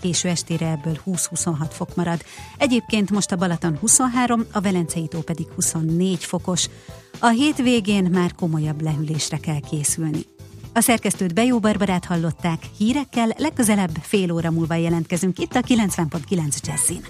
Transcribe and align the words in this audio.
késő 0.00 0.28
estére 0.28 0.70
ebből 0.70 0.98
20-26 1.06 1.68
fok 1.70 1.94
marad. 1.94 2.24
Egyébként 2.58 3.10
most 3.10 3.32
a 3.32 3.36
Balaton 3.36 3.76
23, 3.78 4.44
a 4.52 4.60
Velencei 4.60 5.08
tó 5.08 5.20
pedig 5.20 5.46
24 5.54 6.24
fokos. 6.24 6.68
A 7.18 7.28
hétvégén 7.28 8.04
már 8.04 8.34
komolyabb 8.34 8.82
lehűlésre 8.82 9.36
kell 9.36 9.60
készülni. 9.70 10.20
A 10.74 10.80
szerkesztőt 10.80 11.34
Bejó 11.34 11.58
Barbarát 11.58 12.04
hallották, 12.04 12.62
hírekkel 12.76 13.28
legközelebb 13.36 13.96
fél 14.00 14.32
óra 14.32 14.50
múlva 14.50 14.74
jelentkezünk 14.74 15.38
itt 15.38 15.54
a 15.54 15.60
90.9 15.60 16.58
Jazzin. 16.62 17.00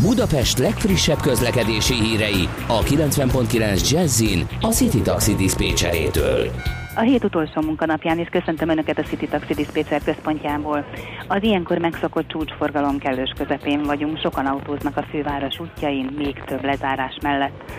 Budapest 0.00 0.58
legfrissebb 0.58 1.20
közlekedési 1.20 1.94
hírei 1.94 2.48
a 2.66 2.82
90.9 2.82 3.90
Jazzin 3.90 4.48
a 4.60 4.72
City 4.72 5.00
Taxi 5.00 5.34
Dispécsejétől. 5.34 6.50
A 6.98 7.00
hét 7.00 7.24
utolsó 7.24 7.60
munkanapján 7.60 8.18
is 8.18 8.28
köszöntöm 8.28 8.68
Önöket 8.68 8.98
a 8.98 9.02
City 9.02 9.26
Taxi 9.26 9.54
Dispatcher 9.54 10.02
központjából. 10.04 10.84
Az 11.28 11.42
ilyenkor 11.42 11.78
megszokott 11.78 12.28
csúcsforgalom 12.28 12.98
kellős 12.98 13.32
közepén 13.38 13.82
vagyunk, 13.82 14.18
sokan 14.18 14.46
autóznak 14.46 14.96
a 14.96 15.02
főváros 15.02 15.60
útjain, 15.60 16.10
még 16.16 16.42
több 16.44 16.64
lezárás 16.64 17.16
mellett. 17.22 17.72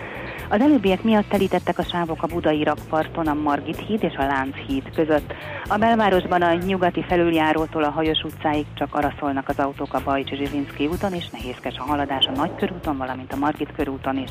Az 0.48 0.60
előbbiek 0.60 1.02
miatt 1.02 1.28
telítettek 1.28 1.78
a 1.78 1.82
sávok 1.82 2.22
a 2.22 2.26
budai 2.26 2.62
rakparton, 2.62 3.26
a 3.26 3.34
Margit 3.34 3.86
híd 3.86 4.02
és 4.02 4.14
a 4.14 4.26
Lánchíd 4.26 4.90
között. 4.94 5.34
A 5.68 5.76
belvárosban 5.76 6.42
a 6.42 6.54
nyugati 6.54 7.04
felüljárótól 7.08 7.84
a 7.84 7.90
Hajos 7.90 8.22
utcáig 8.22 8.66
csak 8.74 8.94
araszolnak 8.94 9.48
az 9.48 9.58
autók 9.58 9.94
a 9.94 10.02
Bajcsi 10.04 10.36
Zsivinszki 10.36 10.86
úton, 10.86 11.12
és 11.12 11.28
nehézkes 11.28 11.76
a 11.76 11.82
haladás 11.82 12.26
a 12.26 12.36
Nagykörúton, 12.36 12.96
valamint 12.96 13.32
a 13.32 13.36
Margit 13.36 13.72
körúton 13.76 14.16
is. 14.16 14.30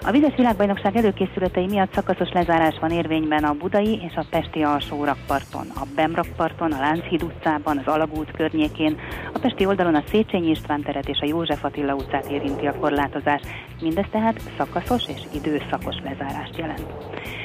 A 0.00 0.10
vizes 0.10 0.34
világbajnokság 0.36 0.96
előkészületei 0.96 1.66
miatt 1.66 1.94
szakaszos 1.94 2.32
lezárás 2.32 2.78
van 2.80 2.90
érvényben 2.90 3.44
a 3.44 3.52
Budai 3.52 4.00
és 4.02 4.14
a 4.14 4.24
Pesti 4.30 4.62
alsó 4.62 5.04
rakparton, 5.04 5.66
a 5.74 5.82
Bemrakparton, 5.94 6.72
a 6.72 6.80
Lánchíd 6.80 7.22
utcában, 7.22 7.78
az 7.78 7.92
Alagút 7.92 8.30
környékén, 8.30 8.96
a 9.32 9.38
Pesti 9.38 9.66
oldalon 9.66 9.94
a 9.94 10.02
Széchenyi 10.08 10.50
István 10.50 10.82
teret 10.82 11.08
és 11.08 11.18
a 11.20 11.26
József 11.26 11.64
Attila 11.64 11.94
utcát 11.94 12.26
érinti 12.26 12.66
a 12.66 12.74
korlátozás. 12.80 13.40
Mindez 13.80 14.06
tehát 14.10 14.40
szakaszos 14.56 15.02
és 15.08 15.20
időszakos 15.34 15.96
lezárást 16.04 16.56
jelent. 16.56 16.86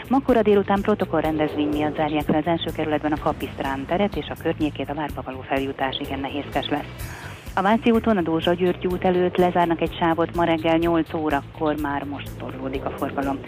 Makora 0.08 0.42
délután 0.42 0.82
protokollrendezvény 0.82 1.68
miatt 1.68 1.96
zárják 1.96 2.28
le 2.28 2.38
az 2.38 2.46
első 2.46 2.72
kerületben 2.76 3.12
a 3.12 3.20
Kapisztrán 3.24 3.86
teret 3.86 4.16
és 4.16 4.28
a 4.30 4.42
környékét 4.42 4.90
a 4.90 4.94
várba 4.94 5.22
való 5.26 5.42
feljutás 5.42 6.00
igen 6.00 6.20
nehézkes 6.20 6.70
lesz. 6.70 7.30
A 7.54 7.62
Váci 7.62 7.92
úton 7.92 8.18
a 8.18 8.22
Dózsa 8.22 8.54
György 8.54 8.88
út 8.88 9.04
előtt 9.04 9.36
lezárnak 9.36 9.82
egy 9.82 9.96
sávot 10.00 10.36
ma 10.36 10.44
reggel 10.44 10.78
8 10.78 11.14
órakor, 11.14 11.76
már 11.82 12.04
most 12.04 12.30
torlódik 12.40 12.86
a 12.86 12.94
forgalom. 12.98 13.40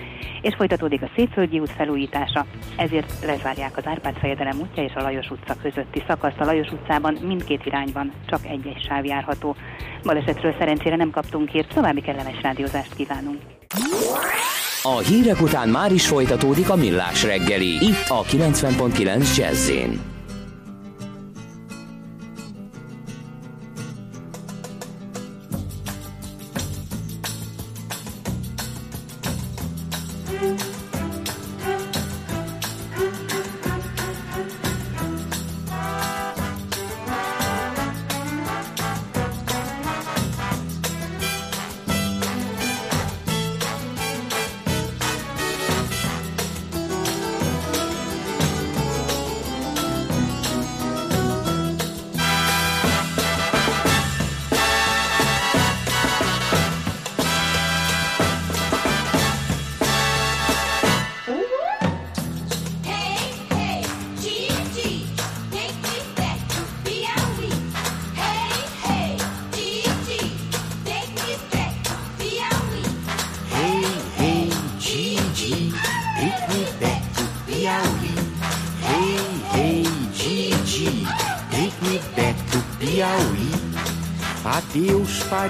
És 0.41 0.55
folytatódik 0.55 1.01
a 1.01 1.09
Szépföldi 1.15 1.59
út 1.59 1.71
felújítása, 1.71 2.45
ezért 2.77 3.25
lezárják 3.25 3.77
az 3.77 3.85
Árpád 3.85 4.17
fejedelem 4.17 4.59
útja 4.59 4.83
és 4.83 4.93
a 4.95 5.01
Lajos 5.01 5.29
utca 5.29 5.55
közötti 5.61 6.03
szakaszt. 6.07 6.39
A 6.39 6.45
Lajos 6.45 6.71
utcában 6.71 7.17
mindkét 7.21 7.65
irányban 7.65 8.11
csak 8.25 8.45
egy-egy 8.45 8.83
sáv 8.87 9.05
járható. 9.05 9.55
Balesetről 10.03 10.55
szerencsére 10.59 10.95
nem 10.95 11.11
kaptunk 11.11 11.49
hírt, 11.49 11.73
további 11.73 12.01
kellemes 12.01 12.41
rádiózást 12.41 12.95
kívánunk. 12.95 13.39
A 14.83 14.97
hírek 14.97 15.41
után 15.41 15.69
már 15.69 15.91
is 15.91 16.07
folytatódik 16.07 16.69
a 16.69 16.75
millás 16.75 17.23
reggeli, 17.23 17.85
itt 17.85 18.07
a 18.07 18.21
90.9 18.21 19.37
jazz 19.37 19.71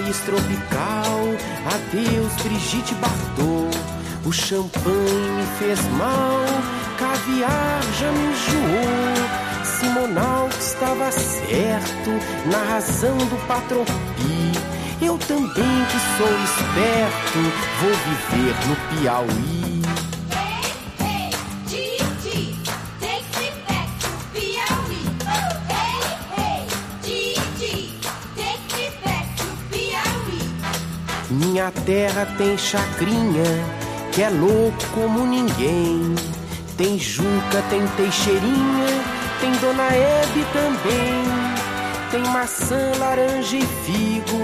Paris 0.03 0.19
tropical, 0.25 1.19
adeus 1.65 2.33
Brigitte 2.43 2.93
Bardot. 2.95 3.77
O 4.25 4.31
champanhe 4.31 5.31
me 5.37 5.45
fez 5.57 5.79
mal, 5.97 6.43
caviar 6.97 7.81
já 7.99 8.11
me 8.11 8.25
enjoou. 8.25 9.63
Simonal 9.63 10.49
estava 10.59 11.09
certo 11.11 12.09
na 12.51 12.63
razão 12.73 13.17
do 13.17 13.47
patropi. 13.47 14.51
Eu 15.01 15.17
também 15.19 15.85
que 15.85 15.99
sou 16.17 16.27
esperto, 16.43 17.39
vou 17.79 17.93
viver 18.05 18.55
no 18.67 18.75
Piauí. 18.89 19.72
Terra 31.85 32.27
tem 32.37 32.57
chacrinha, 32.57 33.43
que 34.11 34.21
é 34.21 34.29
louco 34.29 34.85
como 34.93 35.25
ninguém. 35.25 36.15
Tem 36.77 36.97
Juca, 36.97 37.61
tem 37.69 37.85
Teixeirinha, 37.95 39.03
tem 39.39 39.51
Dona 39.53 39.87
Hebe 39.93 40.45
também. 40.53 41.23
Tem 42.11 42.23
maçã, 42.31 42.91
laranja 42.99 43.57
e 43.57 43.65
figo, 43.85 44.39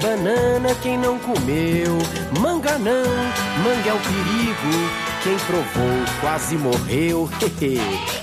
banana 0.00 0.74
quem 0.82 0.98
não 0.98 1.18
comeu. 1.18 1.98
Manga 2.38 2.78
não, 2.78 3.04
manga 3.62 3.88
é 3.88 3.92
o 3.92 3.98
perigo, 3.98 4.90
quem 5.22 5.36
provou 5.46 6.20
quase 6.20 6.56
morreu. 6.56 7.28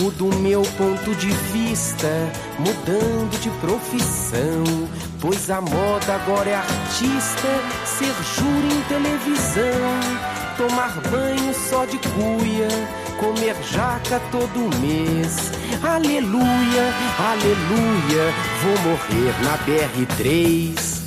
Mudo 0.00 0.26
meu 0.40 0.62
ponto 0.76 1.14
de 1.14 1.30
vista, 1.52 2.08
mudando 2.58 3.40
de 3.40 3.48
profissão. 3.60 4.64
Pois 5.20 5.48
a 5.48 5.60
moda 5.60 6.14
agora 6.14 6.50
é 6.50 6.54
artista, 6.54 7.48
ser 7.84 8.12
júri 8.34 8.74
em 8.74 8.82
televisão. 8.88 10.34
Tomar 10.56 11.00
banho 11.10 11.54
só 11.54 11.84
de 11.84 11.98
cuia, 11.98 12.68
comer 13.20 13.54
jaca 13.70 14.20
todo 14.32 14.68
mês. 14.80 15.52
Aleluia, 15.82 16.92
aleluia, 17.18 18.34
vou 18.62 18.90
morrer 18.90 19.34
na 19.44 19.58
BR3. 19.58 21.03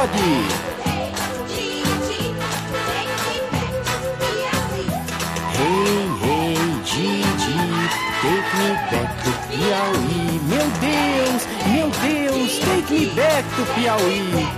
Everybody! 0.00 0.68
Hey, 5.56 6.06
hey, 6.22 6.54
Gigi, 6.84 7.58
take 8.22 8.50
me 8.58 8.68
back 8.90 9.10
to 9.24 9.30
Piauí. 9.48 10.38
Meu 10.46 10.68
Deus, 10.78 11.42
meu 11.66 11.90
Deus, 11.90 12.58
take 12.60 12.92
me 12.92 13.06
back 13.16 13.44
to 13.56 13.64
Piauí. 13.74 14.57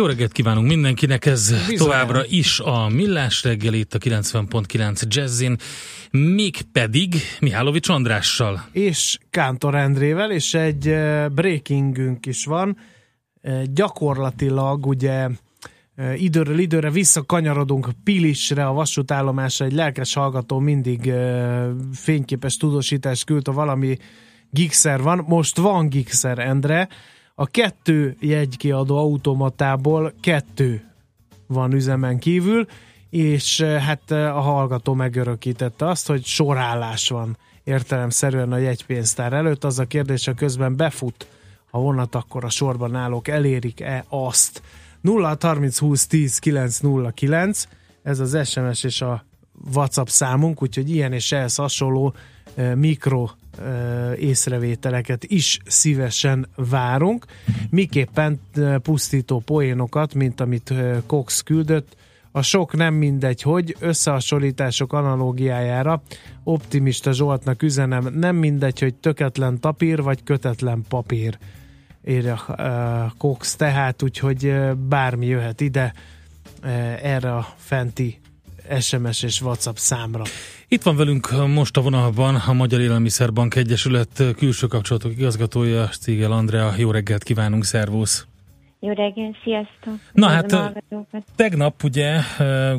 Jó 0.00 0.06
reggelt 0.06 0.32
kívánunk 0.32 0.66
mindenkinek, 0.66 1.26
ez 1.26 1.66
Bizony. 1.68 1.76
továbbra 1.76 2.22
is 2.26 2.60
a 2.60 2.88
Millás 2.88 3.44
reggel 3.44 3.74
itt 3.74 3.94
a 3.94 3.98
90.9 3.98 5.02
Jazzin, 5.08 5.56
pedig 6.72 7.14
Mihálovics 7.40 7.88
Andrással. 7.88 8.64
És 8.72 9.18
Kántor 9.30 9.74
Endrével, 9.74 10.30
és 10.30 10.54
egy 10.54 10.88
eh, 10.88 11.28
breakingünk 11.28 12.26
is 12.26 12.44
van. 12.44 12.76
Eh, 13.40 13.62
gyakorlatilag 13.72 14.86
ugye 14.86 15.28
eh, 15.94 16.22
időről 16.22 16.58
időre 16.58 16.90
visszakanyarodunk 16.90 17.88
Pilisre, 18.04 18.66
a 18.66 18.72
vasútállomásra, 18.72 19.64
egy 19.64 19.72
lelkes 19.72 20.14
hallgató 20.14 20.58
mindig 20.58 21.12
fényképes 21.92 22.56
tudósítást 22.56 23.24
küld, 23.24 23.46
ha 23.46 23.52
valami 23.52 23.96
gigszer 24.50 25.02
van. 25.02 25.24
Most 25.26 25.56
van 25.56 25.88
gigszer, 25.88 26.38
Endre, 26.38 26.88
a 27.40 27.46
kettő 27.46 28.16
jegykiadó 28.18 28.96
automatából 28.96 30.12
kettő 30.20 30.84
van 31.46 31.72
üzemen 31.72 32.18
kívül, 32.18 32.66
és 33.10 33.60
eh, 33.60 33.82
hát 33.82 34.10
eh, 34.10 34.36
a 34.36 34.40
hallgató 34.40 34.94
megörökítette 34.94 35.88
azt, 35.88 36.06
hogy 36.06 36.24
sorállás 36.24 37.08
van 37.08 37.36
értelemszerűen 37.64 38.52
a 38.52 38.56
jegypénztár 38.56 39.32
előtt. 39.32 39.64
Az 39.64 39.78
a 39.78 39.84
kérdés, 39.84 40.24
hogy 40.24 40.34
közben 40.34 40.76
befut 40.76 41.26
a 41.70 41.78
vonat, 41.78 42.14
akkor 42.14 42.44
a 42.44 42.50
sorban 42.50 42.94
állók 42.94 43.28
elérik-e 43.28 44.04
azt. 44.08 44.62
0 45.00 45.36
30 45.40 45.78
20 45.78 46.06
10 46.06 46.38
909 46.38 47.68
ez 48.02 48.20
az 48.20 48.48
SMS 48.48 48.84
és 48.84 49.00
a 49.00 49.24
WhatsApp 49.74 50.06
számunk, 50.06 50.62
úgyhogy 50.62 50.90
ilyen 50.90 51.12
és 51.12 51.32
ehhez 51.32 51.54
hasonló 51.54 52.14
mikro 52.74 53.28
észrevételeket 54.16 55.24
is 55.24 55.58
szívesen 55.66 56.46
várunk. 56.56 57.24
Miképpen 57.70 58.40
pusztító 58.82 59.38
poénokat, 59.38 60.14
mint 60.14 60.40
amit 60.40 60.74
Cox 61.06 61.40
küldött, 61.40 61.96
a 62.32 62.42
sok 62.42 62.76
nem 62.76 62.94
mindegy, 62.94 63.42
hogy 63.42 63.76
összehasonlítások 63.78 64.92
analógiájára 64.92 66.02
optimista 66.44 67.12
Zsoltnak 67.12 67.62
üzenem, 67.62 68.08
nem 68.14 68.36
mindegy, 68.36 68.78
hogy 68.78 68.94
töketlen 68.94 69.60
tapír 69.60 70.02
vagy 70.02 70.22
kötetlen 70.22 70.84
papír 70.88 71.38
írja 72.06 72.44
uh, 72.48 72.56
Cox, 73.18 73.56
tehát 73.56 74.02
úgyhogy 74.02 74.54
bármi 74.88 75.26
jöhet 75.26 75.60
ide 75.60 75.92
erre 77.02 77.34
a 77.34 77.46
fenti 77.56 78.19
SMS 78.80 79.22
és 79.22 79.40
WhatsApp 79.40 79.76
számra. 79.76 80.22
Itt 80.68 80.82
van 80.82 80.96
velünk 80.96 81.46
most 81.46 81.76
a 81.76 81.80
vonalban 81.80 82.34
a 82.34 82.52
Magyar 82.52 82.80
Élelmiszerbank 82.80 83.54
Egyesület 83.54 84.24
külső 84.36 84.66
kapcsolatok 84.66 85.12
igazgatója, 85.12 85.86
Stigel 85.86 86.32
Andrea. 86.32 86.74
Jó 86.76 86.90
reggelt 86.90 87.22
kívánunk, 87.22 87.64
szervusz! 87.64 88.26
Jó 88.80 88.88
reggelt, 88.88 89.36
sziasztok! 89.44 89.94
Na 90.12 90.28
hát 90.28 90.74
tegnap 91.36 91.82
ugye 91.82 92.20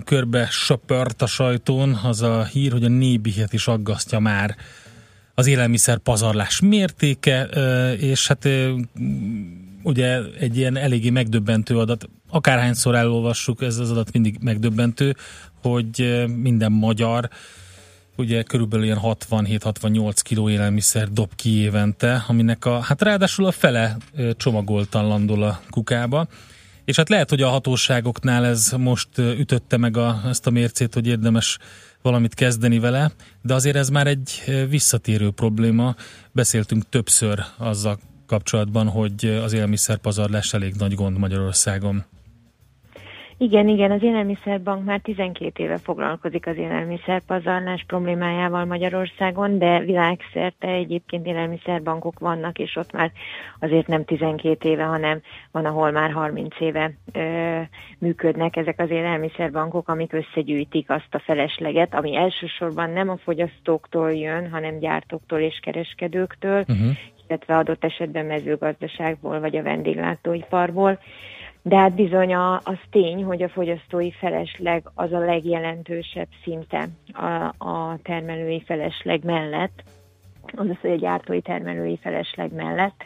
körbe 0.05 0.47
söpört 0.49 1.21
a 1.21 1.25
sajtón 1.25 1.93
az 2.03 2.21
a 2.21 2.43
hír, 2.43 2.71
hogy 2.71 2.83
a 2.83 2.89
nébihet 2.89 3.53
is 3.53 3.67
aggasztja 3.67 4.19
már 4.19 4.55
az 5.33 5.47
élelmiszer 5.47 5.97
pazarlás 5.97 6.59
mértéke, 6.59 7.43
és 7.99 8.27
hát 8.27 8.47
ugye 9.83 10.19
egy 10.39 10.57
ilyen 10.57 10.77
eléggé 10.77 11.09
megdöbbentő 11.09 11.77
adat, 11.77 12.09
akárhányszor 12.29 12.95
elolvassuk, 12.95 13.61
ez 13.61 13.77
az 13.77 13.91
adat 13.91 14.11
mindig 14.11 14.37
megdöbbentő, 14.41 15.15
hogy 15.61 16.25
minden 16.35 16.71
magyar 16.71 17.29
ugye 18.15 18.43
körülbelül 18.43 18.85
ilyen 18.85 18.99
67-68 19.01 20.15
kiló 20.21 20.49
élelmiszer 20.49 21.11
dob 21.11 21.35
ki 21.35 21.57
évente, 21.57 22.25
aminek 22.27 22.65
a, 22.65 22.79
hát 22.79 23.01
ráadásul 23.01 23.45
a 23.45 23.51
fele 23.51 23.97
csomagoltan 24.37 25.07
landol 25.07 25.43
a 25.43 25.61
kukába. 25.69 26.27
És 26.85 26.95
hát 26.95 27.09
lehet, 27.09 27.29
hogy 27.29 27.41
a 27.41 27.49
hatóságoknál 27.49 28.45
ez 28.45 28.71
most 28.77 29.17
ütötte 29.17 29.77
meg 29.77 29.97
a, 29.97 30.21
ezt 30.25 30.47
a 30.47 30.49
mércét, 30.49 30.93
hogy 30.93 31.07
érdemes 31.07 31.57
valamit 32.01 32.33
kezdeni 32.33 32.79
vele, 32.79 33.11
de 33.41 33.53
azért 33.53 33.75
ez 33.75 33.89
már 33.89 34.07
egy 34.07 34.43
visszatérő 34.69 35.31
probléma. 35.31 35.95
Beszéltünk 36.31 36.89
többször 36.89 37.43
azzal 37.57 37.99
kapcsolatban, 38.25 38.87
hogy 38.87 39.25
az 39.25 39.53
élelmiszerpazarlás 39.53 40.53
elég 40.53 40.75
nagy 40.75 40.95
gond 40.95 41.17
Magyarországon. 41.17 42.05
Igen, 43.41 43.67
igen, 43.67 43.91
az 43.91 44.03
Élelmiszerbank 44.03 44.85
már 44.85 44.99
12 44.99 45.63
éve 45.63 45.77
foglalkozik 45.77 46.47
az 46.47 46.57
élelmiszerpazarlás 46.57 47.83
problémájával 47.87 48.65
Magyarországon, 48.65 49.57
de 49.57 49.79
világszerte 49.79 50.67
egyébként 50.67 51.25
élelmiszerbankok 51.25 52.19
vannak, 52.19 52.59
és 52.59 52.75
ott 52.75 52.91
már 52.91 53.11
azért 53.59 53.87
nem 53.87 54.05
12 54.05 54.69
éve, 54.69 54.83
hanem 54.83 55.21
van, 55.51 55.65
ahol 55.65 55.91
már 55.91 56.11
30 56.11 56.59
éve 56.59 56.93
ö, 57.13 57.59
működnek 57.99 58.55
ezek 58.55 58.79
az 58.79 58.89
élelmiszerbankok, 58.89 59.89
amik 59.89 60.13
összegyűjtik 60.13 60.89
azt 60.89 61.13
a 61.15 61.19
felesleget, 61.19 61.95
ami 61.95 62.15
elsősorban 62.15 62.89
nem 62.89 63.09
a 63.09 63.17
fogyasztóktól 63.17 64.13
jön, 64.13 64.49
hanem 64.49 64.79
gyártóktól 64.79 65.39
és 65.39 65.59
kereskedőktől, 65.61 66.59
uh-huh. 66.59 66.97
illetve 67.27 67.57
adott 67.57 67.83
esetben 67.83 68.25
mezőgazdaságból 68.25 69.39
vagy 69.39 69.55
a 69.55 69.63
vendéglátóiparból 69.63 70.99
de 71.61 71.77
hát 71.77 71.93
bizony 71.93 72.35
az 72.35 72.77
tény, 72.91 73.23
hogy 73.23 73.41
a 73.41 73.49
fogyasztói 73.49 74.11
felesleg 74.11 74.83
az 74.93 75.11
a 75.11 75.19
legjelentősebb 75.19 76.27
szinte 76.43 76.89
a, 77.13 77.65
a 77.67 77.99
termelői 78.03 78.63
felesleg 78.65 79.23
mellett, 79.23 79.83
azaz, 80.55 80.77
hogy 80.81 80.91
a 80.91 80.95
gyártói 80.95 81.41
termelői 81.41 81.99
felesleg 82.01 82.53
mellett, 82.53 83.03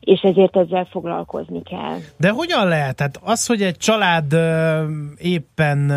és 0.00 0.20
ezért 0.20 0.56
ezzel 0.56 0.84
foglalkozni 0.84 1.62
kell. 1.62 1.98
De 2.16 2.30
hogyan 2.30 2.68
lehet? 2.68 2.96
Tehát 2.96 3.20
az, 3.22 3.46
hogy 3.46 3.62
egy 3.62 3.76
család 3.76 4.34
éppen 5.16 5.92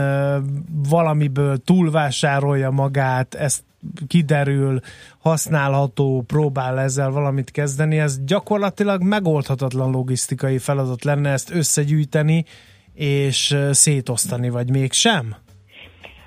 valamiből 0.89 1.57
túlvásárolja 1.57 2.69
magát, 2.69 3.33
ezt 3.33 3.63
kiderül, 4.07 4.79
használható, 5.19 6.23
próbál 6.27 6.79
ezzel 6.79 7.09
valamit 7.09 7.51
kezdeni, 7.51 7.99
ez 7.99 8.23
gyakorlatilag 8.23 9.01
megoldhatatlan 9.03 9.91
logisztikai 9.91 10.57
feladat 10.57 11.03
lenne 11.03 11.31
ezt 11.31 11.53
összegyűjteni 11.53 12.45
és 12.93 13.57
szétosztani, 13.71 14.49
vagy 14.49 14.69
mégsem? 14.69 15.35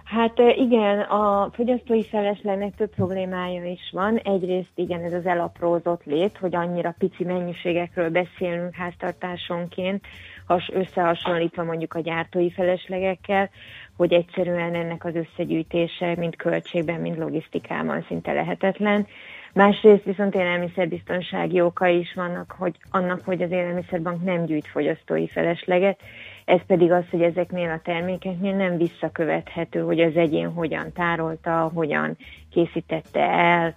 Hát 0.06 0.38
igen, 0.56 1.00
a 1.00 1.50
fogyasztói 1.52 2.04
feleslegnek 2.04 2.74
több 2.76 2.94
problémája 2.94 3.64
is 3.64 3.90
van. 3.92 4.16
Egyrészt 4.16 4.72
igen, 4.74 5.02
ez 5.02 5.12
az 5.12 5.26
elaprózott 5.26 6.04
lét, 6.04 6.36
hogy 6.38 6.54
annyira 6.54 6.94
pici 6.98 7.24
mennyiségekről 7.24 8.10
beszélünk 8.10 8.74
háztartásonként, 8.74 10.04
has, 10.46 10.70
összehasonlítva 10.72 11.64
mondjuk 11.64 11.94
a 11.94 12.00
gyártói 12.00 12.50
feleslegekkel, 12.50 13.50
hogy 13.96 14.12
egyszerűen 14.12 14.74
ennek 14.74 15.04
az 15.04 15.14
összegyűjtése 15.14 16.14
mind 16.16 16.36
költségben, 16.36 17.00
mind 17.00 17.18
logisztikában 17.18 18.04
szinte 18.08 18.32
lehetetlen. 18.32 19.06
Másrészt 19.52 20.04
viszont 20.04 20.34
élelmiszerbiztonsági 20.34 21.60
okai 21.60 21.98
is 21.98 22.14
vannak, 22.14 22.54
hogy 22.58 22.76
annak, 22.90 23.20
hogy 23.24 23.42
az 23.42 23.50
élelmiszerbank 23.50 24.24
nem 24.24 24.44
gyűjt 24.44 24.66
fogyasztói 24.66 25.28
felesleget, 25.28 26.00
ez 26.44 26.60
pedig 26.66 26.92
az, 26.92 27.04
hogy 27.10 27.22
ezeknél 27.22 27.70
a 27.70 27.80
termékeknél 27.84 28.54
nem 28.54 28.76
visszakövethető, 28.76 29.80
hogy 29.80 30.00
az 30.00 30.16
egyén 30.16 30.52
hogyan 30.52 30.92
tárolta, 30.92 31.70
hogyan 31.74 32.16
készítette 32.50 33.20
el, 33.20 33.74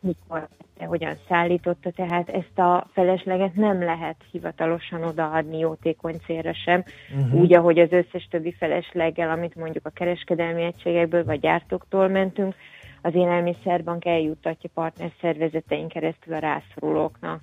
mikor 0.00 0.48
hogyan 0.78 1.16
szállította, 1.28 1.90
tehát 1.90 2.28
ezt 2.28 2.58
a 2.58 2.86
felesleget 2.92 3.54
nem 3.54 3.82
lehet 3.82 4.16
hivatalosan 4.30 5.02
odaadni 5.02 5.58
jótékony 5.58 6.20
célra 6.26 6.54
sem, 6.64 6.84
uh-huh. 7.16 7.40
úgy, 7.40 7.54
ahogy 7.54 7.78
az 7.78 7.92
összes 7.92 8.28
többi 8.30 8.54
felesleggel, 8.58 9.30
amit 9.30 9.54
mondjuk 9.54 9.86
a 9.86 9.90
kereskedelmi 9.90 10.62
egységekből 10.62 11.24
vagy 11.24 11.40
gyártóktól 11.40 12.08
mentünk, 12.08 12.54
az 13.02 13.14
élelmiszerbank 13.14 14.04
eljuttatja 14.04 14.70
partner 14.74 15.10
szervezetein 15.20 15.88
keresztül 15.88 16.34
a 16.34 16.38
rászorulóknak. 16.38 17.40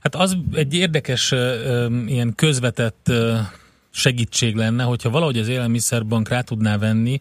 Hát 0.00 0.14
az 0.14 0.36
egy 0.54 0.74
érdekes 0.74 1.34
ilyen 2.06 2.32
közvetett 2.34 3.12
segítség 3.90 4.54
lenne, 4.54 4.82
hogyha 4.82 5.10
valahogy 5.10 5.38
az 5.38 5.48
élelmiszerbank 5.48 6.28
rá 6.28 6.40
tudná 6.40 6.78
venni 6.78 7.18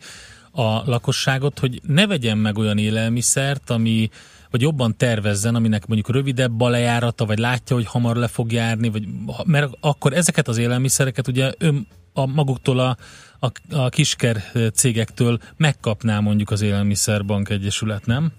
a 0.58 0.84
lakosságot, 0.86 1.60
hogy 1.60 1.82
ne 1.84 2.08
vegyen 2.08 2.38
meg 2.38 2.58
olyan 2.58 2.78
élelmiszert, 2.78 3.70
ami 3.70 4.10
vagy 4.52 4.62
jobban 4.62 4.98
tervezzen, 4.98 5.56
aminek 5.56 5.88
mondjuk 5.88 6.16
rövidebb 6.16 6.62
a 6.62 6.70
lejárata, 6.70 7.26
vagy 7.26 7.38
látja, 7.38 7.76
hogy 7.76 7.86
hamar 7.86 8.16
le 8.16 8.28
fog 8.28 8.52
járni, 8.52 8.90
vagy, 8.90 9.08
mert 9.46 9.74
akkor 9.80 10.14
ezeket 10.14 10.48
az 10.48 10.58
élelmiszereket 10.58 11.28
ugye 11.28 11.54
ön, 11.58 11.88
a 12.14 12.26
maguktól 12.26 12.80
a, 12.80 12.98
a, 13.40 13.52
a 13.72 13.90
kisker 13.90 14.44
cégektől 14.74 15.40
megkapná 15.58 16.20
mondjuk 16.20 16.52
az 16.52 16.62
Élelmiszerbank 16.62 17.50
Egyesület, 17.50 18.06
nem? 18.06 18.32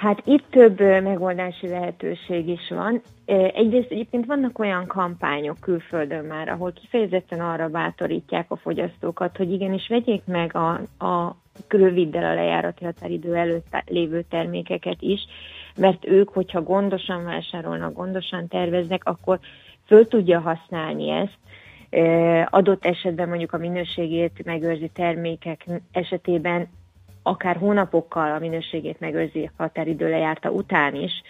Hát 0.00 0.22
itt 0.24 0.44
több 0.50 0.80
megoldási 0.80 1.68
lehetőség 1.68 2.48
is 2.48 2.68
van. 2.68 3.02
Egyrészt 3.54 3.90
egyébként 3.90 4.26
vannak 4.26 4.58
olyan 4.58 4.86
kampányok 4.86 5.56
külföldön 5.60 6.24
már, 6.24 6.48
ahol 6.48 6.72
kifejezetten 6.72 7.40
arra 7.40 7.68
bátorítják 7.68 8.50
a 8.50 8.56
fogyasztókat, 8.56 9.36
hogy 9.36 9.52
igenis 9.52 9.88
vegyék 9.88 10.22
meg 10.24 10.56
a, 10.56 11.04
a 11.04 11.36
röviddel 11.68 12.24
a 12.24 12.34
lejárati 12.34 12.84
határidő 12.84 13.34
előtt 13.34 13.76
lévő 13.86 14.24
termékeket 14.28 15.02
is, 15.02 15.20
mert 15.76 16.06
ők, 16.06 16.28
hogyha 16.28 16.62
gondosan 16.62 17.24
vásárolnak, 17.24 17.94
gondosan 17.94 18.48
terveznek, 18.48 19.04
akkor 19.04 19.38
föl 19.86 20.08
tudja 20.08 20.40
használni 20.40 21.10
ezt, 21.10 21.38
adott 22.50 22.84
esetben 22.84 23.28
mondjuk 23.28 23.52
a 23.52 23.58
minőségét 23.58 24.44
megőrzi 24.44 24.90
termékek 24.94 25.66
esetében 25.92 26.68
akár 27.22 27.56
hónapokkal 27.56 28.32
a 28.32 28.38
minőségét 28.38 29.00
megőrzi 29.00 29.50
határidő 29.56 30.10
lejárta 30.10 30.50
után 30.50 30.94
is, 30.94 31.22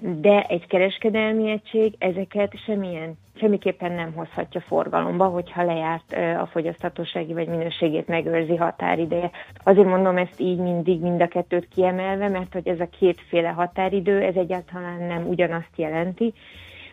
de 0.00 0.42
egy 0.48 0.66
kereskedelmi 0.66 1.50
egység 1.50 1.94
ezeket 1.98 2.52
semmilyen, 2.66 3.18
semmiképpen 3.36 3.92
nem 3.92 4.12
hozhatja 4.12 4.60
forgalomba, 4.60 5.24
hogyha 5.24 5.64
lejárt 5.64 6.12
a 6.40 6.46
fogyaszthatósági 6.46 7.32
vagy 7.32 7.48
minőségét 7.48 8.08
megőrzi 8.08 8.56
határideje. 8.56 9.30
Azért 9.64 9.86
mondom 9.86 10.16
ezt 10.16 10.40
így 10.40 10.58
mindig 10.58 11.00
mind 11.00 11.22
a 11.22 11.28
kettőt 11.28 11.68
kiemelve, 11.74 12.28
mert 12.28 12.52
hogy 12.52 12.68
ez 12.68 12.80
a 12.80 12.88
kétféle 12.98 13.48
határidő, 13.48 14.22
ez 14.22 14.34
egyáltalán 14.34 15.02
nem 15.02 15.28
ugyanazt 15.28 15.76
jelenti, 15.76 16.32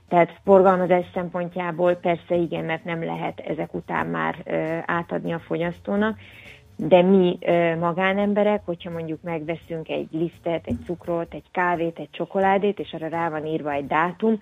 tehát 0.07 0.39
forgalmazás 0.43 1.05
szempontjából 1.13 1.93
persze 1.95 2.35
igen, 2.35 2.65
mert 2.65 2.83
nem 2.83 3.03
lehet 3.03 3.39
ezek 3.39 3.73
után 3.73 4.07
már 4.07 4.35
átadni 4.85 5.33
a 5.33 5.39
fogyasztónak, 5.39 6.17
de 6.81 7.01
mi 7.01 7.39
magánemberek, 7.79 8.61
hogyha 8.65 8.89
mondjuk 8.89 9.21
megveszünk 9.21 9.89
egy 9.89 10.07
lisztet, 10.11 10.65
egy 10.65 10.77
cukrot, 10.85 11.33
egy 11.33 11.43
kávét, 11.51 11.99
egy 11.99 12.09
csokoládét, 12.11 12.79
és 12.79 12.93
arra 12.93 13.07
rá 13.07 13.29
van 13.29 13.45
írva 13.45 13.71
egy 13.71 13.87
dátum, 13.87 14.39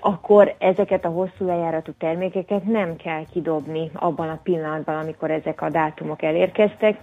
akkor 0.00 0.54
ezeket 0.58 1.04
a 1.04 1.08
hosszú 1.08 1.46
lejáratú 1.46 1.92
termékeket 1.98 2.64
nem 2.64 2.96
kell 2.96 3.24
kidobni 3.32 3.90
abban 3.94 4.28
a 4.28 4.40
pillanatban, 4.42 4.96
amikor 4.96 5.30
ezek 5.30 5.62
a 5.62 5.70
dátumok 5.70 6.22
elérkeztek, 6.22 6.98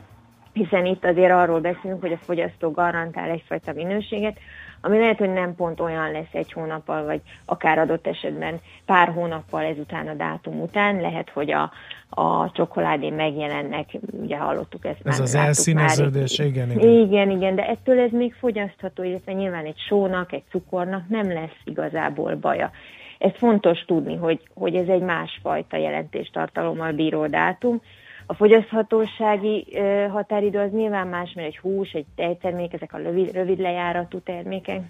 hiszen 0.53 0.85
itt 0.85 1.05
azért 1.05 1.31
arról 1.31 1.59
beszélünk, 1.59 2.01
hogy 2.01 2.11
a 2.11 2.17
fogyasztó 2.17 2.71
garantál 2.71 3.29
egyfajta 3.29 3.73
minőséget, 3.73 4.37
ami 4.81 4.97
lehet, 4.97 5.17
hogy 5.17 5.33
nem 5.33 5.55
pont 5.55 5.79
olyan 5.79 6.11
lesz 6.11 6.33
egy 6.33 6.51
hónappal, 6.51 7.05
vagy 7.05 7.21
akár 7.45 7.79
adott 7.79 8.07
esetben 8.07 8.59
pár 8.85 9.07
hónappal 9.07 9.63
ezután 9.63 10.07
a 10.07 10.13
dátum 10.13 10.61
után, 10.61 11.01
lehet, 11.01 11.29
hogy 11.29 11.51
a, 11.51 11.71
a 12.09 12.51
csokoládé 12.51 13.09
megjelennek, 13.09 13.89
ugye 14.11 14.37
hallottuk 14.37 14.85
ezt 14.85 15.03
már. 15.03 15.13
Ez 15.13 15.19
az 15.19 15.35
elszíneződés, 15.35 16.37
már. 16.37 16.47
igen, 16.47 16.71
igen. 16.71 16.89
Igen, 16.89 17.29
igen, 17.29 17.55
de 17.55 17.67
ettől 17.67 17.99
ez 17.99 18.11
még 18.11 18.33
fogyasztható, 18.33 19.03
illetve 19.03 19.31
nyilván 19.31 19.65
egy 19.65 19.79
sónak, 19.87 20.31
egy 20.31 20.43
cukornak 20.49 21.07
nem 21.07 21.31
lesz 21.33 21.57
igazából 21.63 22.35
baja. 22.35 22.71
Ez 23.17 23.31
fontos 23.35 23.85
tudni, 23.85 24.15
hogy, 24.15 24.41
hogy 24.53 24.75
ez 24.75 24.87
egy 24.87 25.01
másfajta 25.01 25.77
jelentéstartalommal 25.77 26.91
bíró 26.91 27.27
dátum, 27.27 27.81
a 28.27 28.33
fogyaszthatósági 28.33 29.79
határidő 30.11 30.59
az 30.59 30.71
nyilván 30.71 31.07
más, 31.07 31.33
mert 31.33 31.47
egy 31.47 31.57
hús, 31.57 31.91
egy 31.91 32.05
tejtermék, 32.15 32.73
ezek 32.73 32.93
a 32.93 32.97
rövid, 32.97 33.33
rövid 33.33 33.59
lejáratú 33.59 34.19
termékek. 34.19 34.81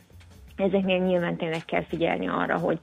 Ezeknél 0.56 0.98
nyilván 0.98 1.36
tényleg 1.36 1.65
kell 1.65 1.84
figyelni 1.84 2.27
arra, 2.27 2.58
hogy, 2.58 2.79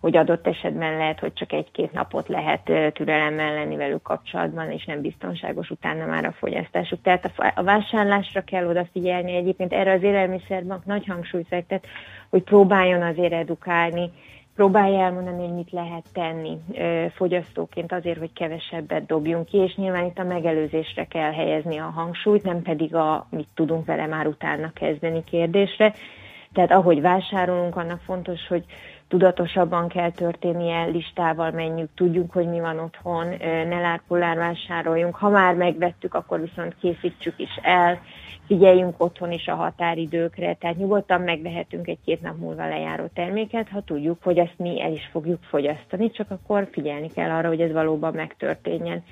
hogy 0.00 0.16
adott 0.16 0.46
esetben 0.46 0.96
lehet, 0.96 1.20
hogy 1.20 1.32
csak 1.32 1.52
egy-két 1.52 1.92
napot 1.92 2.28
lehet 2.28 2.92
türelemmel 2.92 3.54
lenni 3.54 3.76
velük 3.76 4.02
kapcsolatban, 4.02 4.70
és 4.70 4.84
nem 4.84 5.00
biztonságos 5.00 5.70
utána 5.70 6.06
már 6.06 6.24
a 6.24 6.32
fogyasztásuk. 6.32 7.02
Tehát 7.02 7.32
a, 7.54 7.62
vásárlásra 7.62 8.40
kell 8.40 8.66
odafigyelni. 8.66 9.36
Egyébként 9.36 9.72
erre 9.72 9.92
az 9.92 10.02
élelmiszerbank 10.02 10.84
nagy 10.84 11.06
hangsúlyt 11.06 11.48
fektet, 11.48 11.86
hogy 12.28 12.42
próbáljon 12.42 13.02
azért 13.02 13.32
edukálni, 13.32 14.10
próbálja 14.54 14.98
elmondani, 15.00 15.44
hogy 15.46 15.54
mit 15.54 15.70
lehet 15.70 16.04
tenni 16.12 16.58
fogyasztóként 17.14 17.92
azért, 17.92 18.18
hogy 18.18 18.32
kevesebbet 18.32 19.06
dobjunk 19.06 19.46
ki, 19.46 19.56
és 19.56 19.74
nyilván 19.74 20.04
itt 20.04 20.18
a 20.18 20.24
megelőzésre 20.24 21.04
kell 21.04 21.32
helyezni 21.32 21.78
a 21.78 21.92
hangsúlyt, 21.94 22.42
nem 22.42 22.62
pedig 22.62 22.94
a 22.94 23.26
mit 23.30 23.48
tudunk 23.54 23.86
vele 23.86 24.06
már 24.06 24.26
utána 24.26 24.72
kezdeni 24.74 25.24
kérdésre. 25.24 25.94
Tehát 26.52 26.70
ahogy 26.70 27.00
vásárolunk, 27.00 27.76
annak 27.76 28.00
fontos, 28.00 28.46
hogy 28.48 28.64
tudatosabban 29.08 29.88
kell 29.88 30.10
történnie, 30.10 30.84
listával 30.84 31.50
menjünk, 31.50 31.88
tudjuk, 31.94 32.32
hogy 32.32 32.48
mi 32.48 32.60
van 32.60 32.78
otthon, 32.78 33.26
ne 33.68 33.80
lárpullár 33.80 34.36
vásároljunk. 34.36 35.14
Ha 35.14 35.28
már 35.28 35.54
megvettük, 35.54 36.14
akkor 36.14 36.40
viszont 36.40 36.76
készítsük 36.80 37.34
is 37.38 37.58
el, 37.62 38.00
figyeljünk 38.50 39.02
otthon 39.02 39.32
is 39.32 39.46
a 39.46 39.54
határidőkre, 39.54 40.54
tehát 40.54 40.76
nyugodtan 40.76 41.20
megvehetünk 41.20 41.88
egy 41.88 41.98
két 42.04 42.20
nap 42.20 42.38
múlva 42.38 42.68
lejáró 42.68 43.06
terméket, 43.14 43.68
ha 43.68 43.82
tudjuk, 43.82 44.22
hogy 44.22 44.38
ezt 44.38 44.58
mi 44.58 44.82
el 44.82 44.92
is 44.92 45.08
fogjuk 45.12 45.42
fogyasztani, 45.42 46.10
csak 46.10 46.30
akkor 46.30 46.68
figyelni 46.72 47.10
kell 47.10 47.30
arra, 47.30 47.48
hogy 47.48 47.60
ez 47.60 47.72
valóban 47.72 48.14
megtörténjen. 48.14 49.02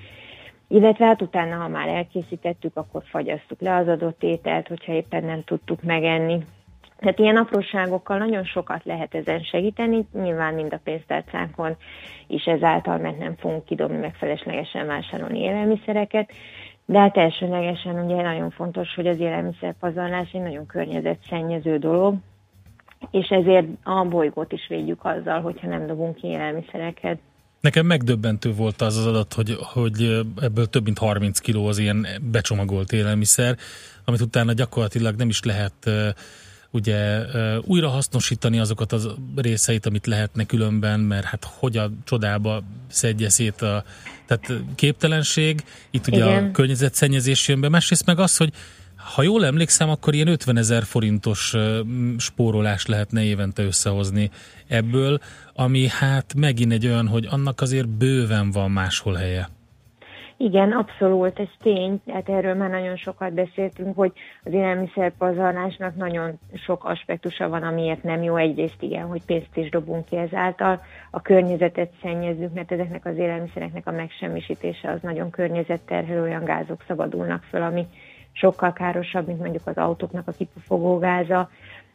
Illetve 0.69 1.07
hát 1.07 1.23
utána, 1.23 1.57
ha 1.57 1.69
már 1.69 1.89
elkészítettük, 1.89 2.77
akkor 2.77 3.03
fagyasztuk 3.05 3.61
le 3.61 3.77
az 3.77 3.89
adott 3.89 4.23
ételt, 4.23 4.69
hogyha 4.69 4.93
éppen 4.93 5.25
nem 5.25 5.45
tudtuk 5.45 5.83
megenni. 5.83 6.39
Tehát 6.99 7.19
ilyen 7.19 7.37
apróságokkal 7.37 8.19
nagyon 8.19 8.45
sokat 8.45 8.85
lehet 8.85 9.15
ezen 9.15 9.43
segíteni, 9.43 10.07
nyilván 10.13 10.55
mind 10.55 10.73
a 10.73 10.81
pénztárcánkon 10.85 11.77
is 12.27 12.45
ezáltal, 12.45 12.99
mert 12.99 13.19
nem 13.19 13.35
fogunk 13.37 13.65
kidobni 13.65 13.97
meg 13.97 14.15
feleslegesen 14.15 14.87
vásárolni 14.87 15.39
élelmiszereket, 15.39 16.31
de 16.91 16.99
hát 16.99 17.17
elsőlegesen 17.17 18.05
ugye 18.05 18.23
nagyon 18.23 18.51
fontos, 18.51 18.95
hogy 18.95 19.07
az 19.07 19.19
élelmiszerpazarlás 19.19 20.31
egy 20.33 20.41
nagyon 20.41 20.67
környezetszennyező 20.67 21.79
dolog, 21.79 22.15
és 23.11 23.29
ezért 23.29 23.67
a 23.83 24.05
bolygót 24.05 24.53
is 24.53 24.67
védjük 24.69 25.05
azzal, 25.05 25.41
hogyha 25.41 25.69
nem 25.69 25.87
dobunk 25.87 26.15
ki 26.15 26.27
élelmiszereket. 26.27 27.19
Nekem 27.61 27.87
megdöbbentő 27.87 28.53
volt 28.53 28.81
az 28.81 28.97
az 28.97 29.07
adat, 29.07 29.33
hogy, 29.33 29.57
hogy 29.61 30.21
ebből 30.41 30.67
több 30.67 30.85
mint 30.85 30.99
30 30.99 31.39
kiló 31.39 31.67
az 31.67 31.79
ilyen 31.79 32.07
becsomagolt 32.31 32.93
élelmiszer, 32.93 33.57
amit 34.05 34.21
utána 34.21 34.53
gyakorlatilag 34.53 35.15
nem 35.17 35.29
is 35.29 35.43
lehet 35.43 35.91
ugye 36.71 37.21
újra 37.61 37.89
hasznosítani 37.89 38.59
azokat 38.59 38.93
az 38.93 39.09
részeit, 39.37 39.87
amit 39.87 40.07
lehetne 40.07 40.45
különben, 40.45 41.01
mert 41.01 41.25
hát 41.25 41.45
hogy 41.59 41.77
a 41.77 41.91
csodába 42.05 42.63
szedje 42.89 43.29
szét 43.29 43.63
a 43.63 43.85
tehát 44.27 44.63
képtelenség, 44.75 45.65
itt 45.91 46.07
ugye 46.07 46.25
Igen. 46.25 46.45
a 46.45 46.51
környezetszennyezés 46.51 47.49
jön 47.49 47.61
be, 47.61 47.69
másrészt 47.69 48.07
meg 48.07 48.19
az, 48.19 48.37
hogy 48.37 48.53
ha 49.15 49.23
jól 49.23 49.45
emlékszem, 49.45 49.89
akkor 49.89 50.15
ilyen 50.15 50.29
50 50.29 50.57
ezer 50.57 50.85
forintos 50.85 51.55
spórolás 52.19 52.87
lehetne 52.87 53.23
évente 53.23 53.63
összehozni 53.63 54.31
ebből, 54.67 55.21
ami 55.55 55.89
hát 55.89 56.35
megint 56.37 56.73
egy 56.73 56.87
olyan, 56.87 57.09
hogy 57.09 57.27
annak 57.31 57.61
azért 57.61 57.89
bőven 57.89 58.51
van 58.51 58.71
máshol 58.71 59.15
helye. 59.15 59.49
Igen, 60.41 60.73
abszolút, 60.73 61.39
ez 61.39 61.49
tény, 61.63 62.01
tehát 62.07 62.29
erről 62.29 62.55
már 62.55 62.71
nagyon 62.71 62.97
sokat 62.97 63.33
beszéltünk, 63.33 63.97
hogy 63.97 64.13
az 64.45 64.53
élelmiszerpazarlásnak 64.53 65.97
nagyon 65.97 66.39
sok 66.55 66.85
aspektusa 66.85 67.49
van, 67.49 67.63
amiért 67.63 68.03
nem 68.03 68.23
jó. 68.23 68.37
Egyrészt 68.37 68.83
igen, 68.83 69.07
hogy 69.07 69.25
pénzt 69.27 69.57
is 69.57 69.71
dobunk 69.71 70.05
ki 70.05 70.17
ezáltal, 70.17 70.81
a 71.11 71.21
környezetet 71.21 71.93
szennyezzük, 72.03 72.55
mert 72.55 72.73
ezeknek 72.73 73.05
az 73.05 73.17
élelmiszereknek 73.17 73.87
a 73.87 73.91
megsemmisítése 73.91 74.91
az 74.91 75.01
nagyon 75.03 75.31
környezetterhelő, 75.31 76.23
olyan 76.23 76.45
gázok 76.45 76.85
szabadulnak 76.87 77.43
föl, 77.43 77.63
ami 77.63 77.87
sokkal 78.33 78.73
károsabb, 78.73 79.27
mint 79.27 79.41
mondjuk 79.41 79.67
az 79.67 79.77
autóknak 79.77 80.29
a 80.29 80.33
kipufogó 80.33 80.99
gáza, 80.99 81.49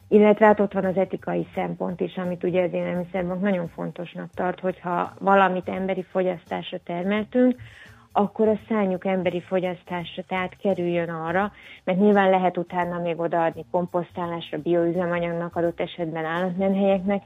illetve 0.08 0.46
hát 0.46 0.60
ott 0.60 0.74
van 0.74 0.86
az 0.86 0.98
etikai 0.98 1.48
szempont 1.56 2.00
is, 2.00 2.18
amit 2.18 2.44
ugye 2.44 2.64
az 2.64 2.74
élelmiszerbank 2.74 3.42
nagyon 3.42 3.68
fontosnak 3.68 4.30
tart, 4.34 4.60
hogyha 4.60 5.14
valamit 5.20 5.70
emberi 5.70 6.04
fogyasztásra 6.04 6.78
termeltünk, 6.84 7.56
akkor 8.13 8.48
a 8.48 8.60
szányuk 8.67 9.05
emberi 9.05 9.41
fogyasztásra, 9.41 10.24
tehát 10.27 10.58
kerüljön 10.62 11.10
arra, 11.10 11.51
mert 11.84 12.00
nyilván 12.00 12.29
lehet 12.29 12.58
utána 12.58 13.00
még 13.00 13.20
odaadni 13.20 13.65
komposztálásra, 13.72 14.58
bioüzemanyagnak, 14.58 15.55
adott 15.55 15.79
esetben 15.79 16.25
állatmenhelyeknek, 16.25 17.24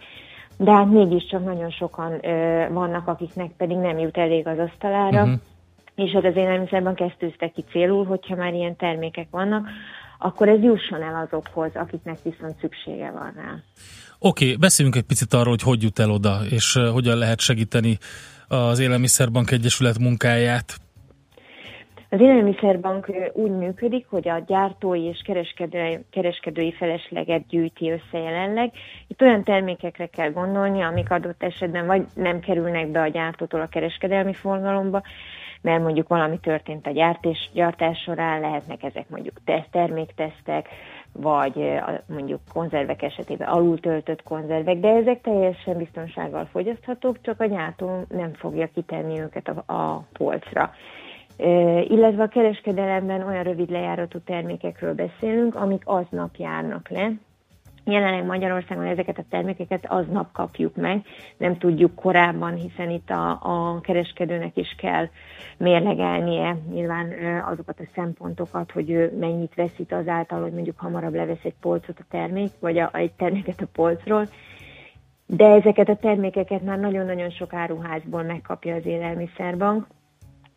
de 0.58 0.72
hát 0.72 0.89
mégiscsak 0.89 1.44
nagyon 1.44 1.70
sokan 1.70 2.25
ö, 2.25 2.65
vannak, 2.72 3.08
akiknek 3.08 3.51
pedig 3.58 3.77
nem 3.77 3.98
jut 4.00 4.17
elég 4.17 4.48
az 4.48 4.58
asztalára, 4.58 5.22
uh-huh. 5.22 5.39
és 5.96 6.12
hát 6.12 6.25
az 6.25 6.36
élelmiszerben 6.36 6.96
kezdtűzte 6.96 7.48
ki 7.48 7.63
célul, 7.72 8.06
hogyha 8.06 8.36
már 8.36 8.53
ilyen 8.53 8.75
termékek 8.75 9.27
vannak, 9.32 9.67
akkor 10.20 10.50
ez 10.50 10.62
jusson 10.62 11.03
el 11.03 11.27
azokhoz, 11.27 11.72
akiknek 11.74 12.17
viszont 12.24 12.60
szüksége 12.60 13.12
van 13.12 13.34
rá. 13.36 13.56
Oké, 14.20 14.46
okay, 14.46 14.56
beszéljünk 14.56 14.98
egy 14.98 15.06
picit 15.06 15.34
arról, 15.34 15.50
hogy 15.50 15.62
hogy 15.62 15.84
jut 15.84 16.00
el 16.00 16.12
oda, 16.12 16.39
és 16.50 16.79
hogyan 16.91 17.17
lehet 17.17 17.39
segíteni 17.39 17.98
az 18.48 18.80
Élelmiszerbank 18.80 19.51
Egyesület 19.51 20.00
munkáját? 20.00 20.77
Az 22.10 22.20
élelmiszerbank 22.20 23.12
úgy 23.34 23.51
működik, 23.51 24.06
hogy 24.10 24.30
a 24.30 24.44
gyártói 24.48 25.04
és 25.04 25.22
kereskedői, 25.25 26.00
kereskedői 26.12 26.74
felesleget 26.74 27.48
gyűjti 27.48 27.92
össze 27.92 28.18
jelenleg. 28.18 28.72
Itt 29.08 29.22
olyan 29.22 29.44
termékekre 29.44 30.06
kell 30.06 30.32
gondolni, 30.32 30.82
amik 30.82 31.12
adott 31.12 31.44
esetben 31.44 31.86
vagy 31.86 32.06
nem 32.13 32.39
kerülnek 32.39 32.88
be 32.88 33.01
a 33.01 33.08
gyártótól 33.08 33.62
a 33.62 33.68
kereskedelmi 33.68 34.34
forgalomba, 34.34 35.01
mert 35.62 35.84
mondjuk 35.84 36.08
valami 36.08 36.40
történt 36.40 36.88
a 36.88 36.92
gyártás, 36.92 37.50
gyártás 37.54 37.98
során, 37.98 38.40
lehetnek 38.40 38.84
ezek 38.84 39.10
mondjuk 39.10 39.36
teszt, 39.46 39.72
terméktesztek, 39.72 40.68
vagy 41.12 41.80
mondjuk 42.06 42.40
konzervek 42.54 43.02
esetében 43.02 43.48
alul 43.48 43.80
töltött 43.80 44.24
konzervek, 44.24 44.80
de 44.80 44.88
ezek 44.88 45.22
teljesen 45.22 45.78
biztonsággal 45.78 46.46
fogyaszthatók, 46.46 47.22
csak 47.22 47.42
a 47.42 47.46
gyártó 47.46 48.06
nem 48.10 48.34
fogja 48.34 48.70
kitenni 48.74 49.20
őket 49.20 49.48
a, 49.48 49.74
a 49.74 50.04
polcra. 50.14 50.72
Illetve 51.88 52.24
a 52.24 52.28
kereskedelemben 52.28 53.28
olyan 53.28 53.44
rövid 53.44 53.70
lejáratú 53.70 54.20
termékekről 54.20 54.94
beszélünk, 54.94 55.56
amik 55.56 55.82
aznap 55.86 56.36
járnak 56.36 56.90
le, 56.90 57.12
Jelenleg 57.89 58.25
Magyarországon 58.25 58.86
ezeket 58.86 59.17
a 59.17 59.25
termékeket 59.29 59.86
aznap 59.86 60.32
kapjuk 60.32 60.75
meg, 60.75 61.06
nem 61.38 61.58
tudjuk 61.58 61.96
korábban, 61.96 62.53
hiszen 62.53 62.89
itt 62.89 63.10
a, 63.10 63.29
a 63.41 63.79
kereskedőnek 63.82 64.58
is 64.58 64.75
kell 64.77 65.08
mérlegelnie 65.58 66.58
nyilván 66.72 67.13
azokat 67.46 67.79
a 67.79 67.89
szempontokat, 67.96 68.72
hogy 68.72 68.89
ő 68.89 69.17
mennyit 69.20 69.56
veszít 69.56 69.94
azáltal, 69.94 70.41
hogy 70.41 70.51
mondjuk 70.53 70.79
hamarabb 70.79 71.13
levesz 71.13 71.44
egy 71.44 71.56
polcot 71.62 72.00
a 72.00 72.06
termék, 72.10 72.51
vagy 72.60 72.77
a, 72.77 72.89
egy 72.94 73.12
terméket 73.12 73.62
a 73.62 73.67
polcról, 73.72 74.27
de 75.25 75.46
ezeket 75.46 75.89
a 75.89 75.96
termékeket 75.96 76.63
már 76.63 76.79
nagyon-nagyon 76.79 77.29
sok 77.29 77.53
áruházból 77.53 78.24
megkapja 78.24 78.75
az 78.75 78.86
élelmiszerbank, 78.86 79.88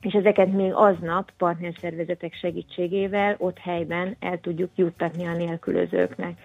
és 0.01 0.13
ezeket 0.13 0.53
még 0.53 0.73
aznap 0.75 1.31
partnerszervezetek 1.37 2.35
segítségével 2.35 3.35
ott 3.39 3.59
helyben 3.59 4.17
el 4.21 4.41
tudjuk 4.41 4.71
juttatni 4.75 5.27
a 5.27 5.37
nélkülözőknek. 5.37 6.39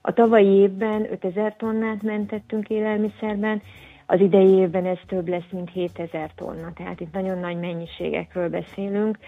A 0.00 0.12
tavalyi 0.12 0.48
évben 0.48 1.12
5000 1.12 1.56
tonnát 1.56 2.02
mentettünk 2.02 2.68
élelmiszerben, 2.68 3.62
az 4.06 4.20
idei 4.20 4.48
évben 4.48 4.86
ez 4.86 4.98
több 5.06 5.28
lesz, 5.28 5.50
mint 5.50 5.70
7000 5.70 6.30
tonna, 6.34 6.72
tehát 6.74 7.00
itt 7.00 7.12
nagyon 7.12 7.38
nagy 7.38 7.56
mennyiségekről 7.58 8.48
beszélünk. 8.48 9.18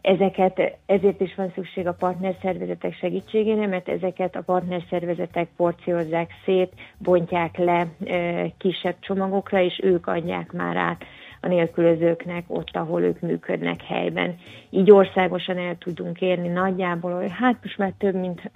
Ezeket, 0.00 0.78
ezért 0.86 1.20
is 1.20 1.34
van 1.34 1.52
szükség 1.54 1.86
a 1.86 1.92
partnerszervezetek 1.92 2.94
segítségére, 2.94 3.66
mert 3.66 3.88
ezeket 3.88 4.36
a 4.36 4.42
partnerszervezetek 4.42 5.48
porciózzák 5.56 6.30
szét, 6.44 6.72
bontják 6.98 7.56
le 7.56 7.86
e, 8.04 8.46
kisebb 8.58 8.96
csomagokra, 9.00 9.60
és 9.60 9.80
ők 9.82 10.06
adják 10.06 10.52
már 10.52 10.76
át 10.76 11.04
a 11.46 11.48
nélkülözőknek 11.48 12.44
ott, 12.46 12.76
ahol 12.76 13.02
ők 13.02 13.20
működnek 13.20 13.82
helyben. 13.82 14.34
Így 14.70 14.90
országosan 14.90 15.58
el 15.58 15.76
tudunk 15.78 16.20
érni 16.20 16.48
nagyjából, 16.48 17.14
hogy 17.14 17.30
hát 17.30 17.56
most 17.62 17.78
már 17.78 17.92
több 17.98 18.14
mint 18.14 18.50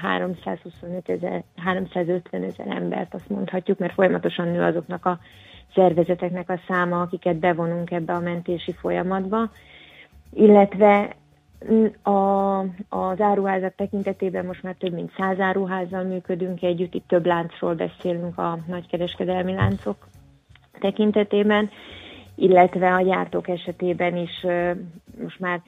325 0.00 1.08
ezer, 1.08 1.42
350 1.56 2.42
ezer 2.42 2.66
embert 2.68 3.14
azt 3.14 3.28
mondhatjuk, 3.28 3.78
mert 3.78 3.92
folyamatosan 3.92 4.48
nő 4.48 4.62
azoknak 4.62 5.06
a 5.06 5.18
szervezeteknek 5.74 6.50
a 6.50 6.60
száma, 6.68 7.00
akiket 7.00 7.36
bevonunk 7.36 7.90
ebbe 7.90 8.12
a 8.12 8.20
mentési 8.20 8.72
folyamatba, 8.72 9.50
illetve 10.32 11.16
a, 12.02 12.58
az 12.88 13.20
áruházak 13.20 13.74
tekintetében 13.74 14.44
most 14.44 14.62
már 14.62 14.74
több 14.78 14.92
mint 14.92 15.12
száz 15.16 15.40
áruházzal 15.40 16.02
működünk 16.02 16.62
együtt, 16.62 16.94
itt 16.94 17.08
több 17.08 17.26
láncról 17.26 17.74
beszélünk 17.74 18.38
a 18.38 18.58
nagykereskedelmi 18.66 19.54
láncok 19.54 19.96
tekintetében, 20.80 21.70
illetve 22.42 22.94
a 22.94 23.02
gyártók 23.02 23.48
esetében 23.48 24.16
is 24.16 24.46
most 25.22 25.40
már 25.40 25.60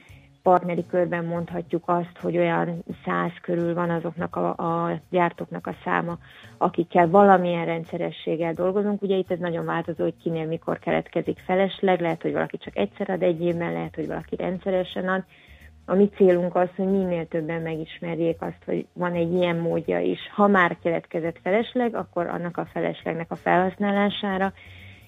partneri 0.43 0.85
körben 0.89 1.25
mondhatjuk 1.25 1.83
azt, 1.85 2.17
hogy 2.21 2.37
olyan 2.37 2.83
száz 3.05 3.31
körül 3.41 3.73
van 3.73 3.89
azoknak 3.89 4.35
a, 4.35 4.47
a 4.47 4.99
gyártóknak 5.09 5.67
a 5.67 5.75
száma, 5.83 6.17
akikkel 6.57 7.09
valamilyen 7.09 7.65
rendszerességgel 7.65 8.53
dolgozunk. 8.53 9.01
Ugye 9.01 9.15
itt 9.15 9.31
ez 9.31 9.39
nagyon 9.39 9.65
változó, 9.65 10.03
hogy 10.03 10.17
kinél 10.23 10.45
mikor 10.45 10.79
keletkezik 10.79 11.39
felesleg, 11.45 12.01
lehet, 12.01 12.21
hogy 12.21 12.33
valaki 12.33 12.57
csak 12.57 12.77
egyszer 12.77 13.09
ad 13.09 13.21
egy 13.21 13.41
évben, 13.41 13.73
lehet, 13.73 13.95
hogy 13.95 14.07
valaki 14.07 14.35
rendszeresen 14.35 15.07
ad. 15.07 15.23
A 15.85 15.95
mi 15.95 16.09
célunk 16.15 16.55
az, 16.55 16.69
hogy 16.75 16.87
minél 16.87 17.27
többen 17.27 17.61
megismerjék 17.61 18.41
azt, 18.41 18.63
hogy 18.65 18.85
van 18.93 19.13
egy 19.13 19.33
ilyen 19.33 19.57
módja 19.57 19.99
is. 19.99 20.19
Ha 20.33 20.47
már 20.47 20.77
keletkezett 20.83 21.39
felesleg, 21.43 21.95
akkor 21.95 22.27
annak 22.27 22.57
a 22.57 22.65
feleslegnek 22.65 23.31
a 23.31 23.35
felhasználására 23.35 24.53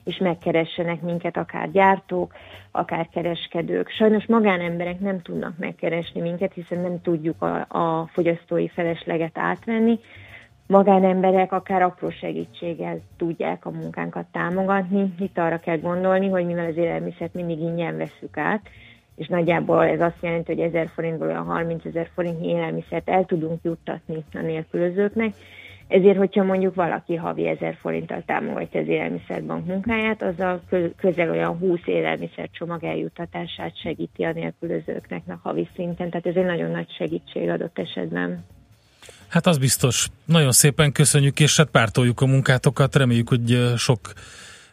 és 0.08 0.18
megkeressenek 0.18 1.02
minket 1.02 1.38
akár 1.38 1.72
gyártók, 1.72 2.34
akár 2.72 3.10
kereskedők. 3.14 3.90
Sajnos 3.90 4.26
magánemberek 4.26 5.00
nem 5.00 5.22
tudnak 5.22 5.58
megkeresni 5.58 6.22
minket, 6.22 6.54
hiszen 6.54 6.80
nem 6.82 7.02
tudjuk 7.02 7.42
a, 7.42 7.66
a 7.70 8.08
fogyasztói 8.12 8.68
felesleget 8.68 9.38
átvenni. 9.38 10.00
Magánemberek 10.68 11.52
akár 11.52 11.82
apró 11.82 12.10
segítséggel 12.10 13.00
tudják 13.18 13.66
a 13.66 13.72
munkánkat 13.72 14.26
támogatni. 14.32 15.14
Itt 15.20 15.38
arra 15.38 15.58
kell 15.58 15.78
gondolni, 15.78 16.30
hogy 16.30 16.46
mivel 16.46 16.66
az 16.66 16.78
élelmiszert 16.78 17.34
mindig 17.34 17.60
ingyen 17.60 17.98
veszük 17.98 18.38
át, 18.38 18.70
és 19.16 19.28
nagyjából 19.28 19.86
ez 19.86 20.02
azt 20.02 20.22
jelenti, 20.22 20.54
hogy 20.54 20.64
1000 20.64 20.88
forintból 20.88 21.30
a 21.30 21.42
30 21.42 21.86
ezer 21.86 22.10
forintnyi 22.14 22.48
élelmiszert 22.48 23.10
el 23.10 23.26
tudunk 23.26 23.60
juttatni 23.64 24.24
a 24.34 24.40
nélkülözőknek, 24.40 25.34
ezért, 25.88 26.18
hogyha 26.18 26.44
mondjuk 26.44 26.76
valaki 26.76 27.16
havi 27.16 27.48
1000 27.48 27.78
forinttal 27.82 28.24
támogatja 28.26 28.80
az 28.82 28.88
élelmiszerbank 28.88 29.66
munkáját, 29.66 30.22
az 30.22 30.40
a 30.40 30.62
közel 30.98 31.30
olyan 31.30 31.58
20 31.58 31.80
élelmiszer 31.86 32.50
csomag 32.52 32.84
eljutatását 32.84 33.80
segíti 33.82 34.24
a 34.24 34.32
nélkülözőknek 34.32 35.22
a 35.28 35.40
havi 35.44 35.70
szinten, 35.76 36.10
tehát 36.10 36.26
ez 36.26 36.36
egy 36.36 36.46
nagyon 36.46 36.72
nagy 36.72 36.92
segítség 36.98 37.50
adott 37.50 37.80
esetben. 37.80 38.46
Hát 39.28 39.46
az 39.46 39.58
biztos. 39.58 40.08
Nagyon 40.26 40.52
szépen 40.52 40.92
köszönjük, 40.92 41.40
és 41.40 41.58
hát 41.58 41.70
pártoljuk 41.70 42.22
a 42.22 42.26
munkátokat. 42.26 42.96
Reméljük, 42.96 43.30
hogy 43.30 43.74
sok 43.78 44.00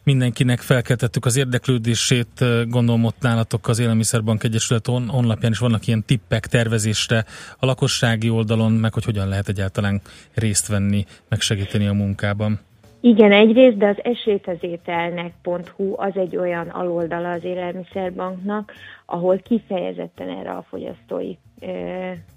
mindenkinek 0.05 0.61
felkeltettük 0.61 1.25
az 1.25 1.37
érdeklődését, 1.37 2.45
gondolom 2.69 3.05
ott 3.05 3.21
nálatok 3.21 3.69
az 3.69 3.79
Élelmiszerbank 3.79 4.43
Egyesület 4.43 4.89
on- 4.89 5.09
honlapján 5.09 5.53
is 5.53 5.59
vannak 5.59 5.87
ilyen 5.87 6.05
tippek 6.07 6.47
tervezésre 6.47 7.25
a 7.59 7.67
lakossági 7.67 8.31
oldalon, 8.31 8.73
meg 8.73 8.93
hogy 8.93 9.05
hogyan 9.05 9.29
lehet 9.29 9.49
egyáltalán 9.49 10.01
részt 10.35 10.69
venni, 10.69 11.05
meg 11.29 11.41
segíteni 11.41 11.87
a 11.87 11.93
munkában. 11.93 12.61
Igen, 13.01 13.33
egyrészt, 13.33 13.77
de 13.77 13.87
az 13.87 13.97
esélytezételnek.hu 14.03 15.95
az 15.97 16.13
egy 16.15 16.37
olyan 16.37 16.69
aloldala 16.69 17.31
az 17.31 17.45
élelmiszerbanknak, 17.45 18.73
ahol 19.07 19.39
kifejezetten 19.39 20.29
erre 20.29 20.51
a 20.51 20.67
fogyasztói 20.69 21.33
e, 21.61 21.69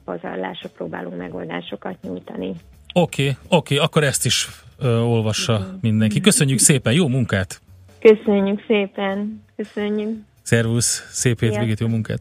pazarlásra 0.06 0.69
próbálunk 0.69 1.17
megoldásokat 1.17 1.95
nyújtani. 2.01 2.53
Oké, 2.93 3.21
okay, 3.21 3.36
oké, 3.47 3.73
okay, 3.75 3.77
akkor 3.86 4.03
ezt 4.03 4.25
is 4.25 4.47
ö, 4.78 5.00
olvassa 5.00 5.78
mindenki. 5.82 6.20
Köszönjük 6.22 6.60
szépen, 6.60 6.94
jó 6.94 7.08
munkát! 7.08 7.62
Köszönjük 8.00 8.63
szépen, 8.68 9.44
köszönjük. 9.56 10.18
Szervusz, 10.42 11.08
szép 11.12 11.40
hétvégét, 11.40 11.80
jó 11.80 11.88
munkát! 11.88 12.20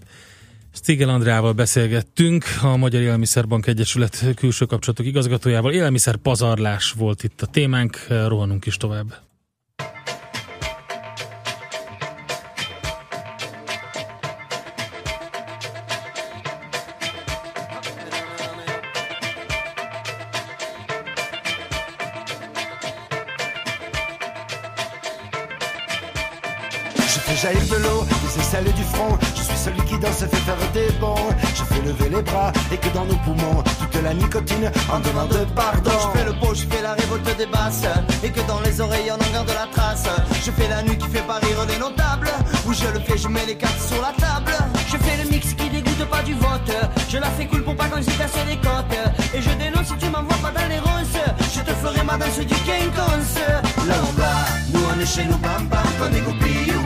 Stigel 0.73 1.09
Andrával 1.09 1.53
beszélgettünk, 1.53 2.45
a 2.62 2.77
Magyar 2.77 3.01
Élelmiszerbank 3.01 3.66
Egyesület 3.66 4.25
külső 4.37 4.64
kapcsolatok 4.64 5.07
igazgatójával. 5.07 5.73
Élelmiszer 5.73 6.16
pazarlás 6.16 6.92
volt 6.92 7.23
itt 7.23 7.42
a 7.42 7.47
témánk, 7.47 8.07
rohanunk 8.09 8.66
is 8.66 8.77
tovább. 8.77 9.26
Jaillir 27.35 27.67
de 27.69 27.77
l'eau, 27.77 28.05
des 28.23 28.41
aisselles 28.41 28.73
du 28.73 28.83
front. 28.85 29.19
Je 29.35 29.43
suis 29.43 29.57
celui 29.57 29.83
qui 29.83 29.99
danse 29.99 30.19
fait 30.19 30.45
faire 30.49 30.57
des 30.73 30.91
bons. 31.01 31.29
Je 31.55 31.65
fais 31.65 31.83
lever 31.83 32.09
les 32.09 32.23
bras 32.23 32.53
et 32.73 32.77
que 32.77 32.89
dans 32.95 33.05
nos 33.05 33.17
poumons, 33.17 33.62
toute 33.81 34.03
la 34.03 34.15
nicotine 34.15 34.71
en 34.93 35.01
demande 35.01 35.47
pardon. 35.55 35.91
Je 35.91 36.19
fais 36.19 36.25
le 36.25 36.33
beau, 36.35 36.55
je 36.55 36.67
fais 36.67 36.83
la 36.83 36.93
révolte 36.95 37.37
des 37.37 37.47
basses. 37.47 37.87
Et 38.23 38.31
que 38.31 38.41
dans 38.47 38.61
les 38.61 38.81
oreilles 38.81 39.11
on 39.11 39.15
en 39.15 39.33
garde 39.33 39.49
la 39.49 39.67
trace. 39.73 40.07
Je 40.45 40.51
fais 40.51 40.69
la 40.69 40.83
nuit 40.83 40.99
qui 40.99 41.09
fait 41.09 41.27
pas 41.27 41.39
rire 41.39 41.67
des 41.67 41.79
notables. 41.79 42.31
Où 42.67 42.73
je 42.73 42.87
le 42.87 43.01
fais, 43.01 43.19
je 43.19 43.29
mets 43.29 43.47
les 43.47 43.57
cartes 43.57 43.81
sur 43.81 44.01
la 44.01 44.12
table. 44.12 44.53
Je 44.89 44.97
fais 44.97 45.23
le 45.23 45.31
mix 45.31 45.55
qui 45.55 45.69
dégoûte 45.69 46.05
pas 46.11 46.23
du 46.23 46.35
vote. 46.35 46.73
Je 47.09 47.19
la 47.19 47.31
fais 47.31 47.47
cool 47.47 47.62
pour 47.62 47.77
pas 47.77 47.89
qu'on 47.89 48.03
s'y 48.03 48.17
casse 48.17 48.39
les 48.49 48.57
côtes. 48.57 48.99
Et 49.35 49.43
je 49.43 49.51
dénonce 49.51 49.89
si 49.89 49.97
tu 49.97 50.07
m'envoies 50.11 50.37
pas 50.43 50.53
dans 50.53 50.69
les 50.69 50.79
ronces. 50.79 51.21
Je 51.55 51.61
te 51.61 51.71
ferai 51.71 52.03
ma 52.05 52.17
danse 52.17 52.39
du 52.39 52.47
King 52.47 52.91
Là 53.87 53.95
on 54.03 54.73
nous 54.73 54.85
on 54.85 55.01
est 55.01 55.07
chez 55.07 55.25
nous, 55.25 55.39
bam 55.39 55.69
bam, 55.69 55.87
qu'on 55.99 56.12
est 56.15 56.21
goupille 56.21 56.75
ou 56.75 56.83
pas. 56.83 56.86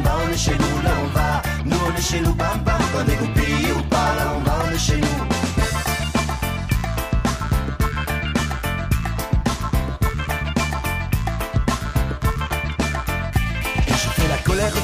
on 0.00 0.02
va, 0.02 0.16
on 0.24 0.32
est 0.32 0.36
chez 0.36 0.52
nous, 0.52 0.82
là 0.82 0.90
on 1.02 1.06
va. 1.08 1.42
Nous 1.64 1.76
on 1.86 1.96
est 1.96 2.02
chez 2.02 2.20
nous, 2.20 2.34
bam 2.34 2.58
bam, 2.64 2.80
qu'on 2.92 3.12
est 3.12 3.16
goupille 3.16 3.72
ou 3.76 3.82
pas. 3.88 4.14
Là 4.16 4.34
on 4.36 4.40
va, 4.40 4.52
on 4.66 4.74
est 4.74 4.78
chez 4.78 4.96
nous. 4.96 5.39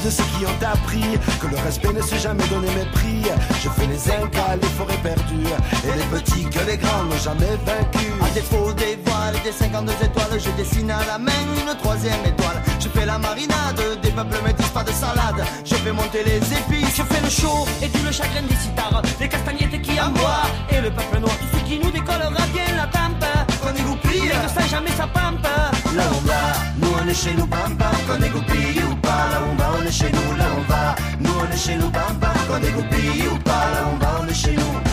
De 0.07 0.11
ceux 0.11 0.23
qui 0.39 0.47
ont 0.47 0.67
appris 0.73 1.19
que 1.41 1.49
le 1.49 1.57
respect 1.65 1.93
ne 1.93 2.01
s'est 2.01 2.21
jamais 2.21 2.47
donné 2.47 2.69
mépris. 2.69 3.23
Je 3.63 3.69
fais 3.69 3.87
les 3.89 4.03
incas, 4.13 4.55
les 4.63 4.69
forêts 4.79 5.03
perdues, 5.03 5.51
et 5.85 5.97
les 5.99 6.09
petits 6.15 6.45
que 6.45 6.63
les 6.71 6.77
grands 6.77 7.05
n'ont 7.05 7.19
jamais 7.19 7.55
vaincu. 7.67 8.07
À 8.25 8.31
défaut 8.31 8.73
des 8.75 8.99
voiles 9.05 9.35
et 9.37 9.45
des 9.49 9.53
52 9.53 9.93
étoiles, 10.05 10.39
je 10.39 10.51
dessine 10.63 10.91
à 10.93 11.05
la 11.07 11.19
main 11.19 11.43
une 11.59 11.77
troisième 11.79 12.25
étoile. 12.25 12.63
Je 12.79 12.89
fais 12.89 13.05
la 13.05 13.19
marinade, 13.19 13.83
des 14.01 14.11
peuples 14.11 14.41
métis, 14.45 14.69
pas 14.69 14.85
de 14.85 14.93
salade. 14.93 15.43
Je 15.65 15.75
fais 15.75 15.93
monter 15.93 16.23
les 16.25 16.39
épices, 16.39 16.97
je 16.97 17.03
fais 17.03 17.21
le 17.21 17.31
chaud 17.31 17.67
et 17.83 17.89
tout 17.89 18.05
le 18.07 18.13
chagrin 18.13 18.43
des 18.49 18.57
citares, 18.57 19.03
des 19.19 19.29
castagnettes 19.29 19.83
qui 19.83 20.01
envoient. 20.01 20.47
Et 20.71 20.81
le 20.83 20.91
peuple 20.91 21.19
noir, 21.19 21.35
tout 21.41 21.59
ce 21.59 21.65
qui 21.65 21.81
nous 21.81 21.91
décollera 21.91 22.47
bien 22.55 22.77
la 22.77 22.87
tampe. 22.87 23.27
Qu'on 23.61 23.75
égoupille, 23.75 24.31
mais 24.31 24.47
que 24.47 24.53
ça 24.55 24.67
jamais 24.69 24.95
sa 24.97 25.09
pampe. 25.09 25.49
Là 25.97 26.05
nous 26.79 26.89
on 27.03 27.09
est 27.09 27.15
chez 27.15 27.35
nous, 27.35 27.47
bam 27.47 27.75
bam, 27.75 27.97
qu'on 28.07 28.23
est 28.23 28.29
goupille 28.29 28.66
on 29.87 29.89
est 29.89 29.93
chez 29.93 30.11
nous, 30.11 30.37
là 30.37 30.47
on 30.57 30.61
va, 30.63 30.97
nous 31.21 31.31
on 31.31 31.53
est 31.53 31.57
chez 31.57 31.77
nous, 31.77 31.89
bam 31.91 32.17
bam, 32.21 32.31
qu'on 32.49 32.57
est 32.57 32.73
goupille 32.73 33.29
ou 33.33 33.39
pas. 33.39 33.53
Là 33.53 33.89
on 33.93 33.97
va, 33.99 34.21
on 34.21 34.27
est 34.27 34.35
chez 34.35 34.53
nous. 34.53 34.86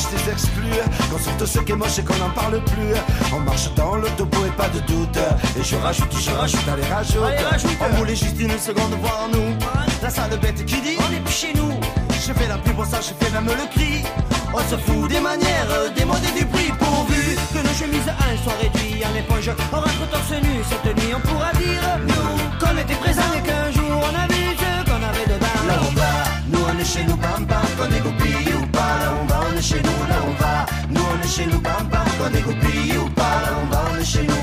Marche 0.00 0.12
des 0.14 0.30
exclus 0.30 0.80
Qu'on 1.10 1.46
ce 1.46 1.58
qui 1.58 1.72
est 1.72 1.76
moche 1.76 1.98
et 1.98 2.04
qu'on 2.04 2.16
n'en 2.16 2.30
parle 2.30 2.62
plus 2.64 2.94
On 3.34 3.40
marche 3.40 3.72
dans 3.74 3.96
le 3.96 4.08
topo 4.10 4.44
et 4.46 4.50
pas 4.50 4.68
de 4.68 4.80
doute 4.80 5.18
Et 5.58 5.64
je 5.64 5.76
rajoute, 5.76 6.14
je 6.18 6.30
rajoute, 6.30 6.68
allez 6.72 6.84
rajoute 6.84 7.22
Allez, 7.24 7.44
rajoute. 7.44 7.78
On 7.80 7.96
voulait 7.96 8.16
juste 8.16 8.38
une 8.38 8.58
seconde 8.58 8.94
voir 9.00 9.28
nous. 9.32 9.56
La 10.02 10.10
sale 10.10 10.38
bête 10.40 10.64
qui 10.64 10.80
dit 10.80 10.96
on 10.98 11.14
est 11.14 11.20
plus 11.20 11.34
chez 11.34 11.52
nous. 11.54 11.72
Je 12.12 12.32
fais 12.32 12.48
la 12.48 12.58
pub 12.58 12.74
pour 12.74 12.86
ça, 12.86 12.98
je 13.00 13.12
fais 13.24 13.32
même 13.32 13.46
le 13.46 13.66
cri. 13.74 14.04
On 14.52 14.58
se 14.58 14.76
fout 14.76 15.08
des 15.08 15.20
manières, 15.20 15.92
des 15.94 16.04
modes 16.04 16.24
et 16.24 16.38
du 16.38 16.44
prix 16.46 16.72
pourvu 16.78 17.36
que 17.52 17.58
nos 17.58 17.74
chemises 17.74 18.08
à 18.08 18.12
un 18.12 18.36
soient 18.42 18.58
réduites 18.60 19.04
en 19.04 19.14
éponge. 19.16 19.50
On 19.72 19.76
rentre 19.76 20.10
torse 20.10 20.42
nu, 20.42 20.62
cette 20.68 20.96
nuit 20.96 21.14
on 21.14 21.20
pourra 21.20 21.52
dire 21.52 21.82
nous 22.06 22.58
qu'on 22.58 22.76
était 22.76 22.94
présents 22.94 23.32
et 23.36 23.46
qu'un 23.46 23.70
jour 23.70 23.90
on 23.90 24.14
a 24.14 24.26
vu 24.26 24.42
ce 24.58 24.90
qu'on 24.90 25.02
avait 25.02 25.26
dedans. 25.26 25.60
Là 25.68 25.74
on 25.88 25.94
va, 25.94 26.12
nous 26.48 26.64
on 26.66 26.78
est 26.78 26.84
chez 26.84 27.04
nous, 27.04 27.16
bam 27.16 27.44
bam, 27.44 27.62
qu'on 27.78 27.94
est 27.94 28.00
goupille 28.00 28.49
ou 28.90 28.96
pas 28.96 28.98
Là 28.98 29.12
on 29.20 29.24
va, 29.26 29.60
chez 29.60 29.82
nous, 29.82 30.08
là 30.08 30.16
on 30.26 30.42
va 30.42 30.66
Nous 30.90 31.00
on 31.00 31.24
est 31.24 31.28
chez 31.28 31.46
nous, 31.46 31.60
bam 31.60 31.86
bam, 31.90 32.06
qu'on 32.18 32.36
est 32.36 32.42
goupille 32.42 32.98
ou 32.98 33.08
pas 33.10 33.40
Là 33.42 33.58
on 33.62 33.66
va, 33.66 33.84
on 34.00 34.04
chez 34.04 34.22
nous 34.22 34.34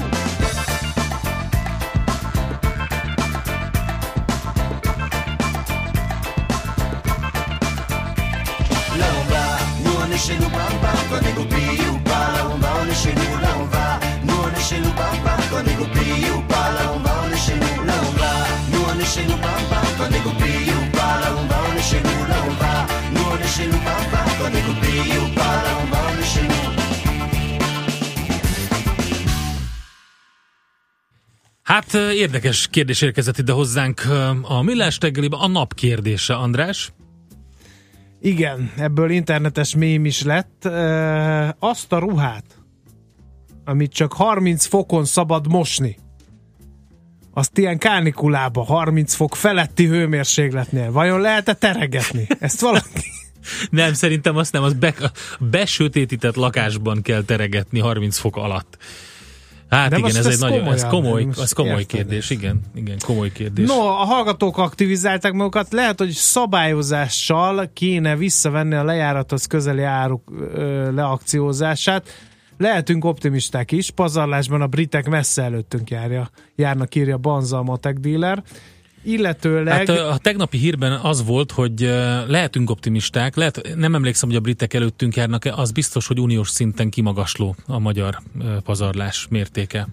chez 10.17 10.33
nous, 10.33 10.49
bam 10.49 10.73
bam, 10.81 10.97
qu'on 11.09 11.27
est 11.27 11.33
goupille 11.33 11.87
ou 11.93 11.97
pas 11.99 12.31
Là 12.33 12.47
on 12.51 12.57
va, 12.57 12.69
on 12.81 12.89
est 12.89 12.95
chez 12.95 13.13
nous, 13.13 13.67
va 13.67 13.99
Nous 14.23 14.33
on 14.33 14.49
est 14.49 14.81
bam 14.81 15.17
bam, 15.23 15.41
qu'on 15.51 15.69
est 15.69 15.75
goupille 15.75 16.31
ou 16.35 16.41
pas 16.41 16.71
Là 16.71 16.91
on 16.95 16.99
va, 16.99 17.11
on 17.23 17.31
est 17.31 17.37
chez 17.37 17.53
nous, 17.53 17.83
là 17.85 17.93
va 18.17 18.31
Nous 18.71 18.83
on 18.83 18.99
est 18.99 19.05
chez 19.05 19.23
nous, 19.25 19.37
bam 19.37 19.61
bam, 19.69 19.85
qu'on 19.97 20.15
est 20.15 20.19
goupille 20.21 20.76
chez 23.57 23.69
nous, 23.71 23.81
bam, 23.85 24.29
qu'on 24.37 24.51
est 24.59 24.65
goupille 24.69 25.17
ou 25.23 25.27
pas 25.39 25.55
Là 25.65 25.71
on 25.81 25.85
va, 25.91 25.99
on 26.11 26.19
est 26.21 26.29
chez 26.33 26.47
nous 26.47 26.65
Hát 31.63 31.93
ö, 31.93 32.11
érdekes 32.11 32.67
kérdés 32.67 33.01
érkezett 33.01 33.37
ide 33.37 33.51
hozzánk 33.51 34.05
ö, 34.05 34.29
a 34.41 34.61
Millás 34.61 34.97
reggeliben. 34.99 35.39
A 35.39 35.47
nap 35.47 35.73
kérdése, 35.73 36.33
András. 36.35 36.93
Igen, 38.21 38.71
ebből 38.77 39.09
internetes 39.09 39.75
mém 39.75 40.05
is 40.05 40.23
lett. 40.23 40.65
E, 40.65 41.55
azt 41.59 41.91
a 41.93 41.99
ruhát, 41.99 42.45
amit 43.65 43.93
csak 43.93 44.13
30 44.13 44.65
fokon 44.65 45.05
szabad 45.05 45.47
mosni, 45.47 45.97
azt 47.33 47.57
ilyen 47.57 47.77
kánikulába, 47.77 48.63
30 48.63 49.13
fok 49.13 49.35
feletti 49.35 49.85
hőmérsékletnél, 49.85 50.91
vajon 50.91 51.21
lehet-e 51.21 51.53
teregetni? 51.53 52.27
Ezt 52.39 52.61
valaki... 52.61 53.16
Nem, 53.69 53.93
szerintem 53.93 54.37
azt 54.37 54.51
nem, 54.51 54.63
az 54.63 54.73
be, 54.73 54.93
besötétített 55.39 56.35
lakásban 56.35 57.01
kell 57.01 57.23
teregetni 57.23 57.79
30 57.79 58.17
fok 58.17 58.35
alatt. 58.35 58.77
Hát 59.69 59.89
De 59.89 59.97
igen, 59.97 60.15
ez 60.15 60.25
egy 60.25 60.39
nagyon, 60.39 60.67
ez 60.67 60.85
komoly, 60.85 61.27
ez 61.41 61.51
komoly 61.51 61.85
kérdés, 61.85 62.29
igen, 62.29 62.61
igen, 62.75 62.97
komoly 63.05 63.31
kérdés. 63.31 63.67
No, 63.67 63.87
a 63.87 64.05
hallgatók 64.05 64.57
aktivizálták 64.57 65.33
magukat, 65.33 65.71
lehet, 65.71 65.99
hogy 65.99 66.09
szabályozással 66.09 67.69
kéne 67.73 68.15
visszavenni 68.15 68.75
a 68.75 68.83
lejárathoz 68.83 69.45
közeli 69.45 69.83
áruk 69.83 70.31
ö, 70.53 70.91
leakciózását. 70.91 72.07
Lehetünk 72.57 73.05
optimisták 73.05 73.71
is, 73.71 73.91
pazarlásban 73.91 74.61
a 74.61 74.67
britek 74.67 75.09
messze 75.09 75.43
előttünk 75.43 75.89
járja, 75.89 76.29
járnak, 76.55 76.95
írja 76.95 77.17
Banza 77.17 77.57
a 77.57 77.63
matek 77.63 77.97
dealer. 77.97 78.43
Illetőleg... 79.07 79.73
Hát 79.73 79.89
a 79.89 80.17
tegnapi 80.21 80.57
hírben 80.57 80.91
az 80.91 81.25
volt, 81.25 81.51
hogy 81.51 81.79
lehetünk 82.27 82.69
optimisták, 82.69 83.35
lehet, 83.35 83.73
nem 83.75 83.95
emlékszem, 83.95 84.29
hogy 84.29 84.37
a 84.37 84.41
britek 84.41 84.73
előttünk 84.73 85.15
járnak-e, 85.15 85.53
az 85.53 85.71
biztos, 85.71 86.07
hogy 86.07 86.19
uniós 86.19 86.49
szinten 86.49 86.89
kimagasló 86.89 87.55
a 87.65 87.79
magyar 87.79 88.21
pazarlás 88.63 89.27
mértéke. 89.29 89.87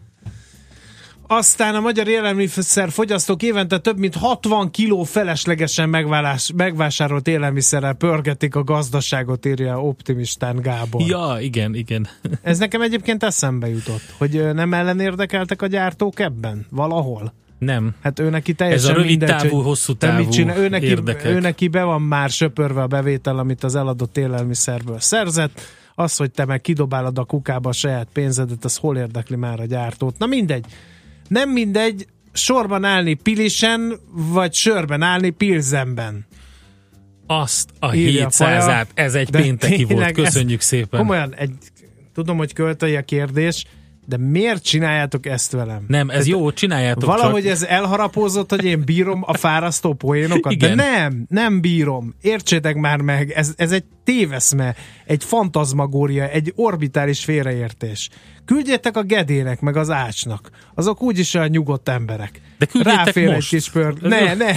Aztán 1.27 1.74
a 1.74 1.81
magyar 1.81 2.09
élelmiszer 2.09 2.90
fogyasztók 2.90 3.42
évente 3.42 3.79
több 3.79 3.98
mint 3.98 4.14
60 4.14 4.70
kiló 4.70 5.03
feleslegesen 5.03 5.88
megválás, 5.88 6.50
megvásárolt 6.57 7.29
élelmiszerrel 7.29 7.94
pörgetik 7.94 8.55
a 8.55 8.64
gazdaságot, 8.64 9.46
írja 9.46 9.83
optimistán 9.83 10.57
Gábor. 10.57 11.03
Ja, 11.03 11.37
igen, 11.40 11.74
igen. 11.74 12.09
Ez 12.42 12.59
nekem 12.59 12.83
egyébként 12.83 13.22
eszembe 13.22 13.68
jutott, 13.68 14.14
hogy 14.18 14.55
nem 14.55 14.74
ellenérdekeltek 14.74 15.62
a 15.62 15.66
gyártók 15.66 16.20
ebben 16.20 16.66
valahol. 16.70 17.33
Nem. 17.59 17.95
Hát 18.03 18.19
ő 18.19 18.31
neki 18.31 18.53
teljesen 18.55 18.90
Ez 18.90 18.90
a 18.90 18.93
rövid 18.93 19.09
mindegy, 19.09 19.29
távú, 19.29 19.57
hogy 19.57 19.64
hosszú 19.64 19.95
te 19.95 20.07
mit 20.07 20.17
távú 20.17 20.31
csinál. 20.31 20.59
Ő 20.59 20.69
neki, 20.69 20.87
érdekek. 20.87 21.31
ő 21.31 21.40
neki 21.40 21.69
be 21.69 21.83
van 21.83 22.03
már 22.03 22.31
söpörve 22.31 22.83
a 22.83 22.87
bevétel, 22.87 23.38
amit 23.38 23.64
az 23.64 23.75
eladott 23.75 24.17
élelmiszerből 24.17 25.01
szerzett. 25.01 25.61
Az, 25.95 26.17
hogy 26.17 26.31
te 26.31 26.45
meg 26.45 26.61
kidobálod 26.61 27.19
a 27.19 27.25
kukába 27.25 27.69
a 27.69 27.73
saját 27.73 28.09
pénzedet, 28.12 28.64
az 28.64 28.77
hol 28.77 28.97
érdekli 28.97 29.37
már 29.37 29.61
a 29.61 29.64
gyártót. 29.64 30.19
Na 30.19 30.27
mindegy. 30.27 30.64
Nem 31.29 31.51
mindegy 31.51 32.07
sorban 32.33 32.85
állni 32.85 33.14
pilisen, 33.14 33.93
vagy 34.12 34.55
sörben 34.55 35.03
állni 35.03 35.31
pilzenben. 35.31 36.27
Azt 37.27 37.71
a 37.79 37.95
Írja 37.95 38.29
700-át, 38.31 38.87
ez 38.95 39.14
egy 39.14 39.31
pénteki 39.31 39.77
volt, 39.77 39.88
tényleg, 39.88 40.12
köszönjük 40.12 40.61
szépen. 40.61 41.01
Komolyan, 41.01 41.35
egy, 41.35 41.53
tudom, 42.14 42.37
hogy 42.37 42.53
költői 42.53 42.97
a 42.97 43.03
kérdés, 43.03 43.64
de 44.07 44.17
miért 44.17 44.62
csináljátok 44.62 45.27
ezt 45.27 45.53
velem? 45.53 45.85
Nem, 45.88 46.11
ez 46.11 46.27
jó, 46.27 46.53
csináljátok 46.53 47.05
Valahogy 47.05 47.43
csak. 47.43 47.51
ez 47.53 47.62
elharapózott, 47.62 48.51
hogy 48.51 48.64
én 48.64 48.83
bírom 48.85 49.23
a 49.27 49.37
fárasztó 49.37 49.93
poénokat, 49.93 50.53
Igen. 50.53 50.77
de 50.77 50.83
nem, 50.85 51.27
nem 51.29 51.61
bírom. 51.61 52.14
Értsétek 52.21 52.75
már 52.75 53.01
meg, 53.01 53.31
ez, 53.31 53.53
ez 53.57 53.73
egy 53.73 53.85
téveszme, 54.05 54.75
egy 55.07 55.25
fantazmagória, 55.25 56.29
egy 56.29 56.53
orbitális 56.57 57.25
félreértés. 57.25 58.09
Küldjétek 58.45 58.97
a 58.97 59.03
Gedének, 59.03 59.61
meg 59.61 59.77
az 59.77 59.90
Ácsnak. 59.90 60.51
Azok 60.75 61.03
úgyis 61.03 61.35
olyan 61.35 61.49
nyugodt 61.49 61.88
emberek. 61.88 62.40
De 62.59 62.67
küldjétek 62.67 63.05
Ráfér 63.05 63.27
most. 63.35 63.53
egy 63.53 63.59
kis 63.59 63.71
pör... 63.71 63.95
Ne, 64.01 64.35
ne. 64.35 64.57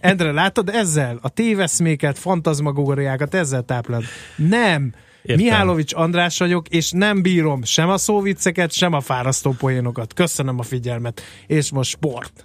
Endre, 0.00 0.32
látod, 0.32 0.68
ezzel 0.68 1.18
a 1.22 1.28
téveszméket, 1.28 2.18
fantazmagóriákat 2.18 3.34
ezzel 3.34 3.62
táplálod. 3.62 4.04
Nem. 4.36 4.92
Értem. 5.22 5.44
Mihálovics 5.44 5.94
András 5.94 6.38
vagyok, 6.38 6.68
és 6.68 6.90
nem 6.90 7.22
bírom 7.22 7.62
sem 7.62 7.88
a 7.88 7.98
szóvicceket, 7.98 8.72
sem 8.72 8.92
a 8.92 9.00
fárasztó 9.00 9.50
poénokat. 9.50 10.14
Köszönöm 10.14 10.58
a 10.58 10.62
figyelmet. 10.62 11.22
És 11.46 11.70
most 11.70 11.90
sport. 11.90 12.44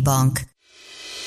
Bank. 0.00 0.40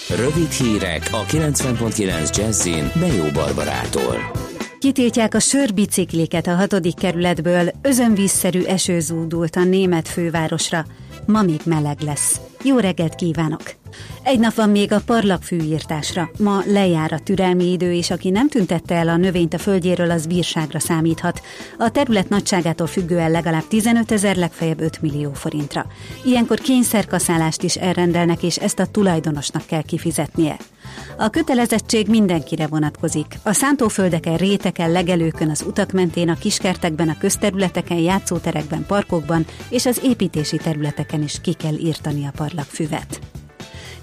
Rövid 0.09 0.51
hírek 0.51 1.09
a 1.11 1.23
90.9 1.23 2.37
Jazzin 2.37 2.91
Bejó 2.99 3.23
Barbarától. 3.33 4.31
Kitiltják 4.79 5.33
a 5.33 5.39
sörbicikliket 5.39 6.47
a 6.47 6.55
hatodik 6.55 6.95
kerületből, 6.95 7.71
özönvízszerű 7.81 8.63
eső 8.63 8.99
zúdult 8.99 9.55
a 9.55 9.63
német 9.63 10.07
fővárosra. 10.07 10.85
ma 11.25 11.41
még 11.41 11.59
meleg 11.65 11.99
lesz. 11.99 12.39
Jó 12.63 12.77
reggelt 12.77 13.15
kívánok! 13.15 13.84
Egy 14.23 14.39
nap 14.39 14.53
van 14.53 14.69
még 14.69 14.91
a 14.91 15.01
parlagfűírtásra. 15.05 16.29
Ma 16.39 16.61
lejár 16.65 17.13
a 17.13 17.19
türelmi 17.19 17.71
idő, 17.71 17.93
és 17.93 18.09
aki 18.09 18.29
nem 18.29 18.49
tüntette 18.49 18.95
el 18.95 19.07
a 19.07 19.17
növényt 19.17 19.53
a 19.53 19.57
földjéről, 19.57 20.11
az 20.11 20.25
bírságra 20.25 20.79
számíthat. 20.79 21.41
A 21.77 21.89
terület 21.89 22.29
nagyságától 22.29 22.87
függően 22.87 23.31
legalább 23.31 23.67
15 23.67 24.11
ezer, 24.11 24.35
legfeljebb 24.35 24.81
5 24.81 25.01
millió 25.01 25.33
forintra. 25.33 25.85
Ilyenkor 26.23 26.59
kényszerkaszálást 26.59 27.63
is 27.63 27.75
elrendelnek, 27.75 28.43
és 28.43 28.57
ezt 28.57 28.79
a 28.79 28.85
tulajdonosnak 28.85 29.65
kell 29.65 29.81
kifizetnie. 29.81 30.57
A 31.17 31.29
kötelezettség 31.29 32.07
mindenkire 32.07 32.67
vonatkozik. 32.67 33.39
A 33.43 33.53
szántóföldeken, 33.53 34.37
réteken, 34.37 34.91
legelőkön, 34.91 35.49
az 35.49 35.63
utak 35.67 35.91
mentén, 35.91 36.29
a 36.29 36.37
kiskertekben, 36.37 37.09
a 37.09 37.17
közterületeken, 37.17 37.97
játszóterekben, 37.97 38.85
parkokban 38.85 39.45
és 39.69 39.85
az 39.85 40.01
építési 40.03 40.57
területeken 40.57 41.23
is 41.23 41.41
ki 41.41 41.53
kell 41.53 41.75
írtani 41.75 42.25
a 42.25 42.31
parlagfüvet. 42.35 43.19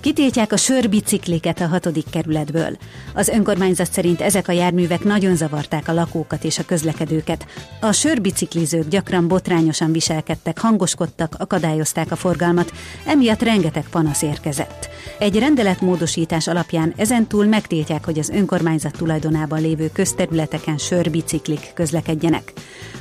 Kitiltják 0.03 0.53
a 0.53 0.57
sörbicikliket 0.57 1.61
a 1.61 1.67
hatodik 1.67 2.11
kerületből. 2.11 2.77
Az 3.15 3.29
önkormányzat 3.29 3.93
szerint 3.93 4.21
ezek 4.21 4.49
a 4.49 4.53
járművek 4.53 5.05
nagyon 5.05 5.37
zavarták 5.37 5.88
a 5.88 5.93
lakókat 5.93 6.45
és 6.45 6.59
a 6.59 6.65
közlekedőket. 6.65 7.47
A 7.81 7.93
sörbiciklizők 7.93 8.88
gyakran 8.88 9.29
botrányosan 9.29 9.93
viselkedtek, 9.93 10.59
hangoskodtak, 10.59 11.35
akadályozták 11.38 12.11
a 12.11 12.17
forgalmat, 12.17 12.73
emiatt 13.07 13.43
rengeteg 13.43 13.85
panasz 13.91 14.23
érkezett. 14.23 14.88
Egy 15.19 15.38
rendeletmódosítás 15.38 16.49
alapján 16.49 16.93
ezentúl 16.97 17.45
megtiltják, 17.45 18.05
hogy 18.05 18.19
az 18.19 18.31
önkormányzat 18.31 18.97
tulajdonában 18.97 19.61
lévő 19.61 19.91
közterületeken 19.93 20.79
sörbiciklik 20.79 21.71
közlekedjenek. 21.75 22.53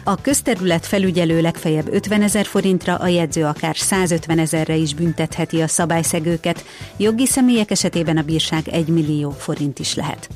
A 0.03 0.15
közterület 0.15 0.85
felügyelő 0.85 1.41
legfeljebb 1.41 1.93
50 1.93 2.21
ezer 2.21 2.45
forintra, 2.45 2.95
a 2.95 3.07
jegyző 3.07 3.45
akár 3.45 3.75
150 3.75 4.39
ezerre 4.39 4.75
is 4.75 4.93
büntetheti 4.93 5.61
a 5.61 5.67
szabályszegőket, 5.67 6.65
jogi 7.01 7.25
személyek 7.25 7.71
esetében 7.71 8.17
a 8.17 8.21
bírság 8.21 8.67
1 8.67 8.87
millió 8.87 9.29
forint 9.29 9.79
is 9.79 9.95
lehet. 9.95 10.29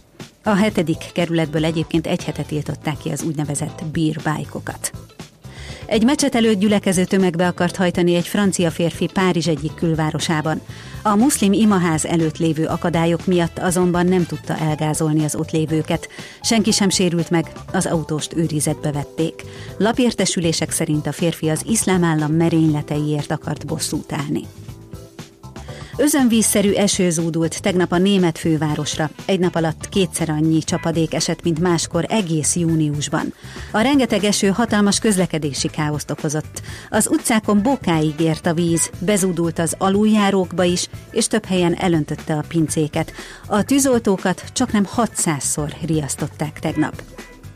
A 0.43 0.55
hetedik 0.55 1.11
kerületből 1.13 1.65
egyébként 1.65 2.07
egy 2.07 2.23
hete 2.23 2.41
tiltották 2.41 2.97
ki 2.97 3.09
az 3.09 3.23
úgynevezett 3.23 3.83
bírbájkokat. 3.91 4.91
Egy 5.85 6.03
mecset 6.03 6.35
előtt 6.35 6.59
gyülekező 6.59 7.03
tömegbe 7.03 7.47
akart 7.47 7.75
hajtani 7.75 8.15
egy 8.15 8.27
francia 8.27 8.71
férfi 8.71 9.09
Párizs 9.13 9.47
egyik 9.47 9.73
külvárosában. 9.73 10.61
A 11.03 11.15
muszlim 11.15 11.53
imaház 11.53 12.05
előtt 12.05 12.37
lévő 12.37 12.65
akadályok 12.65 13.25
miatt 13.25 13.59
azonban 13.59 14.05
nem 14.05 14.25
tudta 14.25 14.57
elgázolni 14.57 15.23
az 15.23 15.35
ott 15.35 15.51
lévőket. 15.51 16.09
Senki 16.41 16.71
sem 16.71 16.89
sérült 16.89 17.29
meg, 17.29 17.51
az 17.71 17.85
autóst 17.85 18.35
őrizetbe 18.35 18.91
vették. 18.91 19.43
Lapértesülések 19.77 20.71
szerint 20.71 21.07
a 21.07 21.11
férfi 21.11 21.49
az 21.49 21.63
iszlám 21.67 22.03
állam 22.03 22.31
merényleteiért 22.31 23.31
akart 23.31 23.65
bosszút 23.65 24.11
állni. 24.11 24.41
Özönvízszerű 25.97 26.71
eső 26.71 27.09
zúdult 27.09 27.61
tegnap 27.61 27.91
a 27.91 27.97
német 27.97 28.37
fővárosra. 28.37 29.09
Egy 29.25 29.39
nap 29.39 29.55
alatt 29.55 29.89
kétszer 29.89 30.29
annyi 30.29 30.59
csapadék 30.59 31.13
esett, 31.13 31.43
mint 31.43 31.59
máskor 31.59 32.05
egész 32.09 32.55
júniusban. 32.55 33.33
A 33.71 33.79
rengeteg 33.79 34.23
eső 34.23 34.47
hatalmas 34.47 34.99
közlekedési 34.99 35.67
káoszt 35.67 36.11
okozott. 36.11 36.61
Az 36.89 37.07
utcákon 37.11 37.61
bokáig 37.61 38.19
ért 38.19 38.45
a 38.45 38.53
víz, 38.53 38.89
bezúdult 38.99 39.59
az 39.59 39.75
aluljárókba 39.77 40.63
is, 40.63 40.87
és 41.11 41.27
több 41.27 41.45
helyen 41.45 41.73
elöntötte 41.73 42.33
a 42.33 42.43
pincéket. 42.47 43.11
A 43.47 43.63
tűzoltókat 43.63 44.43
csak 44.53 44.71
nem 44.71 44.87
600-szor 44.95 45.73
riasztották 45.85 46.59
tegnap. 46.59 47.01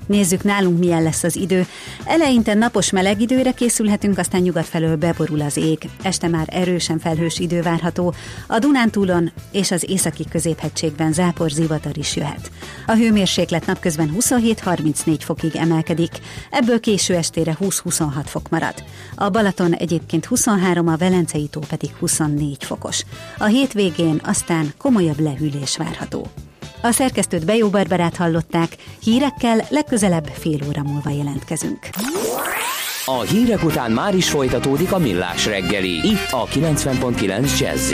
Nézzük 0.10 0.44
nálunk 0.44 0.80
milyen 0.80 1.04
lesz 1.04 1.24
az 1.24 1.36
idő. 1.36 1.66
Eleinte 2.06 2.54
napos 2.54 2.92
meleg 2.92 3.22
időre 3.22 3.52
készülhetünk, 3.52 4.18
aztán 4.18 4.42
nyugat 4.42 4.66
felől 4.66 4.96
beborul 4.96 5.42
az 5.42 5.58
ég. 5.58 5.90
Este 6.02 6.28
már 6.28 6.48
erősen 6.52 7.00
felhős 7.00 7.40
idő 7.40 7.62
várható. 7.62 8.14
A 8.48 8.60
Dunántúlon 8.60 9.32
és 9.52 9.72
az 9.72 9.90
északi 9.90 10.26
középhegységben 10.30 11.14
zápor 11.14 11.50
zivatar 11.50 11.98
is 11.98 12.16
jöhet. 12.16 12.52
A 12.88 12.96
hőmérséklet 12.96 13.66
napközben 13.66 14.16
27-34 14.20 15.20
fokig 15.20 15.56
emelkedik, 15.56 16.12
ebből 16.50 16.80
késő 16.80 17.16
estére 17.16 17.58
20-26 17.62 18.06
fok 18.26 18.50
marad. 18.50 18.84
A 19.16 19.30
Balaton 19.30 19.74
egyébként 19.74 20.26
23, 20.26 20.88
a 20.88 20.98
Velencei 20.98 21.48
tó 21.48 21.60
pedig 21.70 21.90
24 22.00 22.64
fokos. 22.64 23.04
A 23.38 23.46
hétvégén 23.46 24.22
aztán 24.24 24.74
komolyabb 24.78 25.20
lehűlés 25.20 25.78
várható. 25.78 26.28
A 26.82 26.92
szerkesztőt 26.92 27.46
Bejó 27.46 27.70
Barbarát 27.70 28.16
hallották, 28.16 28.76
hírekkel 29.04 29.66
legközelebb 29.70 30.26
fél 30.26 30.60
óra 30.68 30.82
múlva 30.84 31.10
jelentkezünk. 31.10 31.80
A 33.06 33.22
hírek 33.22 33.64
után 33.64 33.92
már 33.92 34.16
is 34.16 34.30
folytatódik 34.30 34.92
a 34.92 34.98
millás 34.98 35.46
reggeli, 35.46 36.08
itt 36.08 36.32
a 36.32 36.46
90.9 36.46 37.60
jazz 37.60 37.92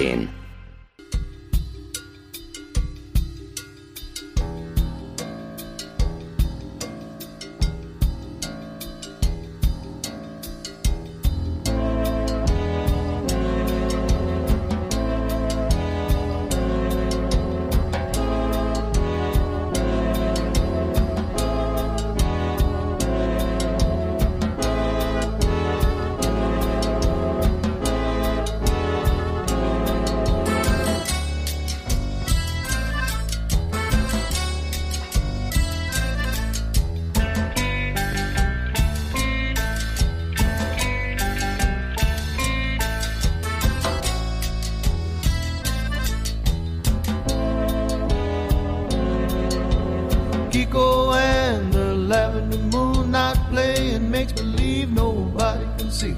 and 51.13 51.71
the 51.73 51.93
lavender 51.95 52.57
moon 52.57 53.11
not 53.11 53.37
playing 53.49 54.09
makes 54.09 54.33
believe 54.33 54.91
nobody 54.91 55.65
can 55.77 55.91
see. 55.91 56.15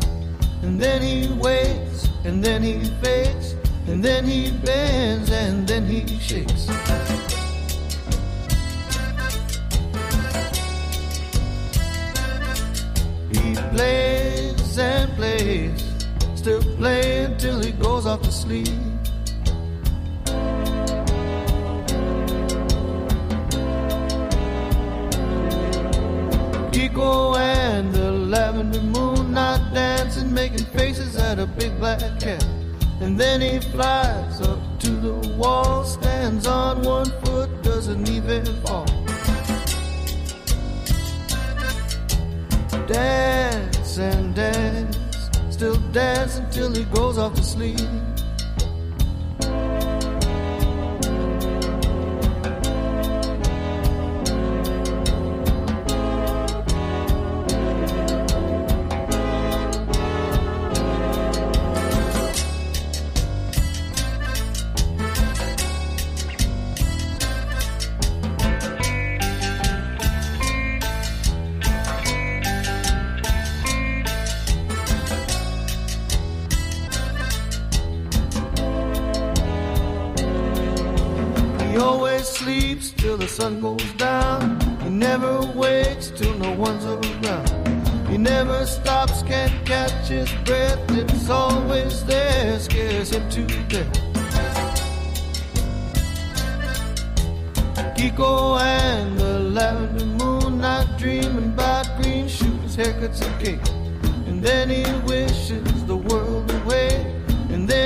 And 0.62 0.80
then 0.80 1.02
he 1.02 1.32
waits, 1.34 2.08
and 2.24 2.44
then 2.44 2.64
he 2.64 2.84
fades, 3.02 3.56
and 3.88 4.04
then 4.04 4.26
he 4.26 4.52
bends, 4.52 5.30
and 5.32 5.68
then 5.68 5.86
he 5.86 6.06
shakes. 6.20 6.68
He 13.32 13.56
plays 13.72 14.78
and 14.78 15.12
plays, 15.16 15.84
still 16.36 16.62
playing 16.78 17.38
till 17.38 17.60
he 17.62 17.72
goes 17.72 18.06
off 18.06 18.22
to 18.22 18.32
sleep. 18.32 18.87
and 27.04 27.94
the 27.94 28.12
lavender 28.12 28.82
moon 28.82 29.32
not 29.32 29.74
dancing, 29.74 30.34
making 30.34 30.66
faces 30.66 31.16
at 31.16 31.40
a 31.40 31.46
big 31.46 31.78
black 31.80 32.00
cat. 32.20 32.46
And 33.00 33.20
then 33.20 33.42
he 33.42 33.60
flies 33.60 34.42
up 34.42 34.60
to 34.80 34.90
the 34.90 35.36
wall, 35.36 35.84
stands 35.84 36.48
on 36.48 36.82
one 36.82 37.12
foot, 37.24 37.62
doesn't 37.62 38.10
even 38.10 38.46
fall. 38.62 38.86
Dance 42.88 43.98
and 43.98 44.34
dance, 44.34 44.98
still 45.50 45.78
dance 45.92 46.38
until 46.38 46.74
he 46.74 46.84
goes 46.86 47.18
off 47.18 47.36
to 47.36 47.44
sleep. 47.44 48.07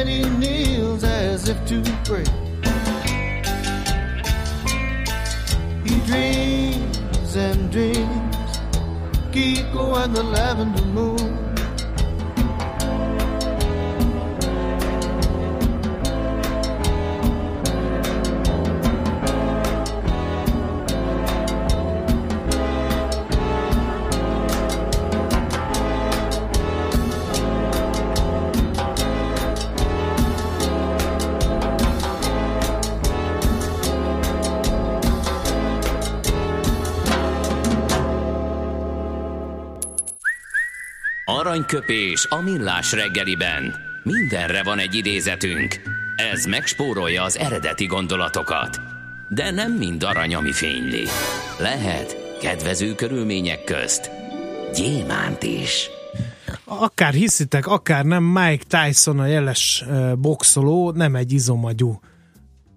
Then 0.03 0.07
he 0.07 0.37
kneels 0.39 1.03
as 1.03 1.47
if 1.47 1.63
to 1.65 1.81
pray. 2.03 2.25
He 5.85 5.95
dreams 6.09 7.35
and 7.35 7.71
dreams, 7.71 8.35
Kiko 9.31 10.03
and 10.03 10.15
the 10.15 10.23
lavender 10.23 10.85
moon. 10.85 11.30
Aranyköpés 41.51 42.25
a 42.29 42.41
millás 42.41 42.91
reggeliben. 42.91 43.75
Mindenre 44.03 44.63
van 44.63 44.79
egy 44.79 44.95
idézetünk. 44.95 45.81
Ez 46.33 46.45
megspórolja 46.45 47.23
az 47.23 47.37
eredeti 47.37 47.85
gondolatokat. 47.85 48.81
De 49.29 49.51
nem 49.51 49.71
mind 49.71 50.03
arany, 50.03 50.35
ami 50.35 50.51
fényli. 50.51 51.03
Lehet 51.59 52.37
kedvező 52.41 52.95
körülmények 52.95 53.63
közt 53.63 54.11
gyémánt 54.73 55.43
is. 55.43 55.89
Akár 56.63 57.13
hiszitek, 57.13 57.67
akár 57.67 58.05
nem, 58.05 58.23
Mike 58.23 58.63
Tyson 58.67 59.19
a 59.19 59.25
jeles 59.25 59.83
uh, 59.87 60.15
boxoló, 60.15 60.91
nem 60.91 61.15
egy 61.15 61.31
izomagyú 61.31 61.99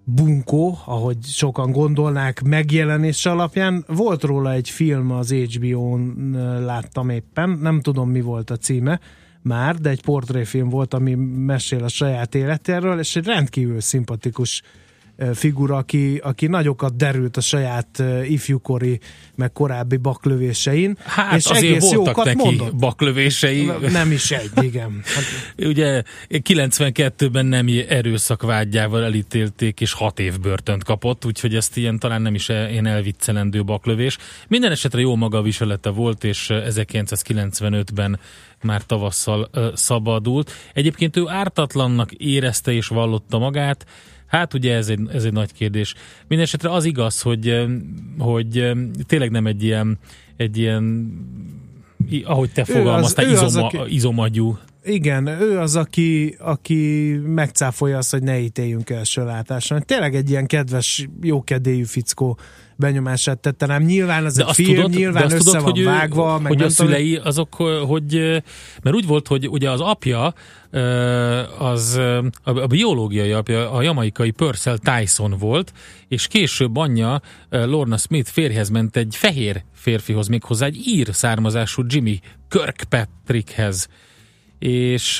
bunkó, 0.05 0.77
ahogy 0.85 1.17
sokan 1.23 1.71
gondolnák 1.71 2.41
megjelenés 2.41 3.25
alapján. 3.25 3.85
Volt 3.87 4.23
róla 4.23 4.51
egy 4.51 4.69
film 4.69 5.11
az 5.11 5.31
HBO-n 5.31 6.31
láttam 6.65 7.09
éppen, 7.09 7.49
nem 7.49 7.81
tudom 7.81 8.09
mi 8.09 8.21
volt 8.21 8.49
a 8.49 8.57
címe 8.57 8.99
már, 9.41 9.75
de 9.75 9.89
egy 9.89 10.01
portréfilm 10.01 10.69
volt, 10.69 10.93
ami 10.93 11.15
mesél 11.45 11.83
a 11.83 11.87
saját 11.87 12.35
életéről, 12.35 12.99
és 12.99 13.15
egy 13.15 13.25
rendkívül 13.25 13.81
szimpatikus 13.81 14.61
figura, 15.33 15.75
aki, 15.75 16.19
aki 16.23 16.47
nagyokat 16.47 16.95
derült 16.95 17.37
a 17.37 17.41
saját 17.41 18.03
ifjúkori, 18.23 18.99
meg 19.35 19.51
korábbi 19.51 19.97
baklövésein. 19.97 20.97
Hát 21.03 21.37
és 21.37 21.45
azért 21.45 21.63
egész 21.63 21.93
voltak 21.93 22.05
jókat 22.05 22.25
neki 22.25 22.37
mondott. 22.37 22.75
baklövései. 22.75 23.71
Nem 23.91 24.11
is 24.11 24.31
egy, 24.31 24.51
igen. 24.61 25.01
Hát... 25.03 25.23
Ugye 25.69 26.03
92-ben 26.29 27.45
nem 27.45 27.67
erőszakvágyával 27.87 29.03
elítélték, 29.03 29.81
és 29.81 29.93
hat 29.93 30.19
év 30.19 30.39
börtönt 30.39 30.83
kapott, 30.83 31.25
úgyhogy 31.25 31.55
ezt 31.55 31.77
ilyen 31.77 31.99
talán 31.99 32.21
nem 32.21 32.33
is 32.33 32.49
én 32.49 32.85
elviccelendő 32.85 33.63
baklövés. 33.63 34.17
Minden 34.47 34.71
esetre 34.71 34.99
jó 34.99 35.15
maga 35.15 35.41
viselete 35.41 35.89
volt, 35.89 36.23
és 36.23 36.47
1995-ben 36.51 38.19
már 38.61 38.81
tavasszal 38.81 39.49
ö, 39.51 39.69
szabadult. 39.73 40.51
Egyébként 40.73 41.17
ő 41.17 41.27
ártatlannak 41.27 42.11
érezte 42.11 42.71
és 42.71 42.87
vallotta 42.87 43.37
magát, 43.37 43.85
Hát 44.27 44.53
ugye 44.53 44.75
ez 44.75 44.89
egy, 44.89 44.99
ez 45.13 45.23
egy 45.23 45.33
nagy 45.33 45.53
kérdés. 45.53 45.93
Mindenesetre 46.27 46.71
az 46.71 46.85
igaz, 46.85 47.21
hogy, 47.21 47.65
hogy 48.17 48.71
tényleg 49.07 49.31
nem 49.31 49.47
egy 49.47 49.63
ilyen, 49.63 49.97
egy 50.37 50.57
ilyen 50.57 51.13
ahogy 52.23 52.51
te 52.51 52.63
fogalmaztál, 52.63 53.31
izoma, 53.31 53.45
az, 53.45 53.55
aki, 53.55 53.77
izomagyú. 53.93 54.57
Igen, 54.85 55.27
ő 55.27 55.59
az, 55.59 55.75
aki, 55.75 56.35
aki 56.39 57.13
megcáfolja 57.25 57.97
azt, 57.97 58.11
hogy 58.11 58.23
ne 58.23 58.39
ítéljünk 58.39 58.89
első 58.89 59.23
látáson. 59.23 59.83
Tényleg 59.85 60.15
egy 60.15 60.29
ilyen 60.29 60.45
kedves, 60.45 61.07
jókedélyű 61.21 61.83
fickó 61.83 62.39
benyomását 62.75 63.39
tette 63.39 63.65
rám. 63.65 63.83
Nyilván 63.83 64.25
az 64.25 64.35
de 64.35 64.45
egy 64.45 64.53
film, 64.53 64.75
tudod, 64.75 64.89
nyilván 64.89 65.27
de 65.27 65.35
össze 65.35 65.43
tudod, 65.43 65.61
van 65.61 65.71
hogy 65.71 65.83
vágva. 65.83 66.39
Meg 66.39 66.51
hogy 66.51 66.61
a 66.61 66.69
szülei 66.69 67.15
azok, 67.15 67.55
hogy, 67.87 68.13
mert 68.83 68.95
úgy 68.95 69.05
volt, 69.05 69.27
hogy 69.27 69.47
ugye 69.47 69.71
az 69.71 69.81
apja, 69.81 70.33
az 71.57 71.99
a 72.43 72.67
biológiai 72.67 73.31
apja, 73.31 73.71
a 73.71 73.81
jamaikai 73.81 74.31
Purcell 74.31 74.77
Tyson 74.77 75.35
volt, 75.39 75.71
és 76.07 76.27
később 76.27 76.77
anyja 76.77 77.21
Lorna 77.49 77.97
Smith 77.97 78.29
férjhez 78.29 78.69
ment 78.69 78.97
egy 78.97 79.15
fehér 79.15 79.63
férfihoz, 79.73 80.27
méghozzá 80.27 80.65
egy 80.65 80.87
ír 80.87 81.07
származású 81.11 81.83
Jimmy 81.87 82.19
Kirkpatrickhez. 82.49 83.87
És 84.65 85.19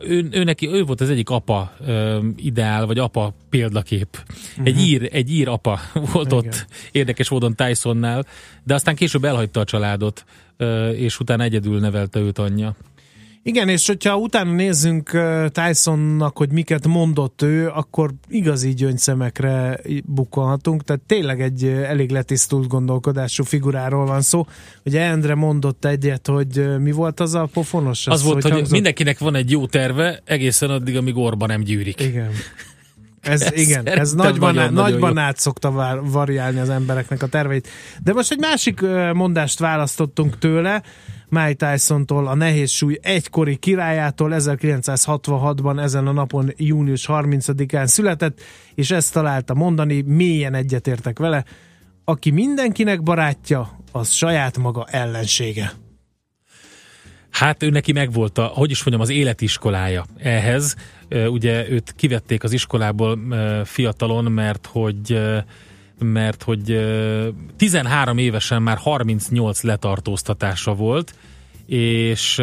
ő, 0.00 0.28
ő 0.30 0.44
neki, 0.44 0.68
ő 0.68 0.84
volt 0.84 1.00
az 1.00 1.10
egyik 1.10 1.30
apa 1.30 1.72
ö, 1.86 2.18
ideál, 2.36 2.86
vagy 2.86 2.98
apa 2.98 3.34
példakép. 3.50 4.08
Uh-huh. 4.20 4.66
Egy, 4.66 4.74
mhm. 4.74 4.84
ír, 4.84 5.08
egy 5.12 5.30
ír 5.30 5.48
apa 5.48 5.80
volt 6.12 6.26
Igen. 6.26 6.38
ott 6.38 6.66
érdekes 6.92 7.28
módon 7.28 7.54
Tysonnál, 7.54 8.26
de 8.64 8.74
aztán 8.74 8.94
később 8.94 9.24
elhagyta 9.24 9.60
a 9.60 9.64
családot, 9.64 10.24
ö, 10.56 10.90
és 10.90 11.20
utána 11.20 11.42
egyedül 11.42 11.80
nevelte 11.80 12.18
őt 12.18 12.38
anyja. 12.38 12.76
Igen, 13.46 13.68
és 13.68 13.86
hogyha 13.86 14.16
utána 14.16 14.52
nézzünk 14.52 15.10
Tysonnak, 15.52 16.36
hogy 16.36 16.50
miket 16.50 16.86
mondott 16.86 17.42
ő, 17.42 17.68
akkor 17.68 18.10
igazi 18.28 18.74
gyöngyszemekre 18.74 19.80
bukkanhatunk, 20.04 20.84
tehát 20.84 21.02
tényleg 21.06 21.40
egy 21.40 21.64
elég 21.64 22.10
letisztult 22.10 22.68
gondolkodású 22.68 23.44
figuráról 23.44 24.06
van 24.06 24.20
szó. 24.20 24.46
Ugye 24.84 25.00
Endre 25.00 25.34
mondott 25.34 25.84
egyet, 25.84 26.26
hogy 26.26 26.78
mi 26.78 26.92
volt 26.92 27.20
az 27.20 27.34
a 27.34 27.48
pofonos? 27.52 28.06
Az, 28.06 28.12
az 28.12 28.22
volt, 28.22 28.42
hogy, 28.42 28.52
hogy 28.52 28.70
mindenkinek 28.70 29.18
van 29.18 29.34
egy 29.34 29.50
jó 29.50 29.66
terve, 29.66 30.22
egészen 30.24 30.70
addig, 30.70 30.96
amíg 30.96 31.16
orba 31.16 31.46
nem 31.46 31.62
gyűrik. 31.62 32.00
Igen. 32.00 32.30
Ez, 33.20 33.40
ez 33.40 33.52
igen, 33.60 33.86
ez 33.86 34.12
nagyban, 34.12 34.54
nagyon, 34.54 34.72
nagyban 34.72 35.00
nagyon 35.00 35.18
át 35.18 35.38
szokta 35.38 36.00
variálni 36.04 36.58
az 36.58 36.68
embereknek 36.68 37.22
a 37.22 37.26
terveit. 37.26 37.68
De 38.02 38.12
most 38.12 38.32
egy 38.32 38.38
másik 38.38 38.80
mondást 39.12 39.58
választottunk 39.58 40.38
tőle, 40.38 40.82
Mike 41.28 41.72
Tyson-tól, 41.72 42.26
a 42.26 42.34
nehéz 42.34 42.70
súly 42.70 42.98
egykori 43.02 43.56
királyától 43.56 44.30
1966-ban 44.34 45.82
ezen 45.82 46.06
a 46.06 46.12
napon 46.12 46.52
június 46.56 47.06
30-án 47.08 47.86
született, 47.86 48.40
és 48.74 48.90
ezt 48.90 49.12
találta 49.12 49.54
mondani, 49.54 50.00
mélyen 50.00 50.54
egyetértek 50.54 51.18
vele, 51.18 51.44
aki 52.04 52.30
mindenkinek 52.30 53.02
barátja, 53.02 53.78
az 53.92 54.10
saját 54.10 54.58
maga 54.58 54.86
ellensége. 54.90 55.72
Hát 57.30 57.62
ő 57.62 57.70
neki 57.70 57.92
megvolt 57.92 58.38
a, 58.38 58.44
hogy 58.44 58.70
is 58.70 58.78
mondjam, 58.84 59.00
az 59.00 59.10
életiskolája 59.10 60.04
ehhez. 60.18 60.76
Ugye 61.10 61.68
őt 61.68 61.92
kivették 61.96 62.44
az 62.44 62.52
iskolából 62.52 63.18
fiatalon, 63.64 64.24
mert 64.24 64.68
hogy 64.72 65.20
mert 65.98 66.42
hogy 66.42 66.78
13 67.56 68.18
évesen 68.18 68.62
már 68.62 68.76
38 68.76 69.62
letartóztatása 69.62 70.74
volt, 70.74 71.14
és 71.66 72.42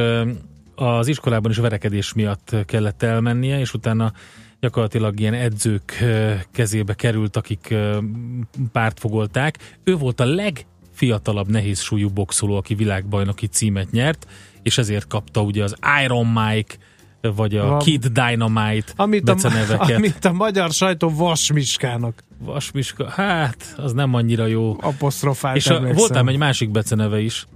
az 0.75 1.07
iskolában 1.07 1.51
is 1.51 1.57
verekedés 1.57 2.13
miatt 2.13 2.55
kellett 2.65 3.03
elmennie, 3.03 3.59
és 3.59 3.73
utána 3.73 4.13
gyakorlatilag 4.59 5.19
ilyen 5.19 5.33
edzők 5.33 6.03
kezébe 6.51 6.93
került, 6.93 7.35
akik 7.35 7.75
pártfogolták. 8.71 9.77
Ő 9.83 9.95
volt 9.95 10.19
a 10.19 10.25
legfiatalabb 10.25 11.47
nehéz 11.49 11.79
súlyú 11.81 12.09
boxoló, 12.09 12.55
aki 12.55 12.75
világbajnoki 12.75 13.47
címet 13.47 13.91
nyert, 13.91 14.27
és 14.61 14.77
ezért 14.77 15.07
kapta 15.07 15.41
ugye 15.41 15.63
az 15.63 15.75
Iron 16.03 16.27
Mike, 16.27 16.75
vagy 17.31 17.55
a, 17.55 17.75
a 17.75 17.77
Kid 17.77 18.05
Dynamite 18.05 18.91
amit 18.95 19.23
beceneveket. 19.23 19.89
A, 19.89 19.95
amit 19.97 20.25
a 20.25 20.31
magyar 20.31 20.71
sajtó 20.71 21.09
vasmiskának. 21.09 22.23
Vasmiska, 22.39 23.09
hát 23.09 23.73
az 23.77 23.93
nem 23.93 24.13
annyira 24.13 24.45
jó. 24.45 24.77
Apostrofált 24.81 25.55
És 25.55 25.67
a, 25.67 25.93
voltam 25.93 26.27
egy 26.27 26.37
másik 26.37 26.69
beceneve 26.69 27.19
is, 27.19 27.47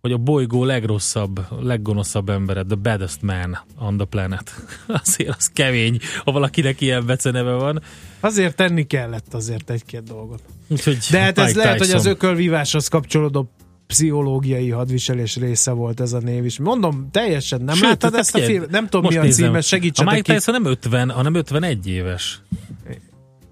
hogy 0.00 0.12
a 0.12 0.16
bolygó 0.16 0.64
legrosszabb, 0.64 1.46
leggonoszabb 1.60 2.28
embere, 2.28 2.62
the 2.62 2.76
baddest 2.76 3.22
man 3.22 3.58
on 3.78 3.96
the 3.96 4.06
planet. 4.06 4.50
Azért 5.04 5.36
az 5.36 5.50
kemény, 5.52 5.98
ha 6.24 6.32
valakinek 6.32 6.80
ilyen 6.80 7.06
beceneve 7.06 7.52
van. 7.52 7.82
Azért 8.20 8.56
tenni 8.56 8.86
kellett 8.86 9.34
azért 9.34 9.70
egy-két 9.70 10.02
dolgot. 10.02 10.42
Úgyhogy 10.68 10.98
De 11.10 11.18
hát 11.18 11.38
ez 11.38 11.46
Tyson. 11.46 11.62
lehet, 11.62 11.78
hogy 11.78 11.90
az 11.90 12.06
ökölvíváshoz 12.06 12.88
kapcsolódó 12.88 13.50
pszichológiai 13.88 14.70
hadviselés 14.70 15.36
része 15.36 15.70
volt 15.70 16.00
ez 16.00 16.12
a 16.12 16.18
név 16.18 16.44
is. 16.44 16.58
Mondom, 16.58 17.08
teljesen 17.10 17.62
nem 17.62 17.74
Sőt, 17.74 17.88
láttad 17.88 18.14
ezt 18.14 18.34
a 18.34 18.38
filmet? 18.38 18.70
Nem 18.70 18.88
tudom 18.88 19.10
mi 19.10 19.16
a 19.16 19.24
címe, 19.24 19.60
segítsetek 19.60 20.12
A 20.12 20.14
Mike 20.14 20.34
Tyson 20.34 20.54
nem 20.54 20.70
50, 20.70 21.10
hanem 21.10 21.34
51 21.34 21.88
éves. 21.88 22.42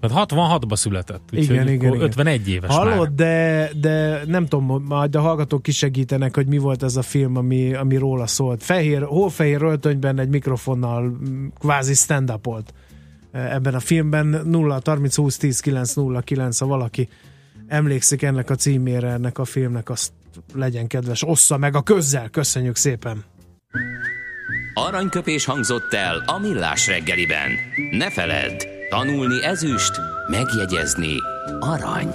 Hát 0.01 0.31
66-ba 0.31 0.75
született, 0.75 1.23
úgyhogy 1.33 1.55
Igen, 1.55 1.69
igen, 1.69 1.95
igen. 1.95 2.03
51 2.03 2.49
éves 2.49 2.71
Hallod, 2.71 2.99
már. 2.99 3.15
de, 3.15 3.71
de 3.81 4.23
nem 4.27 4.47
tudom, 4.47 4.85
majd 4.85 5.17
a 5.17 5.21
hallgatók 5.21 5.63
kisegítenek, 5.63 6.35
hogy 6.35 6.47
mi 6.47 6.59
volt 6.59 6.83
ez 6.83 6.97
a 6.97 7.03
film, 7.03 7.37
ami, 7.37 7.75
ami 7.75 7.97
róla 7.97 8.27
szólt. 8.27 8.63
Fehér, 8.63 9.03
hófehér 9.03 9.63
öltönyben 9.63 10.19
egy 10.19 10.29
mikrofonnal 10.29 11.03
mm, 11.03 11.47
kvázi 11.59 11.95
stand 11.95 12.33
volt 12.43 12.75
ebben 13.33 13.75
a 13.75 13.81
filmben 13.81 14.41
0 14.45 14.81
30 14.85 15.17
20 15.17 15.37
10 15.37 15.61
9 15.61 15.95
0 15.95 16.21
9 16.21 16.59
ha 16.59 16.67
valaki 16.67 17.09
emlékszik 17.67 18.23
ennek 18.23 18.51
a 18.51 18.55
címére, 18.55 19.09
ennek 19.09 19.39
a 19.39 19.45
filmnek, 19.45 19.91
azt 19.91 20.13
legyen 20.55 20.87
kedves, 20.87 21.23
ossza 21.23 21.57
meg 21.57 21.75
a 21.75 21.83
közzel, 21.83 22.29
köszönjük 22.29 22.77
szépen! 22.77 23.25
Aranyköpés 24.75 25.45
hangzott 25.45 25.93
el 25.93 26.23
a 26.27 26.39
millás 26.39 26.87
reggeliben. 26.87 27.51
Ne 27.91 28.11
feledd, 28.11 28.67
tanulni 28.91 29.45
ezüst, 29.45 30.01
megjegyezni 30.31 31.17
arany. 31.61 32.15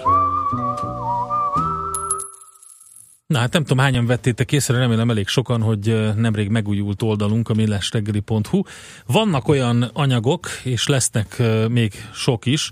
Na 3.25 3.39
hát 3.39 3.53
nem 3.53 3.61
tudom 3.61 3.77
hányan 3.77 4.05
vettétek 4.05 4.51
észre, 4.51 4.77
remélem 4.77 5.09
elég 5.09 5.27
sokan, 5.27 5.61
hogy 5.61 6.13
nemrég 6.15 6.49
megújult 6.49 7.01
oldalunk 7.01 7.49
a 7.49 7.53
millásreggeli.hu. 7.53 8.61
Vannak 9.05 9.47
olyan 9.47 9.81
anyagok, 9.93 10.49
és 10.63 10.87
lesznek 10.87 11.41
még 11.69 11.93
sok 12.13 12.45
is, 12.45 12.71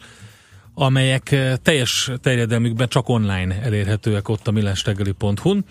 amelyek 0.73 1.31
ö, 1.31 1.53
teljes 1.61 2.11
terjedelmükben 2.21 2.87
csak 2.87 3.09
online 3.09 3.61
elérhetőek 3.61 4.29
ott 4.29 4.47
a 4.47 4.51
millásreggeli.hu-n. 4.51 5.65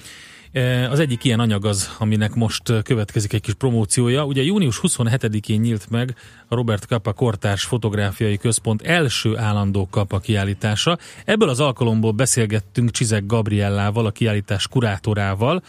E, 0.53 0.91
Az 0.91 0.99
egyik 1.01 1.25
ilyen 1.25 1.41
anyag 1.41 1.65
az, 1.65 1.91
aminek 1.99 2.35
most 2.35 2.69
ö, 2.69 2.83
következik 2.83 3.33
egy 3.33 3.41
kis 3.41 3.55
promóciója. 3.55 4.25
Ugye 4.25 4.43
június 4.43 4.81
27-én 4.83 5.61
nyílt 5.61 5.91
meg 5.91 6.15
a 6.49 6.55
Robert 6.55 6.87
Kappa 6.87 7.13
Kortárs 7.13 7.65
Fotográfiai 7.65 8.37
Központ 8.37 8.83
első 8.83 9.37
állandó 9.37 9.89
Kappa 9.91 10.19
kiállítása. 10.19 10.99
Ebből 11.25 11.49
az 11.49 11.61
alkalomból 11.61 12.13
beszélgettünk 12.13 12.91
Csizek 12.91 13.27
Gabriellával, 13.27 14.07
a 14.07 14.11
kiállítás 14.11 14.69
kurátorával. 14.69 15.63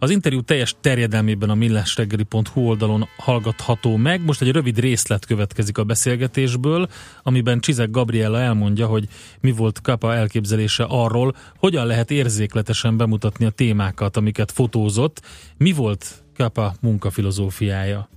Az 0.00 0.10
interjú 0.10 0.40
teljes 0.40 0.74
terjedelmében 0.80 1.50
a 1.50 1.54
millásreggeli.hu 1.54 2.60
oldalon 2.60 3.08
hallgatható 3.16 3.96
meg. 3.96 4.24
Most 4.24 4.42
egy 4.42 4.50
rövid 4.50 4.78
részlet 4.78 5.26
következik 5.26 5.78
a 5.78 5.84
beszélgetésből, 5.84 6.88
amiben 7.22 7.60
Csizek 7.60 7.90
Gabriella 7.90 8.38
elmondja, 8.38 8.86
hogy 8.86 9.08
mi 9.40 9.52
volt 9.52 9.80
Kapa 9.80 10.14
elképzelése 10.14 10.84
arról, 10.88 11.34
hogyan 11.56 11.86
lehet 11.86 12.10
érzékletesen 12.10 12.96
bemutatni 12.96 13.44
a 13.44 13.50
témákat, 13.50 14.16
amiket 14.16 14.52
fotózott. 14.52 15.20
Mi 15.56 15.72
volt 15.72 16.24
Kapa 16.36 16.72
munkafilozófiája? 16.80 18.08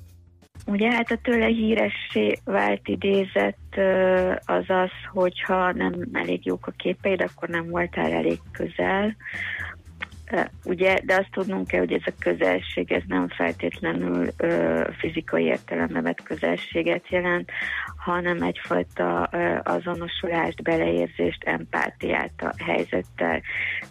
Ugye 0.65 0.91
hát 0.91 1.11
a 1.11 1.19
tőle 1.23 1.45
híressé 1.45 2.37
vált 2.45 2.87
idézet 2.87 3.57
az 4.45 4.63
az, 4.67 4.89
hogyha 5.11 5.71
nem 5.71 5.93
elég 6.13 6.45
jók 6.45 6.67
a 6.67 6.73
képeid, 6.77 7.21
akkor 7.21 7.49
nem 7.49 7.67
voltál 7.69 8.11
elég 8.11 8.39
közel. 8.51 9.15
Ugye, 10.65 10.99
de 11.03 11.15
azt 11.15 11.31
tudnunk 11.31 11.67
kell, 11.67 11.79
hogy 11.79 11.93
ez 11.93 12.01
a 12.05 12.11
közelség, 12.19 12.91
ez 12.91 13.01
nem 13.07 13.27
feltétlenül 13.27 14.27
ö, 14.37 14.81
fizikai 14.97 15.43
értelemben 15.43 16.03
vett 16.03 16.23
közelséget 16.23 17.09
jelent, 17.09 17.51
hanem 17.97 18.41
egyfajta 18.41 19.29
ö, 19.31 19.57
azonosulást, 19.63 20.63
beleérzést, 20.63 21.43
empátiát 21.43 22.33
a 22.37 22.53
helyzettel. 22.65 23.41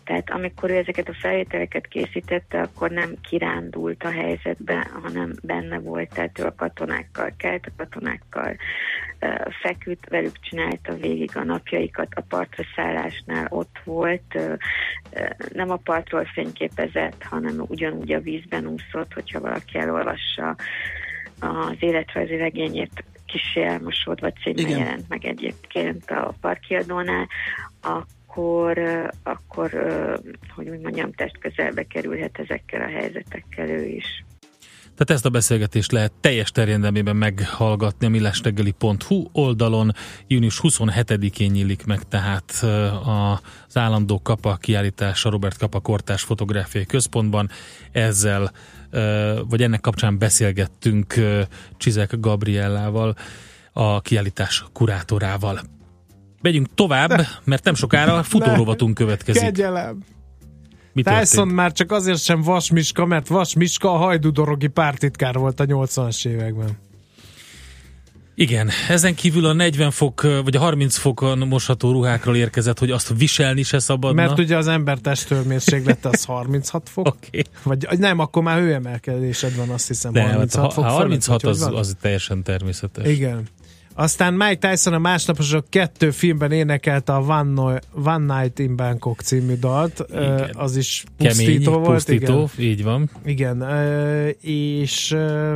Tehát 0.04 0.30
amikor 0.30 0.70
ő 0.70 0.76
ezeket 0.76 1.08
a 1.08 1.18
felvételeket 1.20 1.86
készítette, 1.86 2.60
akkor 2.60 2.90
nem 2.90 3.14
kirándult 3.28 4.02
a 4.04 4.10
helyzetbe, 4.10 4.90
hanem 5.02 5.32
benne 5.42 5.78
volt, 5.78 6.14
tehát 6.14 6.38
ő 6.38 6.44
a 6.44 6.54
katonákkal 6.54 7.32
kelt, 7.36 7.66
a 7.66 7.72
katonákkal 7.76 8.56
feküdt, 9.62 10.08
velük 10.08 10.40
csinálta 10.40 10.94
végig 10.94 11.30
a 11.34 11.44
napjaikat, 11.44 12.14
a 12.14 12.24
partra 12.28 12.64
szállásnál 12.76 13.46
ott 13.48 13.80
volt, 13.84 14.38
nem 15.52 15.70
a 15.70 15.76
partról 15.76 16.24
fényképezett, 16.24 17.22
hanem 17.22 17.64
ugyanúgy 17.68 18.12
a 18.12 18.20
vízben 18.20 18.66
úszott, 18.66 19.12
hogyha 19.12 19.40
valaki 19.40 19.78
elolvassa 19.78 20.56
az 21.40 21.76
életrajzi 21.78 22.36
regényét, 22.36 23.04
Kissé 23.26 23.62
elmosódva 23.62 24.32
címmel 24.32 24.64
Igen. 24.64 24.78
jelent 24.78 25.08
meg 25.08 25.24
egyébként 25.24 26.10
a 26.10 26.34
parkiadónál, 26.40 27.28
akkor, 27.80 28.78
akkor 29.22 29.70
hogy 30.54 30.68
úgy 30.68 30.80
mondjam, 30.80 31.12
testközelbe 31.12 31.82
kerülhet 31.82 32.38
ezekkel 32.38 32.80
a 32.80 32.98
helyzetekkel 32.98 33.68
ő 33.68 33.84
is. 33.84 34.24
Tehát 35.00 35.14
ezt 35.14 35.26
a 35.26 35.30
beszélgetést 35.30 35.92
lehet 35.92 36.12
teljes 36.20 36.50
terjedelmében 36.50 37.16
meghallgatni 37.16 38.06
a 38.06 38.08
millásreggeli.hu 38.08 39.24
oldalon. 39.32 39.94
Június 40.26 40.60
27-én 40.62 41.50
nyílik 41.50 41.84
meg 41.84 42.02
tehát 42.08 42.64
az 43.04 43.76
állandó 43.76 44.20
Kapa 44.22 44.56
kiállítás 44.56 45.24
a 45.24 45.30
Robert 45.30 45.58
Kapa 45.58 45.80
Kortás 45.80 46.22
Fotográfiai 46.22 46.86
Központban. 46.86 47.50
Ezzel, 47.92 48.52
vagy 49.48 49.62
ennek 49.62 49.80
kapcsán 49.80 50.18
beszélgettünk 50.18 51.14
Csizek 51.76 52.20
Gabriellával, 52.20 53.16
a 53.72 54.00
kiállítás 54.00 54.64
kurátorával. 54.72 55.60
Megyünk 56.42 56.74
tovább, 56.74 57.26
mert 57.44 57.64
nem 57.64 57.74
sokára 57.74 58.22
futórovatunk 58.22 58.94
következik. 58.94 59.42
Kegyelem! 59.42 60.04
Mi 60.92 61.02
Tyson 61.02 61.24
történt? 61.24 61.52
már 61.52 61.72
csak 61.72 61.92
azért 61.92 62.22
sem 62.22 62.42
Vas 62.42 62.70
Miska, 62.70 63.04
mert 63.06 63.28
Vas 63.28 63.54
Miska 63.54 63.92
a 63.92 63.96
hajdudorogi 63.96 64.66
pártitkár 64.66 65.34
volt 65.34 65.60
a 65.60 65.64
80-as 65.64 66.26
években. 66.26 66.78
Igen, 68.40 68.70
ezen 68.88 69.14
kívül 69.14 69.46
a 69.46 69.52
40 69.52 69.90
fok, 69.90 70.22
vagy 70.44 70.56
a 70.56 70.58
30 70.58 70.96
fokon 70.96 71.38
mosható 71.38 71.92
ruhákról 71.92 72.36
érkezett, 72.36 72.78
hogy 72.78 72.90
azt 72.90 73.12
viselni 73.16 73.62
se 73.62 73.78
szabadna. 73.78 74.22
Mert 74.22 74.38
ugye 74.38 74.56
az 74.56 74.66
ember 74.66 74.98
testhőmérséklete 74.98 76.08
az 76.08 76.24
36 76.24 76.88
fok. 76.88 77.06
Oké. 77.26 77.42
Vagy 77.62 77.86
nem, 77.98 78.18
akkor 78.18 78.42
már 78.42 78.58
hőemelkedésed 78.58 79.56
van, 79.56 79.68
azt 79.68 79.88
hiszem, 79.88 80.12
De 80.12 80.22
36 80.22 80.62
hát 80.62 80.72
fok 80.72 80.84
a, 80.84 80.86
a 80.86 80.90
fölött, 80.90 81.24
36 81.26 81.42
vagy 81.42 81.50
az, 81.50 81.62
az 81.62 81.96
teljesen 82.00 82.42
természetes. 82.42 83.08
Igen. 83.08 83.48
Aztán 84.00 84.34
Mike 84.34 84.68
Tyson 84.70 84.92
a 84.92 84.98
másnaposok 84.98 85.64
kettő 85.68 86.10
filmben 86.10 86.52
énekelte 86.52 87.12
a 87.14 87.20
One, 87.20 87.42
no- 87.42 87.78
One 88.06 88.40
Night 88.40 88.58
in 88.58 88.76
Bangkok 88.76 89.20
című 89.20 89.54
dalt. 89.54 90.04
Ö, 90.08 90.44
Az 90.52 90.76
is 90.76 91.04
Kemény, 91.18 91.36
pusztító 91.36 91.72
volt. 91.72 91.84
pusztító, 91.92 92.50
Igen. 92.56 92.70
így 92.70 92.82
van. 92.84 93.10
Igen, 93.24 93.64
és 94.40 95.12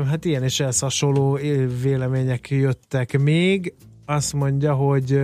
hát 0.08 0.24
ilyen 0.24 0.42
és 0.42 0.60
ehhez 0.60 0.78
hasonló 0.78 1.38
vélemények 1.82 2.50
jöttek 2.50 3.18
még. 3.18 3.74
Azt 4.06 4.32
mondja, 4.32 4.74
hogy 4.74 5.20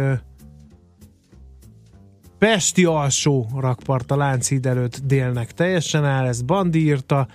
Pesti 2.39 2.85
alsó 2.85 3.49
rakpart 3.57 4.11
a 4.11 4.17
Lánchíd 4.17 4.67
előtt 4.67 5.01
délnek 5.05 5.53
teljesen 5.53 6.05
áll, 6.05 6.27
ezt 6.27 6.45
Bandi 6.45 6.79
írta, 6.85 7.29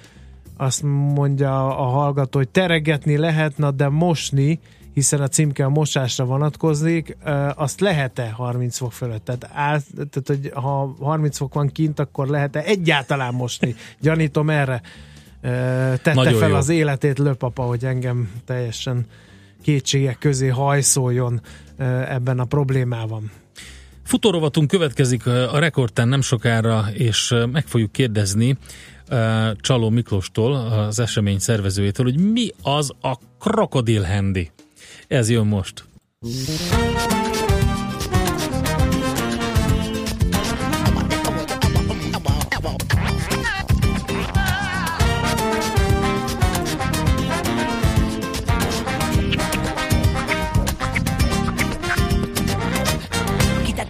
azt 0.58 0.84
mondja 1.14 1.78
a 1.78 1.84
hallgató, 1.84 2.38
hogy 2.38 2.50
teregetni 2.50 3.18
lehetne, 3.18 3.72
de 3.72 3.90
mosni, 3.90 4.60
hiszen 4.96 5.22
a 5.22 5.28
címke 5.28 5.66
a 5.66 5.70
mosásra 5.70 6.26
vonatkozik, 6.26 7.18
azt 7.56 7.80
lehet-e 7.80 8.30
30 8.30 8.78
fok 8.78 8.94
fölött? 8.94 9.26
Tehát, 9.26 9.50
áll, 9.54 9.80
tehát 9.96 10.24
hogy 10.26 10.52
ha 10.54 10.96
30 11.00 11.38
fok 11.38 11.54
van 11.54 11.68
kint, 11.68 12.00
akkor 12.00 12.28
lehet-e 12.28 12.64
egyáltalán 12.64 13.34
mosni? 13.34 13.76
Gyanítom 14.00 14.50
erre 14.50 14.82
tette 15.42 16.14
Nagyon 16.14 16.40
fel 16.40 16.50
jó. 16.50 16.56
az 16.56 16.70
életét 16.70 17.20
löpapa, 17.20 17.64
hogy 17.64 17.86
engem 17.86 18.32
teljesen 18.46 19.06
kétségek 19.64 20.18
közé 20.18 20.48
hajszoljon 20.48 21.42
ebben 22.08 22.40
a 22.40 22.46
problémában. 22.46 23.32
Futórovatunk 24.04 24.68
következik 24.68 25.28
a 25.28 25.60
rekordtán 25.60 26.08
nem 26.08 26.22
sokára, 26.22 26.86
és 26.94 27.34
meg 27.52 27.68
fogjuk 27.68 27.92
kérdezni 27.92 28.58
Csaló 29.56 29.90
Miklóstól, 29.90 30.56
az 30.56 31.00
esemény 31.00 31.40
szervezőjétől, 31.40 32.06
hogy 32.06 32.32
mi 32.32 32.50
az 32.62 32.92
a 33.02 33.18
krokodil 33.40 34.04
handy. 34.04 34.52
Ez 35.08 35.30
jön 35.30 35.48
most. 35.48 35.84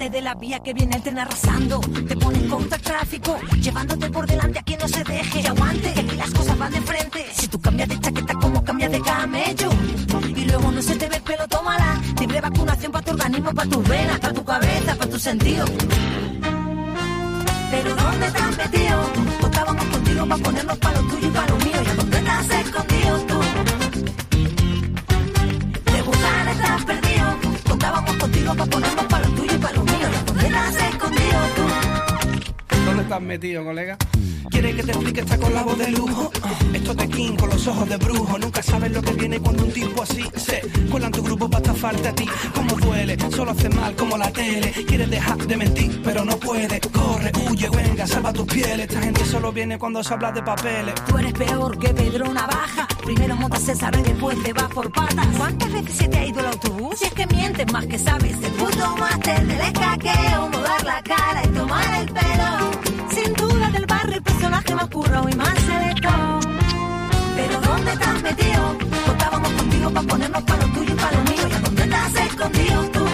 De 0.05 0.21
la 0.21 0.35
vía 0.35 0.59
que 0.59 0.71
viene 0.73 0.95
el 0.95 1.01
tren 1.01 1.19
arrasando. 1.19 1.81
Te 2.07 2.15
pone 2.15 2.37
en 2.37 2.47
contra 2.47 2.77
el 2.77 2.83
tráfico, 2.83 3.37
llevándote 3.59 4.09
por 4.11 4.25
delante 4.25 4.59
a 4.59 4.61
quien 4.61 4.79
no 4.79 4.87
se 4.87 5.03
deje. 5.03 5.41
Y 5.41 5.45
aguante, 5.45 5.93
que 5.93 5.99
aquí 5.99 6.15
las 6.15 6.31
cosas 6.31 6.57
van 6.57 6.71
de 6.71 6.81
frente. 6.81 7.25
Si 7.33 7.47
tú 7.47 7.59
cambias 7.59 7.89
de 7.89 7.99
chaqueta 7.99 8.33
como 8.35 8.63
cambias 8.63 8.91
de 8.91 9.01
camello. 9.01 9.74
Pero 10.57 10.71
no 10.71 10.81
se 10.81 10.95
te 10.95 11.09
ve 11.09 11.17
el 11.17 11.21
pelo, 11.21 11.45
tómala. 11.49 12.01
Libre 12.17 12.39
vacunación 12.39 12.89
para 12.89 13.05
tu 13.05 13.11
organismo, 13.11 13.53
para 13.53 13.69
tus 13.69 13.87
venas, 13.89 14.19
para 14.19 14.33
tu 14.33 14.45
cabeza, 14.45 14.95
para 14.95 15.11
tus 15.11 15.21
sentidos. 15.21 15.69
Pero 17.71 17.95
¿dónde 17.95 18.25
estás 18.27 18.57
metido? 18.57 19.01
Tocábamos 19.41 19.85
contigo 19.85 20.25
para 20.25 20.43
ponernos 20.43 20.77
para 20.77 21.01
lo 21.01 21.07
tuyo 21.09 21.27
y 21.27 21.31
para 21.31 21.47
lo 21.47 21.57
mío. 21.57 21.75
¿Y 21.85 21.89
a 21.89 21.95
dónde 21.95 22.17
estás 22.17 22.49
escondido 22.51 23.19
tú? 23.27 23.39
De 25.91 26.01
buscar 26.03 26.47
estás 26.47 26.85
perdido. 26.85 27.25
Tocábamos 27.65 28.15
contigo 28.15 28.55
para 28.55 28.71
ponernos 28.71 29.05
para 29.05 29.27
lo 29.27 29.35
tuyo 29.35 29.55
y 29.55 29.57
para 29.57 29.75
lo 29.75 29.83
mío. 29.83 30.07
¿Y 30.09 30.15
a 30.15 30.23
dónde 30.23 30.47
estás 30.47 30.75
escondido 30.75 31.39
tú? 31.57 32.75
¿Dónde 32.85 33.03
estás 33.03 33.21
metido, 33.21 33.65
colega? 33.65 33.97
Quiere 34.55 34.73
que 34.73 34.83
te 34.83 34.91
explique, 34.93 35.19
está 35.19 35.37
con 35.37 35.53
la 35.53 35.63
voz 35.63 35.77
de 35.77 35.91
lujo. 35.91 36.31
Esto 36.73 36.93
de 36.93 37.09
King 37.09 37.35
con 37.35 37.49
los 37.49 37.67
ojos 37.67 37.89
de 37.89 37.97
brujo. 37.97 38.37
Nunca 38.39 38.63
sabes 38.63 38.89
lo 38.89 39.01
que 39.01 39.11
viene 39.11 39.37
cuando 39.37 39.65
un 39.65 39.71
tipo 39.73 40.01
así 40.01 40.23
se 40.37 40.61
cuela 40.89 41.07
en 41.07 41.11
tu 41.11 41.23
grupo 41.23 41.49
para 41.49 41.61
estafarte 41.61 42.07
a 42.07 42.15
ti. 42.15 42.25
Como 42.55 42.77
duele, 42.77 43.17
solo 43.35 43.51
hace 43.51 43.67
mal 43.67 43.93
como 43.97 44.17
la 44.17 44.31
tele. 44.31 44.71
Quieres 44.87 45.09
dejar 45.09 45.37
de 45.45 45.57
mentir, 45.57 46.01
pero 46.05 46.23
no 46.23 46.37
puede. 46.37 46.79
Corre, 46.79 47.33
huye, 47.49 47.69
venga, 47.69 48.07
salva 48.07 48.31
tus 48.31 48.45
pieles. 48.45 48.87
Esta 48.87 49.01
gente 49.01 49.25
solo 49.25 49.51
viene 49.51 49.77
cuando 49.77 50.01
se 50.01 50.13
habla 50.13 50.31
de 50.31 50.41
papeles. 50.41 50.95
Tú 51.05 51.17
eres 51.17 51.33
peor 51.33 51.77
que 51.77 51.89
Pedro 51.89 52.33
Navaja. 52.33 52.87
Primero 53.03 53.35
montas 53.35 53.77
sarro 53.77 53.99
y 53.99 54.03
después 54.03 54.41
te 54.41 54.53
vas 54.53 54.69
por 54.69 54.89
patas. 54.89 55.27
¿Cuántas 55.37 55.73
veces 55.73 55.95
se 55.97 56.07
te 56.07 56.17
ha 56.17 56.25
ido 56.27 56.39
el 56.39 56.45
autobús? 56.45 56.97
Si 56.97 57.03
es 57.03 57.11
que 57.13 57.27
mientes 57.27 57.69
más 57.73 57.85
que 57.87 57.99
sabes. 57.99 58.41
El 58.41 58.51
puto 58.53 58.95
máster 58.95 59.45
del 59.45 59.59
escaqueo, 59.59 60.47
mudar 60.47 60.85
la 60.85 61.03
cara 61.03 61.43
y 61.43 61.47
tomar 61.49 62.01
el 62.01 62.05
pelo. 62.05 62.84
Duda 63.33 63.71
del 63.71 63.85
barrio 63.87 64.15
el 64.17 64.21
personaje 64.21 64.75
más 64.75 64.87
curro 64.87 65.27
y 65.27 65.35
más 65.35 65.57
selecto. 65.59 66.09
Pero 67.35 67.59
¿dónde 67.61 67.91
estás 67.91 68.21
metido? 68.21 68.77
Contábamos 69.05 69.51
contigo 69.51 69.89
para 69.91 70.07
ponernos 70.07 70.43
para 70.43 70.65
lo 70.65 70.73
tuyo 70.73 70.93
y 70.93 70.97
para 70.97 71.17
lo 71.17 71.23
mío. 71.23 71.47
¿Y 71.49 71.53
a 71.53 71.59
dónde 71.59 71.83
estás 71.83 72.15
escondido 72.15 72.83
tú? 72.91 73.05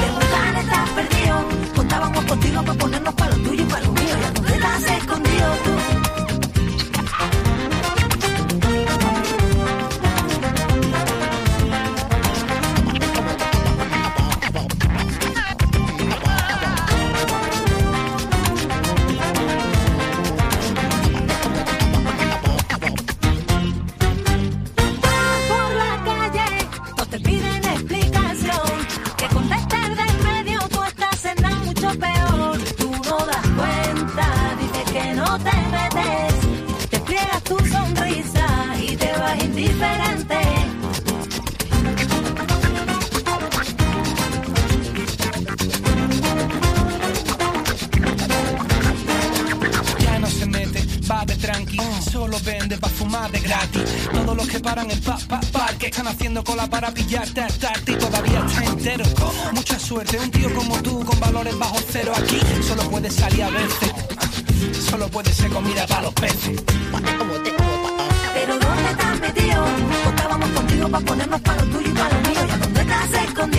De 0.00 0.10
buscar 0.14 0.54
estás 0.56 0.90
perdido. 0.90 1.48
Contábamos 1.76 2.24
contigo 2.24 2.62
para 2.62 2.78
ponernos 2.78 3.14
para 3.14 3.36
lo 3.36 3.42
tuyo 3.42 3.67
Todos 54.12 54.36
los 54.36 54.48
que 54.48 54.60
paran 54.60 54.90
en 54.90 55.00
pa, 55.00 55.18
pa, 55.28 55.40
parque 55.40 55.86
están 55.86 56.08
haciendo 56.08 56.42
cola 56.44 56.66
para 56.66 56.90
pillarte 56.92 57.40
al 57.40 57.52
tarde 57.54 57.92
y 57.92 57.94
todavía 57.96 58.44
está 58.46 58.64
entero. 58.64 59.04
Mucha 59.52 59.78
suerte, 59.78 60.18
un 60.18 60.30
tío 60.30 60.54
como 60.54 60.80
tú 60.82 61.04
con 61.04 61.18
valores 61.20 61.58
bajo 61.58 61.76
cero 61.90 62.12
aquí 62.16 62.40
solo 62.62 62.82
puede 62.90 63.10
salir 63.10 63.42
a 63.42 63.50
veces. 63.50 63.92
Solo 64.90 65.08
puede 65.08 65.32
ser 65.32 65.50
comida 65.50 65.86
para 65.86 66.02
los 66.02 66.14
peces. 66.14 66.62
Pero 68.34 68.58
¿dónde 68.58 68.90
estás 68.90 69.20
metido? 69.20 69.64
Contábamos 70.04 70.50
contigo 70.50 70.88
para 70.88 71.04
ponernos 71.04 71.40
para 71.40 71.64
lo 71.64 71.70
tuyo 71.76 71.90
y 71.90 71.94
para 71.94 72.14
lo 72.14 72.28
mío. 72.28 72.40
¿Y 72.46 72.50
a 72.50 72.58
dónde 72.58 72.80
estás 72.80 73.12
escondido 73.24 73.57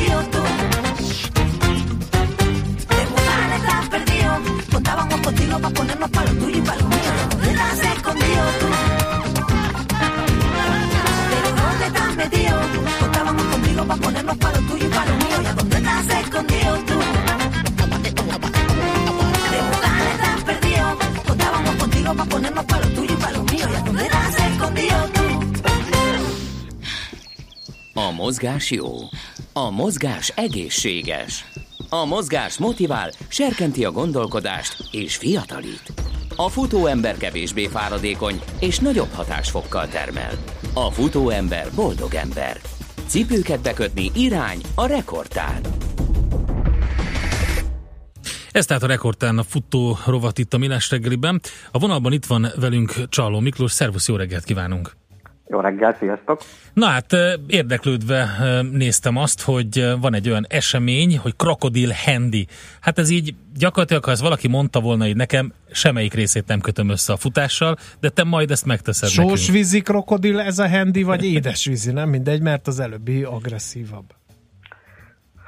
mozgás 28.19 28.71
jó. 28.71 28.95
A 29.53 29.69
mozgás 29.69 30.29
egészséges. 30.35 31.45
A 31.89 32.05
mozgás 32.05 32.57
motivál, 32.57 33.11
serkenti 33.27 33.85
a 33.85 33.91
gondolkodást 33.91 34.75
és 34.91 35.15
fiatalít. 35.15 35.93
A 36.35 36.49
futóember 36.49 37.17
kevésbé 37.17 37.67
fáradékony 37.67 38.41
és 38.59 38.79
nagyobb 38.79 39.11
hatásfokkal 39.13 39.87
termel. 39.87 40.31
A 40.73 40.91
futóember 40.91 41.67
boldog 41.75 42.13
ember. 42.13 42.59
Cipőket 43.07 43.61
bekötni 43.61 44.11
irány 44.15 44.61
a 44.75 44.85
rekordtán. 44.85 45.61
Ez 48.51 48.65
tehát 48.65 48.83
a 48.83 48.87
rekordtán 48.87 49.37
a 49.37 49.43
futó 49.43 49.97
rovat 50.05 50.37
itt 50.37 50.53
a 50.53 50.57
Milás 50.57 50.89
reggeliben. 50.89 51.41
A 51.71 51.79
vonalban 51.79 52.13
itt 52.13 52.25
van 52.25 52.47
velünk 52.55 52.93
Csaló 53.09 53.39
Miklós. 53.39 53.71
Szervusz, 53.71 54.07
jó 54.07 54.15
reggelt 54.15 54.43
kívánunk! 54.43 54.98
Jó 55.51 55.59
reggelt, 55.59 55.97
sziasztok! 55.97 56.41
Na 56.73 56.85
hát 56.85 57.05
érdeklődve 57.47 58.27
néztem 58.71 59.17
azt, 59.17 59.41
hogy 59.41 59.93
van 60.01 60.13
egy 60.13 60.29
olyan 60.29 60.45
esemény, 60.49 61.17
hogy 61.17 61.35
Krokodil 61.35 61.91
Handy. 62.05 62.47
Hát 62.81 62.97
ez 62.97 63.09
így 63.09 63.35
gyakorlatilag, 63.57 64.03
ha 64.03 64.11
ez 64.11 64.21
valaki 64.21 64.47
mondta 64.47 64.79
volna 64.79 65.07
így 65.07 65.15
nekem, 65.15 65.53
semmelyik 65.71 66.13
részét 66.13 66.47
nem 66.47 66.59
kötöm 66.59 66.89
össze 66.89 67.13
a 67.13 67.17
futással, 67.17 67.75
de 67.99 68.09
te 68.09 68.23
majd 68.23 68.51
ezt 68.51 68.65
megteszed. 68.65 69.09
Sósvízi 69.09 69.81
krokodil 69.81 70.39
ez 70.39 70.59
a 70.59 70.69
handy, 70.69 71.03
vagy 71.03 71.25
édesvízi, 71.25 71.91
nem 71.91 72.09
mindegy, 72.09 72.41
mert 72.41 72.67
az 72.67 72.79
előbbi 72.79 73.23
agresszívabb. 73.23 74.05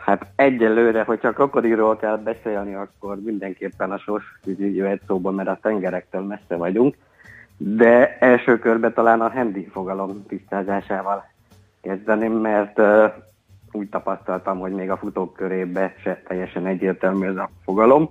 Hát 0.06 0.28
egyelőre, 0.36 1.04
hogyha 1.04 1.32
krokodilról 1.32 1.98
kell 1.98 2.18
beszélni, 2.18 2.74
akkor 2.74 3.20
mindenképpen 3.24 3.92
a 3.92 3.98
sósvízi 3.98 4.76
jöhet 4.76 5.02
szóba, 5.08 5.32
mert 5.32 5.50
a 5.50 5.60
tengerektől 5.62 6.22
messze 6.22 6.56
vagyunk. 6.56 6.96
De 7.64 8.18
első 8.20 8.60
körben 8.60 8.94
talán 8.94 9.22
a 9.22 9.30
handy 9.30 9.68
fogalom 9.72 10.26
tisztázásával 10.28 11.26
kezdeném, 11.82 12.34
mert 12.34 12.80
uh, 12.80 13.14
úgy 13.72 13.90
tapasztaltam, 13.90 14.60
hogy 14.60 14.72
még 14.72 14.90
a 14.90 14.98
futók 14.98 15.34
körébe 15.34 15.94
se 16.04 16.22
teljesen 16.28 16.66
egyértelmű 16.66 17.28
ez 17.28 17.36
a 17.36 17.50
fogalom. 17.64 18.10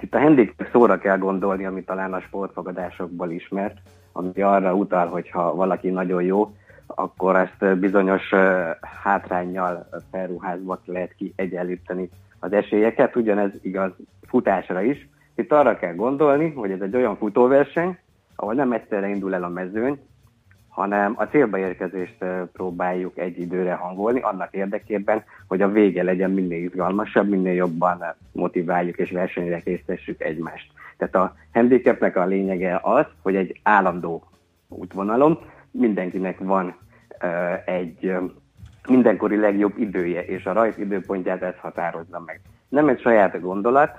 Itt 0.00 0.14
a 0.14 0.18
handy 0.18 0.54
szóra 0.72 0.98
kell 0.98 1.18
gondolni, 1.18 1.64
ami 1.64 1.84
talán 1.84 2.12
a 2.12 2.20
sportfogadásokból 2.20 3.30
ismert, 3.30 3.76
ami 4.12 4.42
arra 4.42 4.74
utal, 4.74 5.06
hogy 5.06 5.30
ha 5.30 5.54
valaki 5.54 5.88
nagyon 5.88 6.22
jó, 6.22 6.54
akkor 6.86 7.36
ezt 7.36 7.78
bizonyos 7.78 8.32
uh, 8.32 8.40
hátrányjal 9.02 9.88
felruházva 10.10 10.80
lehet 10.84 11.14
kiegyenlíteni 11.14 12.08
az 12.38 12.52
esélyeket. 12.52 13.16
Ugyanez 13.16 13.50
igaz 13.62 13.90
futásra 14.26 14.82
is. 14.82 15.08
Itt 15.34 15.52
arra 15.52 15.76
kell 15.76 15.94
gondolni, 15.94 16.50
hogy 16.50 16.70
ez 16.70 16.80
egy 16.80 16.96
olyan 16.96 17.16
futóverseny, 17.16 17.98
ahol 18.36 18.54
nem 18.54 18.72
egyszerre 18.72 19.08
indul 19.08 19.34
el 19.34 19.42
a 19.44 19.48
mezőny, 19.48 19.98
hanem 20.68 21.14
a 21.16 21.24
célba 21.24 21.58
érkezést 21.58 22.24
próbáljuk 22.52 23.18
egy 23.18 23.38
időre 23.38 23.74
hangolni, 23.74 24.20
annak 24.20 24.52
érdekében, 24.52 25.24
hogy 25.48 25.62
a 25.62 25.70
vége 25.70 26.02
legyen 26.02 26.30
minél 26.30 26.64
izgalmasabb, 26.64 27.28
minél 27.28 27.52
jobban 27.52 28.04
motiváljuk 28.32 28.98
és 28.98 29.10
versenyre 29.10 29.60
készítessük 29.60 30.22
egymást. 30.22 30.72
Tehát 30.96 31.14
a 31.14 31.34
handicapnek 31.52 32.16
a 32.16 32.24
lényege 32.24 32.80
az, 32.82 33.06
hogy 33.22 33.36
egy 33.36 33.60
állandó 33.62 34.24
útvonalon 34.68 35.38
mindenkinek 35.70 36.38
van 36.38 36.76
egy 37.64 38.14
mindenkori 38.88 39.36
legjobb 39.36 39.78
idője, 39.78 40.24
és 40.24 40.44
a 40.46 40.52
rajt 40.52 40.78
időpontját 40.78 41.42
ez 41.42 41.54
határozza 41.60 42.22
meg. 42.26 42.40
Nem 42.68 42.88
egy 42.88 43.00
saját 43.00 43.40
gondolat, 43.40 43.90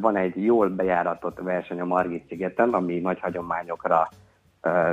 van 0.00 0.16
egy 0.16 0.44
jól 0.44 0.68
bejáratott 0.68 1.38
verseny 1.40 1.80
a 1.80 1.84
Margit 1.84 2.28
szigeten, 2.28 2.68
ami 2.68 2.98
nagy 2.98 3.20
hagyományokra 3.20 4.08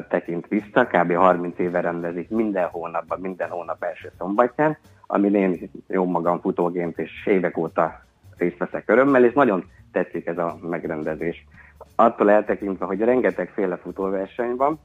tekint 0.10 0.48
vissza, 0.48 0.86
kb. 0.86 1.14
30 1.14 1.60
éve 1.60 1.82
rendezik 1.82 2.30
minden 2.30 2.68
hónapban, 2.68 3.20
minden 3.20 3.50
hónap 3.50 3.84
első 3.84 4.12
szombatján, 4.18 4.78
amin 5.08 5.36
én 5.36 5.70
jó 5.88 6.06
magam 6.06 6.40
futógént 6.40 7.00
és 7.00 7.26
évek 7.26 7.58
óta 7.58 8.02
részt 8.38 8.58
veszek 8.58 8.90
örömmel, 8.90 9.26
és 9.26 9.34
nagyon 9.34 9.64
tetszik 9.92 10.26
ez 10.26 10.38
a 10.38 10.58
megrendezés. 10.62 11.46
Attól 11.96 12.32
eltekintve, 12.32 12.86
hogy 12.86 13.00
rengetegféle 13.00 13.76
futóverseny 13.76 14.56
van, 14.56 14.80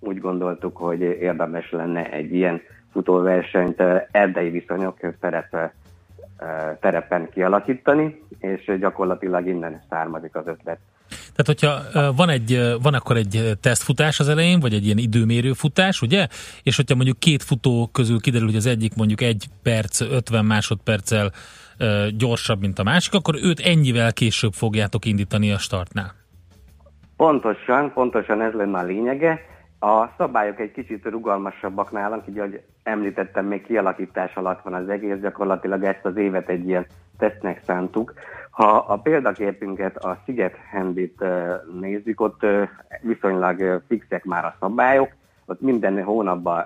úgy 0.00 0.18
gondoltuk, 0.18 0.76
hogy 0.76 1.00
érdemes 1.00 1.70
lenne 1.70 2.10
egy 2.10 2.34
ilyen 2.34 2.60
futóversenyt 2.92 3.82
erdei 4.10 4.50
viszonyok 4.50 4.98
terep 5.20 5.56
terepen 6.80 7.28
kialakítani, 7.32 8.22
és 8.38 8.72
gyakorlatilag 8.80 9.46
innen 9.46 9.82
származik 9.88 10.34
az 10.34 10.46
ötlet, 10.46 10.78
Tehát, 11.08 11.46
hogyha 11.46 12.02
van, 12.16 12.28
egy, 12.28 12.60
van 12.82 12.94
akkor 12.94 13.16
egy 13.16 13.58
tesztfutás 13.60 14.20
az 14.20 14.28
elején, 14.28 14.60
vagy 14.60 14.74
egy 14.74 14.84
ilyen 14.84 14.98
időmérő 14.98 15.52
futás, 15.52 16.02
ugye? 16.02 16.26
És 16.62 16.76
hogyha 16.76 16.94
mondjuk 16.94 17.18
két 17.18 17.42
futó 17.42 17.88
közül 17.92 18.20
kiderül, 18.20 18.46
hogy 18.46 18.56
az 18.56 18.66
egyik 18.66 18.94
mondjuk 18.96 19.20
egy 19.20 19.44
perc, 19.62 20.00
50 20.00 20.44
másodperccel 20.44 21.30
gyorsabb, 22.16 22.60
mint 22.60 22.78
a 22.78 22.82
másik, 22.82 23.14
akkor 23.14 23.34
őt 23.42 23.60
ennyivel 23.60 24.12
később 24.12 24.52
fogjátok 24.52 25.04
indítani 25.04 25.52
a 25.52 25.58
startnál. 25.58 26.14
Pontosan, 27.16 27.92
pontosan 27.92 28.42
ez 28.42 28.52
lenne 28.52 28.78
a 28.78 28.82
lényege. 28.82 29.40
A 29.82 30.08
szabályok 30.16 30.60
egy 30.60 30.72
kicsit 30.72 31.04
rugalmasabbak 31.04 31.90
nálunk, 31.90 32.26
így 32.28 32.38
ahogy 32.38 32.62
említettem, 32.82 33.46
még 33.46 33.66
kialakítás 33.66 34.34
alatt 34.34 34.62
van 34.62 34.74
az 34.74 34.88
egész, 34.88 35.18
gyakorlatilag 35.20 35.84
ezt 35.84 36.04
az 36.04 36.16
évet 36.16 36.48
egy 36.48 36.68
ilyen 36.68 36.86
tesztnek 37.18 37.62
szántuk. 37.66 38.14
Ha 38.50 38.76
a 38.76 38.96
példaképünket, 38.96 39.96
a 39.96 40.18
Sziget 40.24 40.56
Handit 40.72 41.24
nézzük, 41.80 42.20
ott 42.20 42.46
viszonylag 43.00 43.82
fixek 43.88 44.24
már 44.24 44.44
a 44.44 44.56
szabályok, 44.60 45.12
ott 45.46 45.60
minden 45.60 46.02
hónapban 46.02 46.64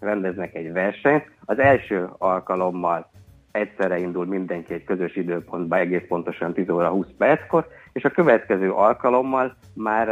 rendeznek 0.00 0.54
egy 0.54 0.72
versenyt. 0.72 1.30
Az 1.44 1.58
első 1.58 2.08
alkalommal 2.18 3.10
egyszerre 3.52 3.98
indul 3.98 4.26
mindenki 4.26 4.74
egy 4.74 4.84
közös 4.84 5.16
időpontba, 5.16 5.76
egész 5.76 6.04
pontosan 6.08 6.52
10 6.52 6.68
óra 6.68 6.88
20 6.88 7.06
perckor, 7.18 7.66
és 7.92 8.04
a 8.04 8.10
következő 8.10 8.72
alkalommal 8.72 9.56
már 9.74 10.08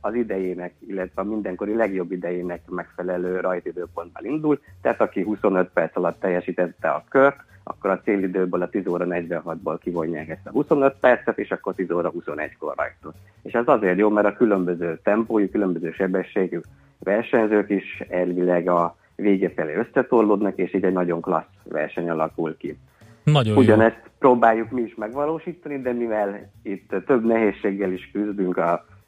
az 0.00 0.14
idejének, 0.14 0.74
illetve 0.86 1.22
a 1.22 1.24
mindenkori 1.24 1.74
legjobb 1.74 2.12
idejének 2.12 2.60
megfelelő 2.68 3.40
rajtidőpontban 3.40 4.24
indul, 4.24 4.60
tehát 4.82 5.00
aki 5.00 5.22
25 5.22 5.70
perc 5.72 5.96
alatt 5.96 6.20
teljesítette 6.20 6.88
a 6.88 7.04
kört, 7.08 7.40
akkor 7.64 7.90
a 7.90 8.00
célidőből 8.00 8.62
a 8.62 8.68
10 8.68 8.86
óra 8.86 9.06
46-ból 9.08 9.78
kivonják 9.80 10.28
ezt 10.28 10.46
a 10.46 10.50
25 10.50 10.94
percet, 11.00 11.38
és 11.38 11.50
akkor 11.50 11.74
10 11.74 11.90
óra 11.90 12.12
21-kor 12.12 12.74
rajtol. 12.76 13.14
És 13.42 13.52
ez 13.52 13.66
azért 13.66 13.98
jó, 13.98 14.08
mert 14.08 14.26
a 14.26 14.32
különböző 14.32 15.00
tempójú, 15.02 15.50
különböző 15.50 15.92
sebességű 15.92 16.60
versenyzők 16.98 17.70
is 17.70 18.02
elvileg 18.08 18.68
a 18.68 18.96
vége 19.20 19.50
felé 19.50 19.74
összetorlódnak, 19.74 20.56
és 20.56 20.74
így 20.74 20.84
egy 20.84 20.92
nagyon 20.92 21.20
klassz 21.20 21.62
verseny 21.64 22.10
alakul 22.10 22.56
ki. 22.56 22.78
Nagyon 23.24 23.56
Ugyanezt 23.56 24.00
próbáljuk 24.18 24.70
mi 24.70 24.82
is 24.82 24.94
megvalósítani, 24.94 25.80
de 25.80 25.92
mivel 25.92 26.50
itt 26.62 26.94
több 27.06 27.24
nehézséggel 27.24 27.92
is 27.92 28.10
küzdünk 28.12 28.58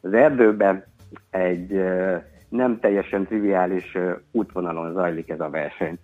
az 0.00 0.12
erdőben, 0.12 0.84
egy 1.30 1.82
nem 2.48 2.78
teljesen 2.80 3.24
triviális 3.24 3.98
útvonalon 4.30 4.92
zajlik 4.92 5.28
ez 5.28 5.40
a 5.40 5.50
verseny. 5.50 5.98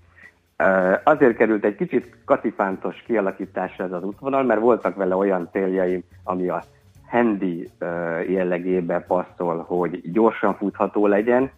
Azért 1.05 1.37
került 1.37 1.65
egy 1.65 1.77
kicsit 1.77 2.17
kacifántos 2.25 3.03
kialakításra 3.07 3.85
ez 3.85 3.93
az 3.93 4.03
útvonal, 4.03 4.43
mert 4.43 4.61
voltak 4.61 4.97
vele 4.97 5.17
olyan 5.17 5.49
céljaim, 5.53 6.03
ami 6.25 6.49
a 6.49 6.63
handy 7.09 7.69
jellegébe 8.29 9.01
passzol, 9.01 9.65
hogy 9.67 10.13
gyorsan 10.13 10.55
futható 10.55 11.07
legyen, 11.07 11.51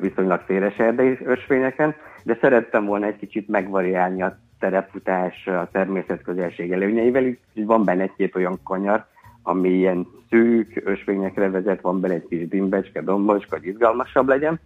viszonylag 0.00 0.42
széles 0.46 0.76
erdei 0.76 1.18
ösvényeken, 1.24 1.94
de 2.22 2.38
szerettem 2.40 2.84
volna 2.84 3.06
egy 3.06 3.16
kicsit 3.16 3.48
megvariálni 3.48 4.22
a 4.22 4.38
terepfutás 4.58 5.46
a 5.46 5.68
természetközelség 5.72 6.72
előnyeivel, 6.72 7.24
így 7.24 7.66
van 7.66 7.84
benne 7.84 8.02
egy-két 8.02 8.36
olyan 8.36 8.58
kanyar, 8.64 9.06
ami 9.42 9.68
ilyen 9.68 10.06
szűk 10.30 10.82
ösvényekre 10.84 11.50
vezet, 11.50 11.80
van 11.80 12.00
benne 12.00 12.14
egy 12.14 12.26
kis 12.28 12.48
dimbecske, 12.48 13.02
dombocska, 13.02 13.56
hogy 13.56 13.66
izgalmasabb 13.66 14.28
legyen. 14.28 14.60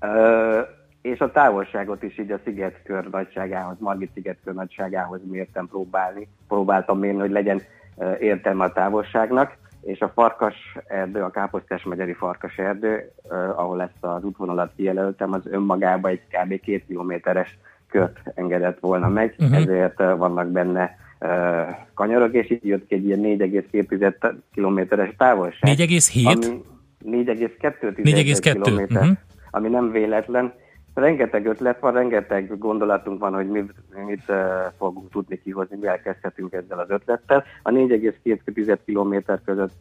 Ö, 0.00 0.60
és 1.02 1.18
a 1.18 1.30
távolságot 1.30 2.02
is 2.02 2.18
így 2.18 2.30
a 2.30 2.40
szigetkör 2.44 3.08
nagyságához, 3.10 3.76
Margit 3.78 4.10
szigetkör 4.14 4.54
nagyságához 4.54 5.20
mértem 5.30 5.68
próbálni. 5.68 6.28
Próbáltam 6.48 6.98
mérni, 6.98 7.20
hogy 7.20 7.30
legyen 7.30 7.62
értelme 8.18 8.64
a 8.64 8.72
távolságnak, 8.72 9.56
és 9.82 10.00
a 10.00 10.12
farkas 10.14 10.54
erdő, 10.86 11.22
a 11.22 11.30
Káposztás 11.30 11.82
megyeri 11.82 12.12
farkas 12.12 12.56
erdő, 12.56 13.10
ahol 13.56 13.82
ezt 13.82 13.96
az 14.00 14.24
útvonalat 14.24 14.72
kijelöltem, 14.76 15.32
az 15.32 15.42
önmagában 15.44 16.10
egy 16.10 16.20
kb. 16.28 16.60
két 16.60 16.84
kilométeres 16.86 17.58
kört 17.88 18.18
engedett 18.34 18.78
volna 18.80 19.08
meg, 19.08 19.34
uh-huh. 19.38 19.56
ezért 19.56 19.98
vannak 19.98 20.48
benne 20.48 20.96
ö, 21.18 21.60
kanyarok, 21.94 22.32
és 22.32 22.50
így 22.50 22.64
jött 22.66 22.86
ki 22.86 22.94
egy 22.94 23.04
ilyen 23.04 23.20
4,2 23.22 24.34
kilométeres 24.54 25.14
távolság. 25.16 25.76
4,7? 25.76 26.26
Ami 26.26 27.24
4,2 27.24 27.96
4,2, 27.96 28.60
kilométer, 28.62 29.02
mhm. 29.02 29.12
ami 29.50 29.68
nem 29.68 29.90
véletlen. 29.90 30.52
Rengeteg 30.94 31.46
ötlet 31.46 31.80
van, 31.80 31.92
rengeteg 31.92 32.58
gondolatunk 32.58 33.20
van, 33.20 33.34
hogy 33.34 33.48
mit, 33.48 33.72
mit 34.06 34.22
uh, 34.28 34.36
fogunk 34.78 35.10
tudni 35.10 35.40
kihozni, 35.42 35.76
mivel 35.76 36.00
kezdhetünk 36.00 36.52
ezzel 36.52 36.78
az 36.78 36.90
ötlettel. 36.90 37.44
A 37.62 37.70
4,2 37.70 38.78
kilométer 38.84 39.40
között 39.44 39.72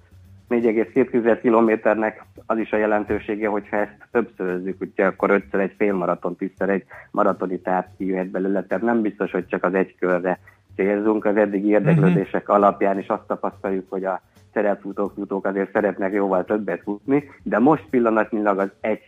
4,2 0.49 1.37
kilométernek 1.41 2.25
az 2.45 2.57
is 2.57 2.71
a 2.71 2.77
jelentősége, 2.77 3.47
hogyha 3.47 3.77
ezt 3.77 4.07
többszörözzük, 4.11 4.81
ugye 4.81 5.05
akkor 5.05 5.29
ötször 5.29 5.59
egy 5.59 5.73
fél 5.77 5.93
maraton, 5.93 6.35
tízszer 6.35 6.69
egy 6.69 6.85
maratoni 7.11 7.59
táv 7.59 7.85
kijöhet 7.97 8.27
belőle, 8.27 8.63
tehát 8.63 8.83
nem 8.83 9.01
biztos, 9.01 9.31
hogy 9.31 9.47
csak 9.47 9.63
az 9.63 9.73
egy 9.73 9.95
körre 9.99 10.39
célzunk. 10.79 11.25
Az 11.25 11.37
eddigi 11.37 11.67
érdeklődések 11.67 12.41
uh-huh. 12.41 12.55
alapján 12.55 12.99
is 12.99 13.07
azt 13.07 13.27
tapasztaljuk, 13.27 13.85
hogy 13.89 14.05
a 14.05 14.21
szerepfutók, 14.53 15.13
futók 15.13 15.45
azért 15.45 15.71
szeretnek 15.71 16.13
jóval 16.13 16.45
többet 16.45 16.81
futni, 16.83 17.23
de 17.43 17.59
most 17.59 17.85
pillanatnyilag 17.89 18.59
az 18.59 18.69
egy 18.81 19.01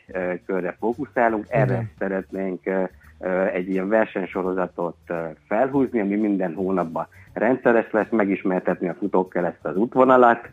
körre 0.46 0.76
fókuszálunk, 0.80 1.46
erre 1.50 1.74
Igen. 1.74 1.92
szeretnénk 2.00 2.62
egy 3.54 3.70
ilyen 3.70 3.90
versenysorozatot 3.90 4.98
felhúzni, 5.48 6.00
ami 6.00 6.16
minden 6.16 6.54
hónapban 6.54 7.08
rendszeres 7.34 7.92
lesz, 7.92 8.10
megismertetni 8.10 8.90
a 8.90 8.96
futókkal 9.00 9.46
ezt 9.46 9.66
az 9.66 9.76
útvonalat, 9.76 10.50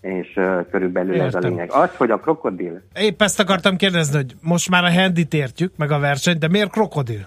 és 0.00 0.36
ö, 0.36 0.60
körülbelül 0.70 1.14
ez 1.14 1.20
a 1.20 1.24
Értem. 1.24 1.50
lényeg. 1.50 1.70
Az, 1.72 1.96
hogy 1.96 2.10
a 2.10 2.18
krokodil 2.18 2.82
Épp 2.94 3.22
ezt 3.22 3.40
akartam 3.40 3.76
kérdezni, 3.76 4.16
hogy 4.16 4.34
most 4.42 4.70
már 4.70 4.84
a 4.84 4.92
handit 4.92 5.34
értjük, 5.34 5.72
meg 5.76 5.90
a 5.90 5.98
versenyt, 5.98 6.38
de 6.38 6.48
miért 6.48 6.70
krokodil? 6.70 7.26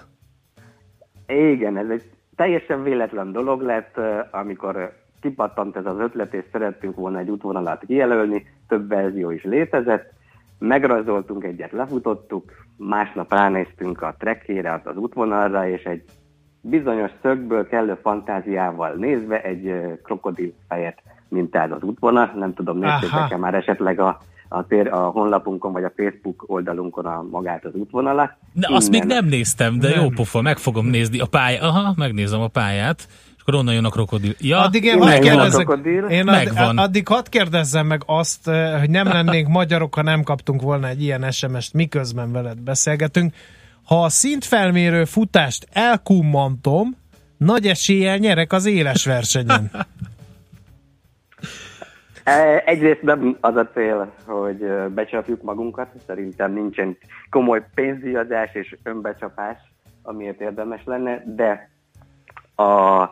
Igen, 1.27 1.77
ez 1.77 1.89
egy 1.89 2.03
teljesen 2.35 2.83
véletlen 2.83 3.31
dolog 3.31 3.61
lett, 3.61 3.99
amikor 4.31 4.93
kipattant 5.21 5.75
ez 5.75 5.85
az 5.85 5.99
ötlet, 5.99 6.33
és 6.33 6.43
szerettünk 6.51 6.95
volna 6.95 7.19
egy 7.19 7.29
útvonalat 7.29 7.83
kijelölni, 7.85 8.45
több 8.67 8.87
verzió 8.89 9.31
is 9.31 9.43
létezett, 9.43 10.11
megrajzoltunk 10.59 11.43
egyet, 11.43 11.71
lefutottuk, 11.71 12.51
másnap 12.77 13.31
ránéztünk 13.33 14.01
a 14.01 14.15
trekkére, 14.19 14.81
az 14.83 14.97
útvonalra, 14.97 15.67
és 15.67 15.83
egy 15.83 16.03
bizonyos 16.61 17.11
szögből 17.21 17.67
kellő 17.67 17.97
fantáziával 18.01 18.93
nézve 18.93 19.41
egy 19.41 19.73
krokodil 20.03 20.53
fejet 20.67 21.01
mintáz 21.29 21.71
az 21.71 21.83
útvonal. 21.83 22.31
Nem 22.35 22.53
tudom, 22.53 22.77
néztétek-e 22.77 23.37
már 23.37 23.53
esetleg 23.53 23.99
a, 23.99 24.17
a, 24.49 24.67
tér, 24.67 24.87
a 24.87 24.97
honlapunkon 25.09 25.71
vagy 25.71 25.83
a 25.83 25.91
Facebook 25.95 26.43
oldalunkon 26.47 27.05
a 27.05 27.25
magát 27.31 27.65
az 27.65 27.73
útvonalat. 27.73 28.31
De 28.53 28.67
azt 28.71 28.89
még 28.89 29.03
Innen- 29.03 29.19
nem 29.19 29.29
néztem, 29.29 29.79
de 29.79 29.89
jó 29.89 30.09
pofa, 30.09 30.41
meg 30.41 30.57
fogom 30.57 30.87
nézni 30.87 31.19
a 31.19 31.25
pályát. 31.25 31.61
Aha, 31.61 31.93
megnézem 31.97 32.41
a 32.41 32.47
pályát, 32.47 33.07
és 33.35 33.41
akkor 33.41 33.55
onnan 33.55 33.73
jön 33.73 33.85
a 33.85 33.89
krokodil. 33.89 34.33
Ja, 34.39 34.59
addig 34.59 34.83
én 34.83 34.93
Innen 34.93 35.09
hadd 35.09 35.21
kérdezzek, 35.21 35.67
én 36.09 36.27
add, 36.27 36.35
Megvan. 36.35 36.77
addig 36.77 37.07
hadd 37.07 37.25
kérdezzem 37.29 37.87
meg 37.87 38.01
azt, 38.05 38.47
eh, 38.47 38.79
hogy 38.79 38.89
nem 38.89 39.07
lennénk 39.07 39.47
magyarok, 39.47 39.95
ha 39.95 40.01
nem 40.01 40.23
kaptunk 40.23 40.61
volna 40.61 40.87
egy 40.87 41.01
ilyen 41.01 41.31
SMS-t, 41.31 41.73
miközben 41.73 42.31
veled 42.31 42.61
beszélgetünk. 42.61 43.33
Ha 43.83 44.03
a 44.03 44.09
szintfelmérő 44.09 45.05
futást 45.05 45.67
elkummantom, 45.71 46.95
nagy 47.37 47.67
eséllyel 47.67 48.17
nyerek 48.17 48.53
az 48.53 48.65
éles 48.65 49.05
versenyen. 49.05 49.71
E, 52.23 52.63
Egyrészt 52.65 53.01
nem 53.01 53.37
az 53.41 53.55
a 53.55 53.67
cél, 53.73 54.11
hogy 54.25 54.65
becsapjuk 54.93 55.41
magunkat, 55.41 55.87
szerintem 56.05 56.53
nincsen 56.53 56.97
komoly 57.29 57.65
pénzdiazás 57.75 58.53
és 58.53 58.77
önbecsapás, 58.83 59.57
amiért 60.01 60.41
érdemes 60.41 60.83
lenne, 60.85 61.23
de 61.25 61.69
a 62.63 63.09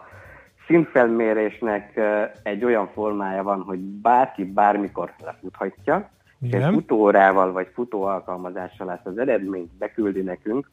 szintfelmérésnek 0.68 1.92
ö, 1.96 2.24
egy 2.44 2.64
olyan 2.66 2.88
formája 2.94 3.44
van, 3.44 3.62
hogy 3.62 3.80
bárki 3.80 4.46
bármikor 4.46 5.14
lefuthatja, 5.24 6.10
és 6.40 6.48
Igen. 6.48 6.64
egy 6.64 6.74
futóórával 6.74 7.52
vagy 7.52 7.68
futóalkalmazással 7.74 8.92
ezt 8.92 9.06
az 9.06 9.18
eredményt 9.18 9.78
beküldi 9.78 10.22
nekünk, 10.22 10.70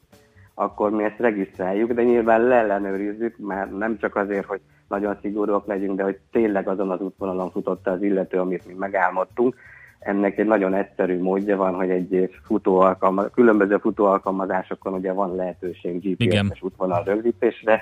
akkor 0.53 0.91
mi 0.91 1.03
ezt 1.03 1.19
regisztráljuk, 1.19 1.91
de 1.91 2.03
nyilván 2.03 2.41
leellenőrizzük, 2.41 3.37
mert 3.37 3.77
nem 3.77 3.97
csak 3.97 4.15
azért, 4.15 4.45
hogy 4.45 4.61
nagyon 4.89 5.17
szigorúak 5.21 5.65
legyünk, 5.65 5.97
de 5.97 6.03
hogy 6.03 6.17
tényleg 6.31 6.67
azon 6.67 6.91
az 6.91 7.01
útvonalon 7.01 7.51
futotta 7.51 7.91
az 7.91 8.01
illető, 8.01 8.39
amit 8.39 8.67
mi 8.67 8.73
megálmodtunk. 8.73 9.55
Ennek 9.99 10.37
egy 10.37 10.45
nagyon 10.45 10.73
egyszerű 10.73 11.21
módja 11.21 11.57
van, 11.57 11.73
hogy 11.73 11.89
egy 11.89 12.29
futóalkalmaz, 12.43 13.29
különböző 13.33 13.77
futóalkalmazásokon 13.77 14.93
ugye 14.93 15.11
van 15.11 15.35
lehetőség. 15.35 16.01
GPS-es 16.01 16.61
útvonal 16.61 17.03
rögzítésre, 17.03 17.81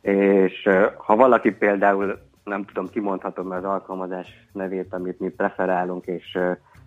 és 0.00 0.68
ha 0.96 1.16
valaki 1.16 1.50
például, 1.50 2.18
nem 2.44 2.64
tudom, 2.64 2.90
kimondhatom 2.90 3.50
az 3.50 3.64
alkalmazás 3.64 4.26
nevét, 4.52 4.94
amit 4.94 5.20
mi 5.20 5.28
preferálunk, 5.28 6.06
és 6.06 6.38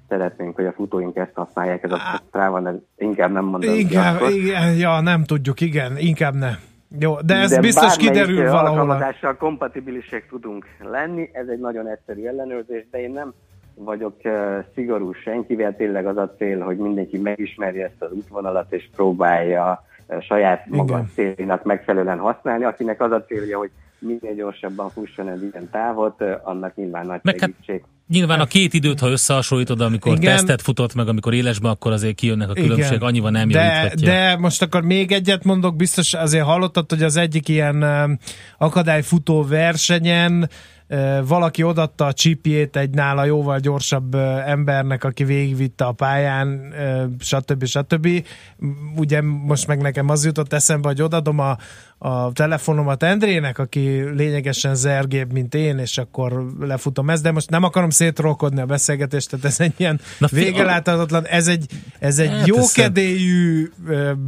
szeretnénk, 0.10 0.56
hogy 0.56 0.66
a 0.66 0.72
futóink 0.72 1.16
ezt 1.16 1.34
használják, 1.34 1.84
ez 1.84 1.92
a 1.92 2.22
ez 2.66 2.76
inkább 2.98 3.32
nem 3.32 3.46
mondom 3.46 3.70
akkor. 4.14 4.32
igen, 4.32 4.76
ja, 4.76 5.00
nem 5.00 5.24
tudjuk, 5.24 5.62
igen, 5.62 5.98
inkább 5.98 6.34
ne. 6.34 6.50
Jó, 6.98 7.22
de 7.22 7.36
ez 7.36 7.60
biztos 7.60 7.98
bármelyik, 7.98 8.12
kiderül 8.12 8.52
valahol. 8.52 9.16
kompatibilisek 9.38 10.28
tudunk 10.28 10.66
lenni, 10.92 11.30
ez 11.34 11.48
egy 11.48 11.60
nagyon 11.60 11.88
egyszerű 11.88 12.26
ellenőrzés, 12.26 12.86
de 12.92 13.02
én 13.02 13.12
nem 13.12 13.34
vagyok 13.76 14.16
ö, 14.22 14.60
szigorú 14.74 15.14
senkivel, 15.14 15.76
tényleg 15.76 16.06
az 16.06 16.18
a 16.18 16.34
cél, 16.38 16.60
hogy 16.60 16.78
mindenki 16.78 17.18
megismerje 17.18 17.86
ezt 17.86 18.02
az 18.02 18.12
útvonalat, 18.12 18.74
és 18.74 18.90
próbálja 18.96 19.86
ö, 20.08 20.20
saját 20.20 20.66
maga 20.68 21.06
céljának 21.14 21.64
megfelelően 21.64 22.20
használni. 22.20 22.64
Akinek 22.64 23.02
az 23.02 23.12
a 23.12 23.24
célja, 23.24 23.58
hogy 23.58 23.72
minél 24.00 24.36
gyorsabban 24.36 24.90
fusson 24.90 25.30
egy 25.30 25.42
ilyen 25.42 25.70
távot, 25.72 26.22
annak 26.44 26.76
nyilván 26.76 27.06
nagy 27.06 27.20
Meg 27.24 27.40
hát 27.40 27.50
segítség. 27.50 27.84
Nyilván 28.08 28.40
a 28.40 28.46
két 28.46 28.74
időt, 28.74 29.00
ha 29.00 29.10
összehasonlítod, 29.10 29.82
amikor 29.82 30.18
Igen. 30.18 30.36
tesztet 30.36 30.62
futott, 30.62 30.94
meg 30.94 31.08
amikor 31.08 31.34
élesbe, 31.34 31.70
akkor 31.70 31.92
azért 31.92 32.16
kijönnek 32.16 32.50
a 32.50 32.52
Igen. 32.56 32.64
különbség, 32.64 33.02
annyival 33.02 33.32
nem 33.32 33.50
de, 33.50 33.94
de 33.96 34.38
most 34.38 34.62
akkor 34.62 34.82
még 34.82 35.12
egyet 35.12 35.44
mondok, 35.44 35.76
biztos 35.76 36.14
azért 36.14 36.46
hallottad, 36.46 36.90
hogy 36.90 37.04
az 37.04 37.16
egyik 37.16 37.48
ilyen 37.48 37.86
akadályfutó 38.58 39.44
versenyen 39.44 40.50
valaki 41.24 41.64
odatta 41.64 42.06
a 42.06 42.14
csipjét 42.14 42.76
egy 42.76 42.90
nála 42.90 43.26
jóval 43.26 43.60
gyorsabb 43.60 44.16
embernek, 44.46 45.04
aki 45.04 45.24
végigvitte 45.24 45.86
a 45.86 45.92
pályán, 45.92 46.74
stb. 47.20 47.66
stb. 47.66 48.08
Ugye 48.96 49.22
most 49.22 49.68
meg 49.68 49.82
nekem 49.82 50.10
az 50.10 50.26
jutott 50.26 50.54
eszembe, 50.54 50.88
hogy 50.88 51.02
odadom 51.02 51.40
a, 51.40 51.58
a 52.02 52.32
telefonomat 52.32 53.04
Endrének, 53.04 53.58
aki 53.60 53.80
lényegesen 54.16 54.76
zergébb, 54.76 55.32
mint 55.32 55.56
én, 55.56 55.78
és 55.78 55.98
akkor 55.98 56.46
lefutom 56.60 57.10
ezt, 57.10 57.24
de 57.24 57.32
most 57.32 57.50
nem 57.50 57.64
akarom 57.64 57.90
szétrolkodni 57.90 58.62
a 58.62 58.66
beszélgetést, 58.66 59.30
tehát 59.30 59.46
ez 59.46 59.60
egy 59.60 59.74
ilyen 59.78 60.00
Na, 60.18 60.28
végeláthatatlan, 60.32 61.26
ez 61.26 61.48
egy, 61.48 61.66
ez 62.00 62.20
egy 62.20 62.30
Hát, 62.30 62.48
jókedélyű, 62.48 63.70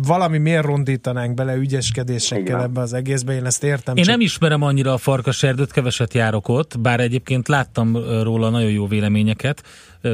valami 0.05 0.37
miért 0.37 0.65
rondítanánk 0.65 1.33
bele 1.33 1.55
ügyeskedésekkel 1.55 2.55
van. 2.55 2.65
ebbe 2.65 2.81
az 2.81 2.93
egészbe, 2.93 3.33
én 3.33 3.45
ezt 3.45 3.63
értem. 3.63 3.95
Én 3.97 4.03
csak- 4.03 4.11
nem 4.13 4.21
ismerem 4.25 4.61
annyira 4.61 4.93
a 4.93 4.97
farkaserdőt, 4.97 5.71
keveset 5.71 6.13
járok 6.13 6.47
ott, 6.47 6.79
bár 6.79 6.99
egyébként 6.99 7.47
láttam 7.47 7.97
róla 8.23 8.49
nagyon 8.49 8.71
jó 8.71 8.87
véleményeket 8.87 9.63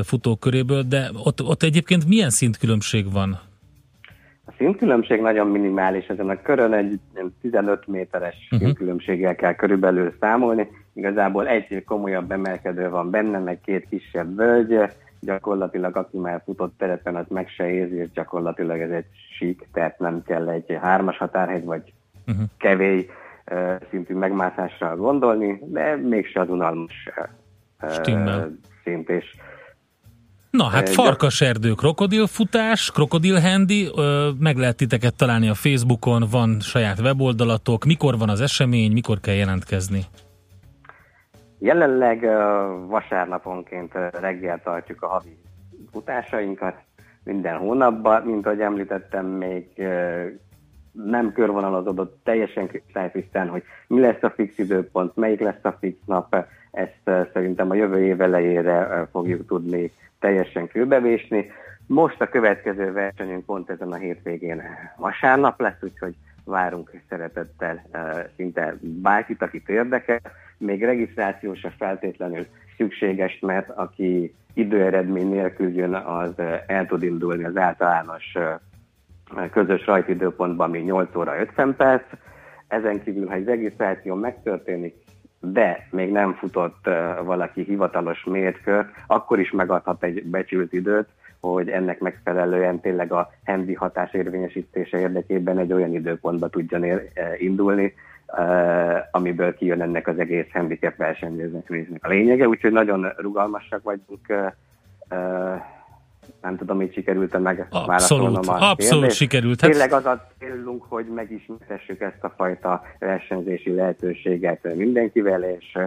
futók 0.03 0.39
köréből, 0.39 0.84
de 0.84 1.10
ott, 1.14 1.41
ott 1.43 1.64
egyébként 1.64 2.08
milyen 2.08 2.30
szintkülönbség 2.30 3.12
van? 3.12 3.39
A 4.49 4.53
színkülönbség 4.57 5.21
nagyon 5.21 5.47
minimális 5.47 6.07
ezen 6.07 6.29
a 6.29 6.41
körön, 6.41 6.73
egy 6.73 6.99
ilyen 7.13 7.35
15 7.41 7.87
méteres 7.87 8.35
uh-huh. 8.43 8.59
színkülönbséggel 8.59 9.35
kell 9.35 9.55
körülbelül 9.55 10.13
számolni. 10.19 10.67
Igazából 10.93 11.47
egy 11.47 11.83
komolyabb 11.85 12.31
emelkedő 12.31 12.89
van 12.89 13.09
benne, 13.09 13.39
meg 13.39 13.61
két 13.61 13.87
kisebb 13.89 14.35
völgy. 14.35 14.91
Gyakorlatilag 15.19 15.95
aki 15.95 16.17
már 16.17 16.41
futott 16.45 16.73
terepen, 16.77 17.15
az 17.15 17.25
meg 17.29 17.47
se 17.49 17.69
érzi, 17.69 17.95
és 17.95 18.11
gyakorlatilag 18.11 18.79
ez 18.79 18.89
egy 18.89 19.05
sík, 19.37 19.67
tehát 19.73 19.99
nem 19.99 20.23
kell 20.23 20.49
egy 20.49 20.77
hármas 20.81 21.17
határhegy, 21.17 21.63
vagy 21.63 21.93
Uh-huh. 22.27 22.45
kevély 22.57 23.09
uh, 23.51 23.75
szintű 23.89 24.13
megmászásra 24.13 24.95
gondolni, 24.95 25.59
de 25.65 25.95
mégse 25.95 26.39
az 26.39 26.49
unalmas 26.49 27.09
uh, 27.81 27.91
Stimmel. 27.91 28.57
szint, 28.83 29.09
és 29.09 29.35
Na 30.58 30.64
hát 30.64 30.89
farkaserdő, 30.89 31.72
krokodilfutás, 31.72 32.91
krokodilhendi, 32.91 33.89
meg 34.39 34.58
lehet 34.58 34.76
titeket 34.76 35.16
találni 35.16 35.49
a 35.49 35.53
Facebookon, 35.53 36.24
van 36.32 36.60
saját 36.60 36.99
weboldalatok, 36.99 37.86
mikor 37.86 38.18
van 38.18 38.30
az 38.30 38.41
esemény, 38.41 38.91
mikor 38.91 39.20
kell 39.20 39.34
jelentkezni? 39.34 40.01
Jelenleg 41.60 42.20
vasárnaponként 42.88 43.93
reggel 44.20 44.62
tartjuk 44.64 45.01
a 45.01 45.08
havi 45.08 45.38
futásainkat 45.91 46.76
minden 47.24 47.58
hónapban, 47.58 48.22
mint 48.22 48.45
ahogy 48.45 48.60
említettem, 48.60 49.26
még 49.26 49.66
nem 51.05 51.31
körvonalazódott 51.31 52.19
teljesen 52.23 52.67
kristálytisztán, 52.67 53.49
hogy 53.49 53.63
mi 53.87 53.99
lesz 53.99 54.23
a 54.23 54.29
fix 54.29 54.57
időpont, 54.57 55.15
melyik 55.15 55.39
lesz 55.39 55.63
a 55.63 55.77
fix 55.79 55.97
nap, 56.05 56.45
ezt 56.71 57.01
ö, 57.03 57.21
szerintem 57.33 57.69
a 57.69 57.75
jövő 57.75 58.05
év 58.05 58.21
elejére 58.21 58.87
ö, 58.91 59.01
fogjuk 59.11 59.47
tudni 59.47 59.91
teljesen 60.19 60.67
kőbevésni. 60.67 61.51
Most 61.85 62.21
a 62.21 62.29
következő 62.29 62.91
versenyünk 62.91 63.45
pont 63.45 63.69
ezen 63.69 63.91
a 63.91 63.95
hétvégén 63.95 64.61
vasárnap 64.97 65.59
lesz, 65.59 65.81
úgyhogy 65.81 66.15
várunk 66.43 66.91
szeretettel 67.09 67.83
ö, 67.91 68.19
szinte 68.35 68.75
bárkit, 68.81 69.41
akit 69.41 69.69
érdekel. 69.69 70.19
Még 70.57 70.83
regisztráció 70.83 71.53
se 71.53 71.73
feltétlenül 71.77 72.45
szükséges, 72.77 73.39
mert 73.39 73.69
aki 73.69 74.35
időeredmény 74.53 75.29
nélkül 75.29 75.75
jön, 75.75 75.93
az 75.93 76.33
el 76.67 76.85
tud 76.85 77.03
indulni 77.03 77.43
az 77.43 77.57
általános 77.57 78.37
közös 79.51 79.86
rajtidőpontban, 79.86 80.69
ami 80.69 80.80
8 80.80 81.15
óra 81.15 81.39
50 81.39 81.75
perc. 81.75 82.03
Ezen 82.67 83.03
kívül, 83.03 83.28
ha 83.28 83.34
egy 83.34 83.45
regisztráció 83.45 84.15
megtörténik, 84.15 84.95
de 85.39 85.88
még 85.91 86.11
nem 86.11 86.34
futott 86.34 86.89
valaki 87.23 87.63
hivatalos 87.63 88.23
mérkört, 88.23 88.89
akkor 89.07 89.39
is 89.39 89.51
megadhat 89.51 90.03
egy 90.03 90.23
becsült 90.23 90.73
időt, 90.73 91.07
hogy 91.39 91.69
ennek 91.69 91.99
megfelelően 91.99 92.80
tényleg 92.80 93.11
a 93.11 93.30
hendi 93.43 93.73
hatás 93.73 94.13
érvényesítése 94.13 94.99
érdekében 94.99 95.57
egy 95.57 95.73
olyan 95.73 95.93
időpontba 95.93 96.47
tudjon 96.47 96.84
ér, 96.84 97.11
indulni, 97.38 97.93
amiből 99.11 99.55
kijön 99.55 99.82
ennek 99.82 100.07
az 100.07 100.19
egész 100.19 100.51
handicap 100.51 100.95
versenyzésnek 100.95 102.05
a 102.05 102.07
lényege, 102.07 102.47
úgyhogy 102.47 102.71
nagyon 102.71 103.13
rugalmasak 103.17 103.84
vagyunk, 103.84 104.28
nem 106.41 106.57
tudom, 106.57 106.78
hogy 106.78 106.93
sikerült-e 106.93 107.38
meg 107.38 107.67
Abszolút, 107.71 108.45
abszolút 108.47 109.11
sikerült. 109.11 109.61
Hát- 109.61 109.69
Tényleg 109.71 109.93
az 109.93 110.05
a 110.05 110.28
célunk, 110.39 110.84
hogy 110.89 111.05
megismertessük 111.05 112.01
ezt 112.01 112.23
a 112.23 112.34
fajta 112.38 112.82
versenyzési 112.99 113.73
lehetőséget 113.73 114.75
mindenkivel, 114.75 115.43
és 115.43 115.78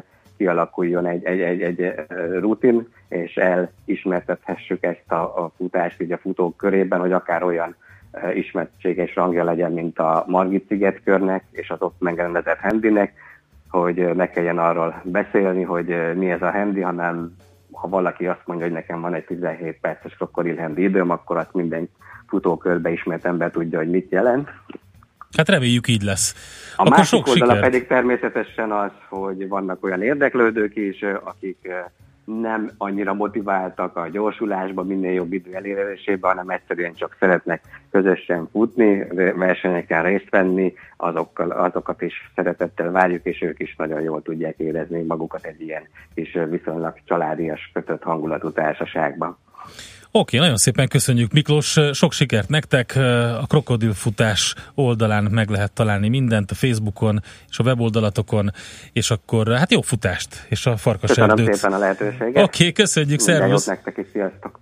kialakuljon 0.40 1.06
egy, 1.06 1.24
egy, 1.24 1.40
egy, 1.40 1.62
egy 1.62 1.94
rutin, 2.38 2.88
és 3.08 3.36
elismertethessük 3.36 4.84
ezt 4.84 5.12
a, 5.12 5.44
a 5.44 5.52
futást 5.56 6.00
így 6.02 6.12
a 6.12 6.18
futók 6.18 6.56
körében, 6.56 7.00
hogy 7.00 7.12
akár 7.12 7.42
olyan 7.42 7.76
eh, 8.10 8.36
ismertséges 8.36 9.14
rangja 9.14 9.44
legyen, 9.44 9.72
mint 9.72 9.98
a 9.98 10.24
Margit 10.26 10.66
szigetkörnek, 10.68 11.44
és 11.50 11.70
az 11.70 11.82
ott 11.82 11.96
megrendezett 11.98 12.58
handinek, 12.58 13.12
hogy 13.68 13.98
eh, 13.98 14.14
ne 14.14 14.30
kelljen 14.30 14.58
arról 14.58 15.00
beszélni, 15.04 15.62
hogy 15.62 15.90
eh, 15.90 16.14
mi 16.14 16.30
ez 16.30 16.42
a 16.42 16.50
handi, 16.50 16.80
hanem 16.80 17.36
ha 17.72 17.88
valaki 17.88 18.26
azt 18.26 18.42
mondja, 18.44 18.66
hogy 18.66 18.74
nekem 18.74 19.00
van 19.00 19.14
egy 19.14 19.24
17 19.24 19.78
perces 19.80 20.14
krokodil 20.16 20.56
handi 20.56 20.82
időm, 20.82 21.10
akkor 21.10 21.36
azt 21.36 21.52
minden 21.54 21.88
futókörbe 22.26 22.90
ismert 22.90 23.24
ember 23.24 23.50
tudja, 23.50 23.78
hogy 23.78 23.90
mit 23.90 24.10
jelent. 24.10 24.48
Hát 25.36 25.48
reméljük 25.48 25.88
így 25.88 26.02
lesz. 26.02 26.34
A 26.76 26.82
Akkor 26.82 26.96
másik 26.96 27.18
sok 27.18 27.26
oldala 27.26 27.52
sikert. 27.54 27.70
pedig 27.70 27.86
természetesen 27.86 28.72
az, 28.72 28.90
hogy 29.08 29.48
vannak 29.48 29.84
olyan 29.84 30.02
érdeklődők 30.02 30.76
is, 30.76 31.02
akik 31.24 31.68
nem 32.38 32.70
annyira 32.76 33.14
motiváltak 33.14 33.96
a 33.96 34.08
gyorsulásba, 34.08 34.82
minél 34.82 35.12
jobb 35.12 35.32
idő 35.32 35.54
elérésébe, 35.54 36.28
hanem 36.28 36.48
egyszerűen 36.48 36.94
csak 36.94 37.16
szeretnek 37.18 37.62
közösen 37.90 38.48
futni, 38.52 39.06
versenyeken 39.34 40.02
részt 40.02 40.30
venni, 40.30 40.74
azokkal, 40.96 41.50
azokat 41.50 42.02
is 42.02 42.30
szeretettel 42.34 42.90
várjuk, 42.90 43.24
és 43.24 43.42
ők 43.42 43.58
is 43.58 43.76
nagyon 43.76 44.00
jól 44.00 44.22
tudják 44.22 44.58
érezni 44.58 45.02
magukat 45.02 45.44
egy 45.44 45.60
ilyen 45.60 45.82
ö, 46.34 46.46
viszonylag 46.46 46.94
családias, 47.04 47.70
kötött 47.72 48.02
hangulatú 48.02 48.50
társaságban. 48.50 49.38
Oké, 50.12 50.38
nagyon 50.38 50.56
szépen 50.56 50.88
köszönjük 50.88 51.32
Miklós, 51.32 51.76
sok 51.92 52.12
sikert 52.12 52.48
nektek, 52.48 52.96
a 53.40 53.46
Krokodilfutás 53.48 54.54
oldalán 54.74 55.24
meg 55.24 55.48
lehet 55.50 55.72
találni 55.72 56.08
mindent, 56.08 56.50
a 56.50 56.54
Facebookon 56.54 57.22
és 57.50 57.58
a 57.58 57.62
weboldalatokon, 57.62 58.52
és 58.92 59.10
akkor 59.10 59.48
hát 59.56 59.72
jó 59.72 59.80
futást, 59.80 60.46
és 60.48 60.66
a 60.66 60.70
Köszönöm 60.70 60.76
farkaserdőt. 60.76 61.54
szépen 61.54 61.72
a 61.72 61.78
lehetőséget. 61.78 62.42
Oké, 62.42 62.72
köszönjük, 62.72 63.18
Minden 63.18 63.38
szervusz! 63.40 63.66
nektek 63.66 63.96
is, 63.96 64.06
sziasztok! 64.12 64.60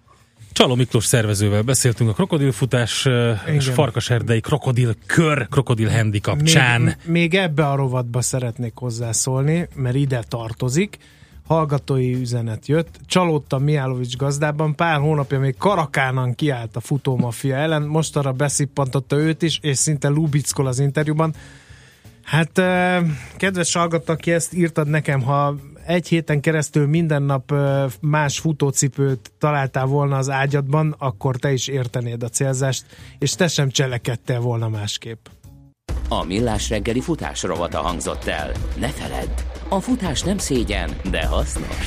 Csaló 0.53 0.75
Miklós 0.75 1.05
szervezővel 1.05 1.63
beszéltünk 1.63 2.11
a 2.11 2.13
krokodilfutás 2.13 3.07
és 3.47 3.63
Igen. 3.65 3.75
farkaserdei 3.75 4.41
krokodil 4.41 4.95
kör, 5.07 5.49
krokodil 5.49 5.89
hendi 5.89 6.21
kapcsán. 6.21 6.81
Még, 6.81 6.97
még 7.05 7.35
ebbe 7.35 7.67
a 7.69 7.75
rovatba 7.77 8.21
szeretnék 8.21 8.73
hozzászólni, 8.75 9.69
mert 9.75 9.97
ide 9.97 10.23
tartozik. 10.29 10.99
Hallgatói 11.49 12.15
üzenet 12.15 12.67
jött. 12.67 13.01
Csalódtam 13.07 13.63
Miálovics 13.63 14.17
gazdában, 14.17 14.75
pár 14.75 15.01
hónapja 15.01 15.39
még 15.39 15.57
Karakánan 15.57 16.35
kiállt 16.35 16.77
a 16.77 16.81
futómafia 16.81 17.57
ellen, 17.57 17.83
most 17.83 18.17
arra 18.17 18.33
beszippantotta 18.33 19.17
őt 19.17 19.43
is, 19.43 19.59
és 19.63 19.79
szinte 19.79 20.09
lubickol 20.09 20.67
az 20.67 20.79
interjúban. 20.79 21.35
Hát, 22.23 22.53
kedves 23.37 23.75
hallgató, 23.75 24.13
aki 24.13 24.33
ezt 24.33 24.55
írtad 24.55 24.89
nekem, 24.89 25.23
ha 25.23 25.55
egy 25.87 26.09
héten 26.09 26.41
keresztül 26.41 26.87
minden 26.87 27.23
nap 27.23 27.55
más 28.01 28.39
futócipőt 28.39 29.33
találtál 29.39 29.87
volna 29.87 30.17
az 30.17 30.31
ágyadban, 30.31 30.95
akkor 30.99 31.37
te 31.37 31.53
is 31.53 31.69
értenéd 31.69 32.23
a 32.23 32.29
célzást, 32.29 32.85
és 33.19 33.33
te 33.33 33.49
sem 33.49 33.71
cselekedtél 33.71 34.41
volna 34.41 34.69
másképp. 34.69 35.27
A 36.09 36.25
Millás 36.25 36.69
reggeli 36.69 37.01
futás 37.01 37.43
rovata 37.43 37.79
hangzott 37.79 38.25
el. 38.25 38.53
Ne 38.81 38.89
feledd, 38.89 39.41
a 39.69 39.81
futás 39.81 40.23
nem 40.23 40.39
szégyen, 40.39 40.91
de 41.11 41.27
hasznos. 41.27 41.87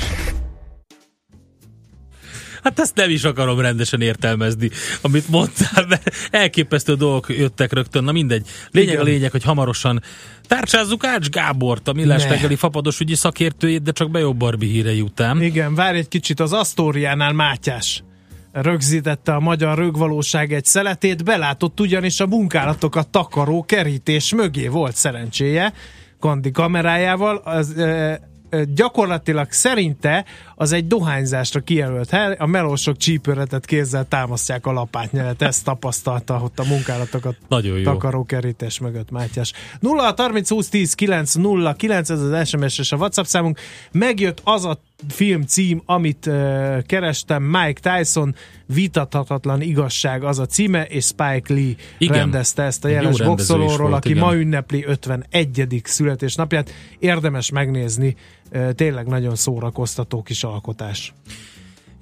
Hát 2.63 2.79
ezt 2.79 2.95
nem 2.95 3.09
is 3.09 3.23
akarom 3.23 3.59
rendesen 3.59 4.01
értelmezni, 4.01 4.69
amit 5.01 5.27
mondtál, 5.29 5.85
mert 5.87 6.15
elképesztő 6.31 6.93
dolgok 6.93 7.29
jöttek 7.29 7.73
rögtön. 7.73 8.03
Na 8.03 8.11
mindegy. 8.11 8.47
Lényeg 8.71 8.89
Igen. 8.89 9.01
a 9.01 9.05
lényeg, 9.05 9.31
hogy 9.31 9.43
hamarosan 9.43 10.01
tárcsázzuk 10.47 11.05
Ács 11.05 11.29
Gábort, 11.29 11.87
a 11.87 11.93
Millás 11.93 12.23
reggeli 12.23 12.55
fapados 12.55 12.99
ügyi 12.99 13.15
szakértőjét, 13.15 13.81
de 13.81 13.91
csak 13.91 14.11
bejobb 14.11 14.37
Barbie 14.37 14.71
hírei 14.71 15.01
után. 15.01 15.41
Igen, 15.41 15.75
várj 15.75 15.97
egy 15.97 16.07
kicsit, 16.07 16.39
az 16.39 16.53
Asztóriánál 16.53 17.33
Mátyás 17.33 18.03
rögzítette 18.51 19.33
a 19.33 19.39
magyar 19.39 19.77
rögvalóság 19.77 20.53
egy 20.53 20.65
szeletét, 20.65 21.23
belátott 21.23 21.79
ugyanis 21.79 22.19
a 22.19 22.27
munkálatokat 22.27 23.09
takaró 23.09 23.63
kerítés 23.63 24.33
mögé 24.33 24.67
volt 24.67 24.95
szerencséje, 24.95 25.73
Kandi 26.21 26.51
kamerájával, 26.51 27.35
az 27.35 27.77
e, 27.77 28.19
e, 28.49 28.63
gyakorlatilag 28.63 29.51
szerinte 29.51 30.25
az 30.55 30.71
egy 30.71 30.87
dohányzásra 30.87 31.59
kijelölt 31.59 32.09
hely, 32.09 32.35
a 32.39 32.45
melósok 32.45 32.97
csípőretet 32.97 33.65
kézzel 33.65 34.07
támasztják 34.07 34.65
a 34.65 34.71
lapátnyelet, 34.71 35.41
ezt 35.41 35.63
tapasztalta 35.63 36.39
ott 36.43 36.59
a 36.59 36.63
munkálatokat 36.63 37.35
Nagyon 37.47 37.77
jó. 37.77 37.83
takaró 37.83 38.23
kerítés 38.23 38.79
mögött, 38.79 39.11
Mátyás. 39.11 39.53
0 39.79 40.13
30 40.17 40.49
20 40.49 40.69
10 40.69 40.93
9 40.93 41.33
0 41.33 41.73
9, 41.73 42.09
ez 42.09 42.21
az 42.21 42.47
SMS 42.47 42.79
és 42.79 42.91
a 42.91 42.97
WhatsApp 42.97 43.25
számunk. 43.25 43.59
Megjött 43.91 44.41
az 44.43 44.65
a 44.65 44.79
film 45.07 45.41
cím, 45.41 45.81
amit 45.85 46.25
uh, 46.25 46.81
kerestem, 46.81 47.43
Mike 47.43 47.79
Tyson, 47.91 48.35
vitathatatlan 48.65 49.61
igazság 49.61 50.23
az 50.23 50.39
a 50.39 50.45
címe, 50.45 50.85
és 50.85 51.05
Spike 51.05 51.53
Lee 51.53 51.75
Igen. 51.97 52.17
rendezte 52.17 52.63
ezt 52.63 52.85
a 52.85 52.87
jeles 52.87 53.21
boxolóról, 53.21 53.77
volt, 53.77 53.93
aki 53.93 54.09
igen. 54.09 54.23
ma 54.23 54.35
ünnepli 54.35 54.85
51. 54.85 55.81
születésnapját. 55.83 56.71
Érdemes 56.99 57.51
megnézni, 57.51 58.15
uh, 58.51 58.71
tényleg 58.71 59.07
nagyon 59.07 59.35
szórakoztató 59.35 60.21
kis 60.21 60.43
alkotás. 60.43 61.13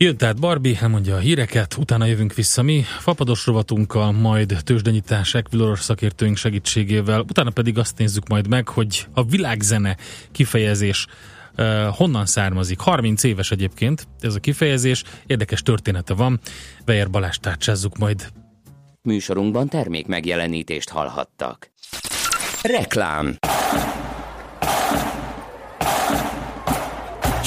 Jön 0.02 0.18
tehát 0.18 0.40
Barbie, 0.40 0.78
elmondja 0.82 1.16
a 1.16 1.20
híreket, 1.20 1.78
utána 1.78 2.06
jövünk 2.06 2.34
vissza 2.34 2.62
mi, 2.62 2.84
fapados 3.00 3.46
rovatunkkal, 3.46 4.12
majd 4.12 4.58
tőzsdenyítás 4.64 5.34
Equilor 5.34 5.80
szakértőink 5.80 6.38
segítségével, 6.38 7.20
utána 7.20 7.50
pedig 7.50 7.78
azt 7.78 7.98
nézzük 7.98 8.28
majd 8.28 8.48
meg, 8.48 8.68
hogy 8.68 9.08
a 9.14 9.24
világzene 9.24 9.98
kifejezés 10.32 11.08
honnan 11.96 12.26
származik. 12.26 12.80
30 12.80 13.24
éves 13.24 13.52
egyébként 13.52 14.08
ez 14.20 14.36
a 14.36 14.40
kifejezés, 14.40 15.04
érdekes 15.26 15.62
története 15.62 16.14
van, 16.14 16.40
Vejer 16.86 17.10
Balást 17.10 17.42
tárcsázzuk 17.42 17.98
majd. 17.98 18.28
Műsorunkban 19.02 19.68
termék 19.68 20.08
megjelenítést 20.08 20.90
hallhattak. 20.90 21.72
Reklám 22.62 23.38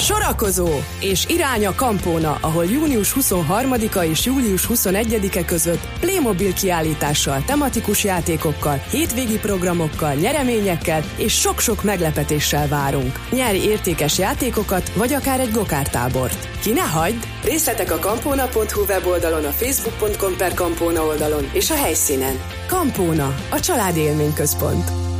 Sorakozó 0.03 0.67
és 0.99 1.25
irány 1.27 1.65
a 1.65 1.75
Kampóna, 1.75 2.37
ahol 2.41 2.65
június 2.65 3.13
23-a 3.19 4.03
és 4.03 4.25
július 4.25 4.67
21-e 4.73 5.45
között 5.45 5.87
Playmobil 5.99 6.53
kiállítással, 6.53 7.43
tematikus 7.45 8.03
játékokkal, 8.03 8.83
hétvégi 8.89 9.37
programokkal, 9.37 10.13
nyereményekkel 10.13 11.03
és 11.17 11.33
sok-sok 11.33 11.83
meglepetéssel 11.83 12.67
várunk. 12.67 13.19
Nyeri 13.31 13.63
értékes 13.63 14.17
játékokat, 14.17 14.93
vagy 14.93 15.13
akár 15.13 15.39
egy 15.39 15.51
gokártábort. 15.51 16.49
Ki 16.61 16.71
ne 16.71 16.81
hagyd! 16.81 17.27
Részletek 17.43 17.91
a 17.91 17.99
kampóna.hu 17.99 18.81
weboldalon, 18.87 19.45
a 19.45 19.51
facebook.com 19.51 20.37
per 20.37 20.53
kampóna 20.53 21.05
oldalon 21.05 21.49
és 21.53 21.71
a 21.71 21.75
helyszínen. 21.75 22.39
Kampóna, 22.67 23.35
a 23.49 23.59
család 23.59 23.97
élményközpont. 23.97 25.12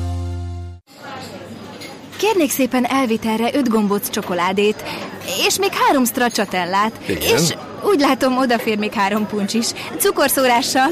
Kérnék 2.24 2.52
szépen 2.52 2.86
elvitelre 2.86 3.50
öt 3.54 3.70
gombóc 3.70 4.10
csokoládét, 4.10 4.84
és 5.48 5.58
még 5.60 5.70
három 5.74 6.06
stracciatellát. 6.06 6.92
Igen? 7.06 7.22
És 7.22 7.54
úgy 7.84 8.00
látom, 8.00 8.38
odafér 8.38 8.78
még 8.78 8.94
három 8.94 9.28
puncs 9.28 9.54
is. 9.54 9.68
Cukorszórással. 9.98 10.90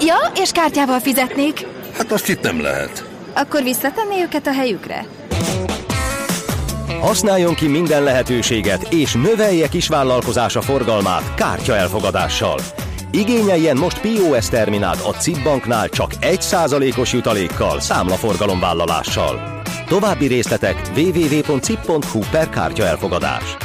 Ja, 0.00 0.16
és 0.34 0.50
kártyával 0.50 0.98
fizetnék. 0.98 1.66
Hát 1.96 2.12
azt 2.12 2.28
itt 2.28 2.40
nem 2.40 2.60
lehet. 2.60 3.04
Akkor 3.34 3.62
visszatenné 3.62 4.22
őket 4.22 4.46
a 4.46 4.52
helyükre? 4.52 5.06
Használjon 7.00 7.54
ki 7.54 7.66
minden 7.66 8.02
lehetőséget, 8.02 8.92
és 8.92 9.12
növelje 9.12 9.68
kisvállalkozása 9.68 10.60
forgalmát 10.60 11.34
kártya 11.34 11.76
elfogadással. 11.76 12.60
Igényeljen 13.10 13.76
most 13.76 14.00
POS 14.00 14.48
terminált 14.48 15.00
a 15.00 15.10
CIP 15.10 15.42
banknál 15.42 15.88
csak 15.88 16.10
1%-os 16.20 17.12
jutalékkal, 17.12 17.80
számlaforgalomvállalással. 17.80 19.51
További 19.92 20.26
részletek 20.26 20.90
www.cip.hu 20.96 22.20
per 22.30 22.48
kártya 22.48 22.84
elfogadás. 22.84 23.56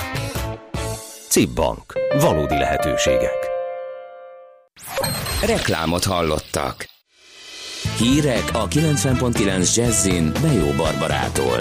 CIP 1.29 1.49
Bank. 1.49 1.93
Valódi 2.19 2.57
lehetőségek. 2.57 3.49
Reklámot 5.45 6.03
hallottak. 6.03 6.85
Hírek 7.97 8.43
a 8.53 8.67
90.9 8.67 9.75
Jazzin 9.75 10.31
Bejó 10.41 10.71
Barbarától. 10.71 11.59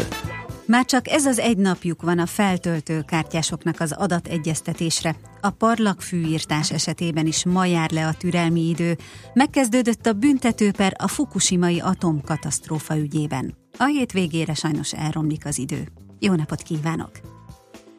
Már 0.66 0.84
csak 0.84 1.08
ez 1.08 1.26
az 1.26 1.38
egy 1.38 1.56
napjuk 1.56 2.02
van 2.02 2.18
a 2.18 2.26
feltöltő 2.26 3.02
kártyásoknak 3.06 3.80
az 3.80 3.92
adategyeztetésre. 3.92 5.16
A 5.40 5.50
parlag 5.50 6.00
fűírtás 6.00 6.70
esetében 6.70 7.26
is 7.26 7.44
ma 7.44 7.64
jár 7.64 7.90
le 7.90 8.06
a 8.06 8.14
türelmi 8.14 8.68
idő. 8.68 8.96
Megkezdődött 9.34 10.06
a 10.06 10.12
büntetőper 10.12 10.94
a 10.98 11.08
fukushimai 11.08 11.80
atomkatasztrófa 11.80 12.98
ügyében. 12.98 13.54
A 13.78 13.84
hétvégére 13.84 14.54
sajnos 14.54 14.92
elromlik 14.92 15.46
az 15.46 15.58
idő. 15.58 15.88
Jó 16.18 16.34
napot 16.34 16.62
kívánok! 16.62 17.10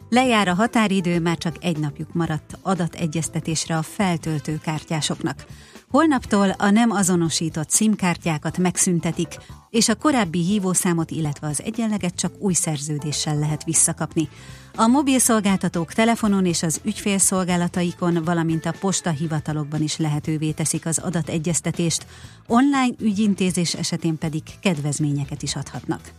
Lejár 0.10 0.48
a 0.48 0.54
határidő, 0.54 1.20
már 1.20 1.38
csak 1.38 1.56
egy 1.60 1.78
napjuk 1.78 2.14
maradt 2.14 2.58
adategyeztetésre 2.62 3.78
a 3.78 3.82
feltöltő 3.82 4.60
kártyásoknak. 4.64 5.46
Holnaptól 5.92 6.50
a 6.50 6.70
nem 6.70 6.92
azonosított 6.92 7.72
SIM-kártyákat 7.72 8.58
megszüntetik, 8.58 9.28
és 9.70 9.90
a 9.90 9.96
korábbi 9.96 10.44
hívószámot, 10.44 11.12
illetve 11.12 11.48
az 11.48 11.62
egyenleget 11.62 12.16
csak 12.16 12.32
új 12.40 12.54
szerződéssel 12.54 13.38
lehet 13.38 13.64
visszakapni. 13.64 14.30
A 14.76 14.88
mobil 14.88 15.20
szolgáltatók 15.20 15.94
telefonon 15.94 16.46
és 16.46 16.64
az 16.64 16.82
ügyfélszolgálataikon, 16.84 18.24
valamint 18.24 18.66
a 18.66 18.76
postahivatalokban 18.80 19.82
is 19.82 19.98
lehetővé 19.98 20.52
teszik 20.52 20.86
az 20.86 20.98
adategyeztetést, 20.98 22.06
online 22.48 22.96
ügyintézés 23.00 23.74
esetén 23.74 24.18
pedig 24.18 24.42
kedvezményeket 24.62 25.42
is 25.42 25.56
adhatnak. 25.56 26.12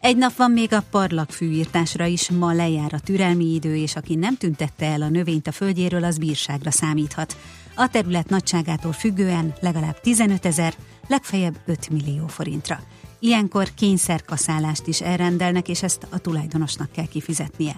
Egy 0.00 0.16
nap 0.16 0.36
van 0.36 0.50
még 0.50 0.72
a 0.72 0.84
parlag 0.90 1.30
fűírtásra 1.30 2.04
is, 2.04 2.30
ma 2.30 2.52
lejár 2.52 2.94
a 2.94 3.00
türelmi 3.00 3.54
idő, 3.54 3.76
és 3.76 3.96
aki 3.96 4.14
nem 4.14 4.36
tüntette 4.36 4.86
el 4.86 5.02
a 5.02 5.08
növényt 5.08 5.46
a 5.46 5.52
földjéről, 5.52 6.04
az 6.04 6.18
bírságra 6.18 6.70
számíthat. 6.70 7.36
A 7.74 7.88
terület 7.88 8.28
nagyságától 8.28 8.92
függően 8.92 9.54
legalább 9.60 10.00
15 10.00 10.46
ezer, 10.46 10.74
legfeljebb 11.08 11.58
5 11.64 11.90
millió 11.90 12.26
forintra. 12.26 12.80
Ilyenkor 13.18 13.68
kényszerkaszálást 13.74 14.86
is 14.86 15.00
elrendelnek, 15.00 15.68
és 15.68 15.82
ezt 15.82 16.06
a 16.10 16.18
tulajdonosnak 16.18 16.92
kell 16.92 17.06
kifizetnie. 17.06 17.76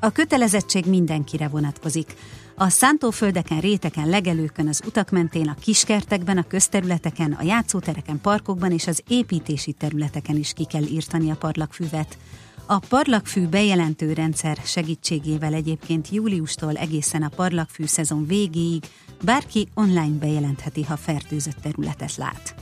A 0.00 0.10
kötelezettség 0.10 0.86
mindenkire 0.86 1.48
vonatkozik. 1.48 2.14
A 2.54 2.68
szántóföldeken, 2.68 3.60
réteken, 3.60 4.08
legelőkön, 4.08 4.68
az 4.68 4.82
utak 4.86 5.10
mentén, 5.10 5.48
a 5.48 5.54
kiskertekben, 5.60 6.38
a 6.38 6.46
közterületeken, 6.46 7.32
a 7.32 7.42
játszótereken, 7.42 8.20
parkokban 8.20 8.72
és 8.72 8.86
az 8.86 9.02
építési 9.08 9.72
területeken 9.72 10.36
is 10.36 10.52
ki 10.52 10.64
kell 10.64 10.82
írtani 10.82 11.30
a 11.30 11.36
parlagfüvet. 11.36 12.18
A 12.66 12.78
parlagfű 12.78 13.46
bejelentő 13.46 14.12
rendszer 14.12 14.58
segítségével 14.64 15.54
egyébként 15.54 16.10
júliustól 16.10 16.76
egészen 16.76 17.22
a 17.22 17.28
parlagfű 17.28 17.84
szezon 17.84 18.26
végéig 18.26 18.84
bárki 19.22 19.68
online 19.74 20.18
bejelentheti, 20.18 20.82
ha 20.82 20.96
fertőzött 20.96 21.56
területet 21.62 22.16
lát. 22.16 22.54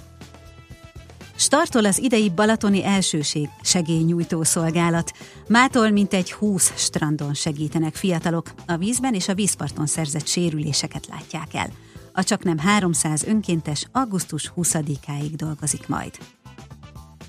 Startol 1.36 1.84
az 1.84 1.98
idei 1.98 2.30
Balatoni 2.30 2.84
elsőség 2.84 3.48
segélynyújtó 3.62 4.42
szolgálat. 4.42 5.12
Mától 5.48 5.90
mintegy 5.90 6.32
20 6.32 6.72
strandon 6.76 7.34
segítenek 7.34 7.94
fiatalok, 7.94 8.54
a 8.66 8.76
vízben 8.76 9.14
és 9.14 9.28
a 9.28 9.34
vízparton 9.34 9.86
szerzett 9.86 10.26
sérüléseket 10.26 11.06
látják 11.06 11.54
el. 11.54 11.70
A 12.12 12.24
csak 12.24 12.44
nem 12.44 12.58
300 12.58 13.24
önkéntes 13.24 13.86
augusztus 13.92 14.52
20-áig 14.56 15.32
dolgozik 15.36 15.88
majd. 15.88 16.18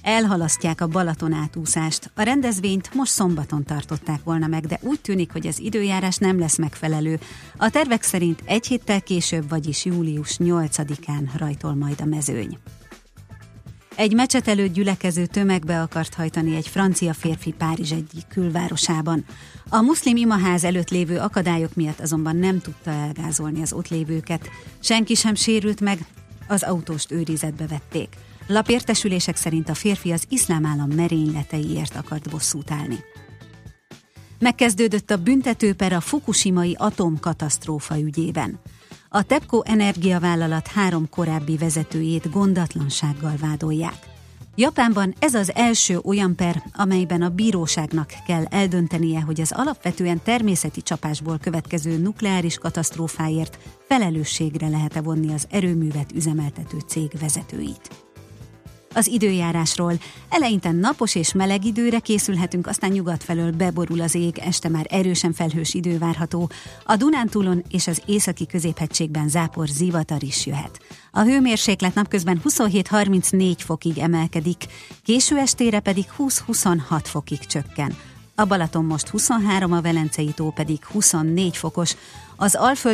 Elhalasztják 0.06 0.82
a 0.82 0.88
Balaton 0.88 1.34
átúszást. 1.34 2.12
A 2.16 2.22
rendezvényt 2.22 2.93
most 2.93 3.12
szombaton 3.12 3.64
tartották 3.64 4.24
volna 4.24 4.47
meg, 4.47 4.66
de 4.66 4.80
úgy 4.82 5.01
tűnik, 5.01 5.32
hogy 5.32 5.47
az 5.47 5.60
időjárás 5.60 6.18
nem 6.18 6.39
lesz 6.39 6.58
megfelelő. 6.58 7.20
A 7.58 7.70
tervek 7.70 8.03
szerint 8.03 8.41
egy 8.45 8.68
héttel 8.68 9.01
később, 9.01 9.49
vagyis 9.49 9.86
július 9.86 10.38
8-án 10.39 11.30
rajtol 11.38 11.76
majd 11.76 12.01
a 12.01 12.06
mezőny. 12.06 12.58
Egy 13.95 14.14
mecset 14.14 14.47
előtt 14.47 14.74
gyülekező 14.74 15.26
tömegbe 15.26 15.82
akart 15.82 16.14
hajtani 16.14 16.56
egy 16.56 16.68
francia 16.68 17.14
férfi 17.14 17.51
Párizs 17.51 17.91
egyik 17.91 18.28
külvárosában. 18.28 19.26
A 19.70 19.82
muszlim 19.82 20.16
imaház 20.16 20.64
előtt 20.64 20.89
lévő 20.89 21.18
akadályok 21.18 21.76
miatt 21.76 21.99
azonban 21.99 22.36
nem 22.36 22.60
tudta 22.60 22.91
elgázolni 22.91 23.62
az 23.62 23.74
ott 23.74 23.88
lévőket. 23.88 24.49
Senki 24.80 25.16
sem 25.16 25.36
sérült 25.36 25.82
meg, 25.82 26.06
az 26.47 26.64
autóst 26.64 27.12
őrizetbe 27.12 27.68
vették. 27.68 28.10
Lapértesülések 28.47 29.35
szerint 29.35 29.69
a 29.69 29.73
férfi 29.73 30.11
az 30.11 30.25
iszlám 30.29 30.65
állam 30.65 30.89
merényleteiért 30.89 31.95
akart 31.95 32.29
bosszút 32.29 32.71
állni. 32.71 32.99
Megkezdődött 34.39 35.11
a 35.11 35.17
büntetőper 35.17 35.93
a 35.93 35.99
fukushimai 35.99 36.75
atomkatasztrófa 36.79 37.99
ügyében. 37.99 38.59
A 39.09 39.23
TEPCO 39.23 39.61
energiavállalat 39.63 40.67
három 40.67 41.09
korábbi 41.09 41.57
vezetőjét 41.57 42.31
gondatlansággal 42.31 43.33
vádolják. 43.41 44.13
Japánban 44.55 45.13
ez 45.19 45.33
az 45.33 45.55
első 45.55 45.99
olyan 46.03 46.35
per, 46.35 46.63
amelyben 46.73 47.21
a 47.21 47.29
bíróságnak 47.29 48.13
kell 48.27 48.45
eldöntenie, 48.45 49.21
hogy 49.21 49.41
az 49.41 49.51
alapvetően 49.51 50.21
természeti 50.23 50.81
csapásból 50.81 51.37
következő 51.37 51.97
nukleáris 51.97 52.57
katasztrófáért 52.57 53.57
felelősségre 53.87 54.67
lehet-e 54.67 55.01
vonni 55.01 55.33
az 55.33 55.47
erőművet 55.49 56.11
üzemeltető 56.11 56.77
cég 56.87 57.11
vezetőit. 57.19 58.05
Az 58.97 59.07
időjárásról. 59.07 59.93
Eleinte 60.29 60.71
napos 60.71 61.15
és 61.15 61.33
meleg 61.33 61.65
időre 61.65 61.99
készülhetünk, 61.99 62.67
aztán 62.67 62.91
nyugat 62.91 63.23
felől 63.23 63.51
beborul 63.51 64.01
az 64.01 64.15
ég, 64.15 64.37
este 64.37 64.69
már 64.69 64.85
erősen 64.89 65.33
felhős 65.33 65.73
idő 65.73 65.97
várható. 65.97 66.49
A 66.85 66.95
Dunántúlon 66.95 67.63
és 67.69 67.87
az 67.87 68.01
északi 68.05 68.45
középhegységben 68.45 69.29
zápor 69.29 69.67
zivatar 69.67 70.23
is 70.23 70.45
jöhet. 70.45 70.79
A 71.11 71.21
hőmérséklet 71.21 71.93
napközben 71.93 72.41
27-34 72.43 73.55
fokig 73.57 73.97
emelkedik, 73.97 74.63
késő 75.03 75.37
estére 75.37 75.79
pedig 75.79 76.05
20-26 76.17 76.99
fokig 77.03 77.39
csökken. 77.39 77.95
A 78.37 78.45
Balaton 78.45 78.85
most 78.85 79.07
23, 79.07 79.71
a 79.71 79.81
Velencei 79.81 80.31
tó 80.35 80.51
pedig 80.51 80.85
24 80.85 81.57
fokos, 81.57 81.95
az 82.35 82.55
Alföldön 82.55 82.93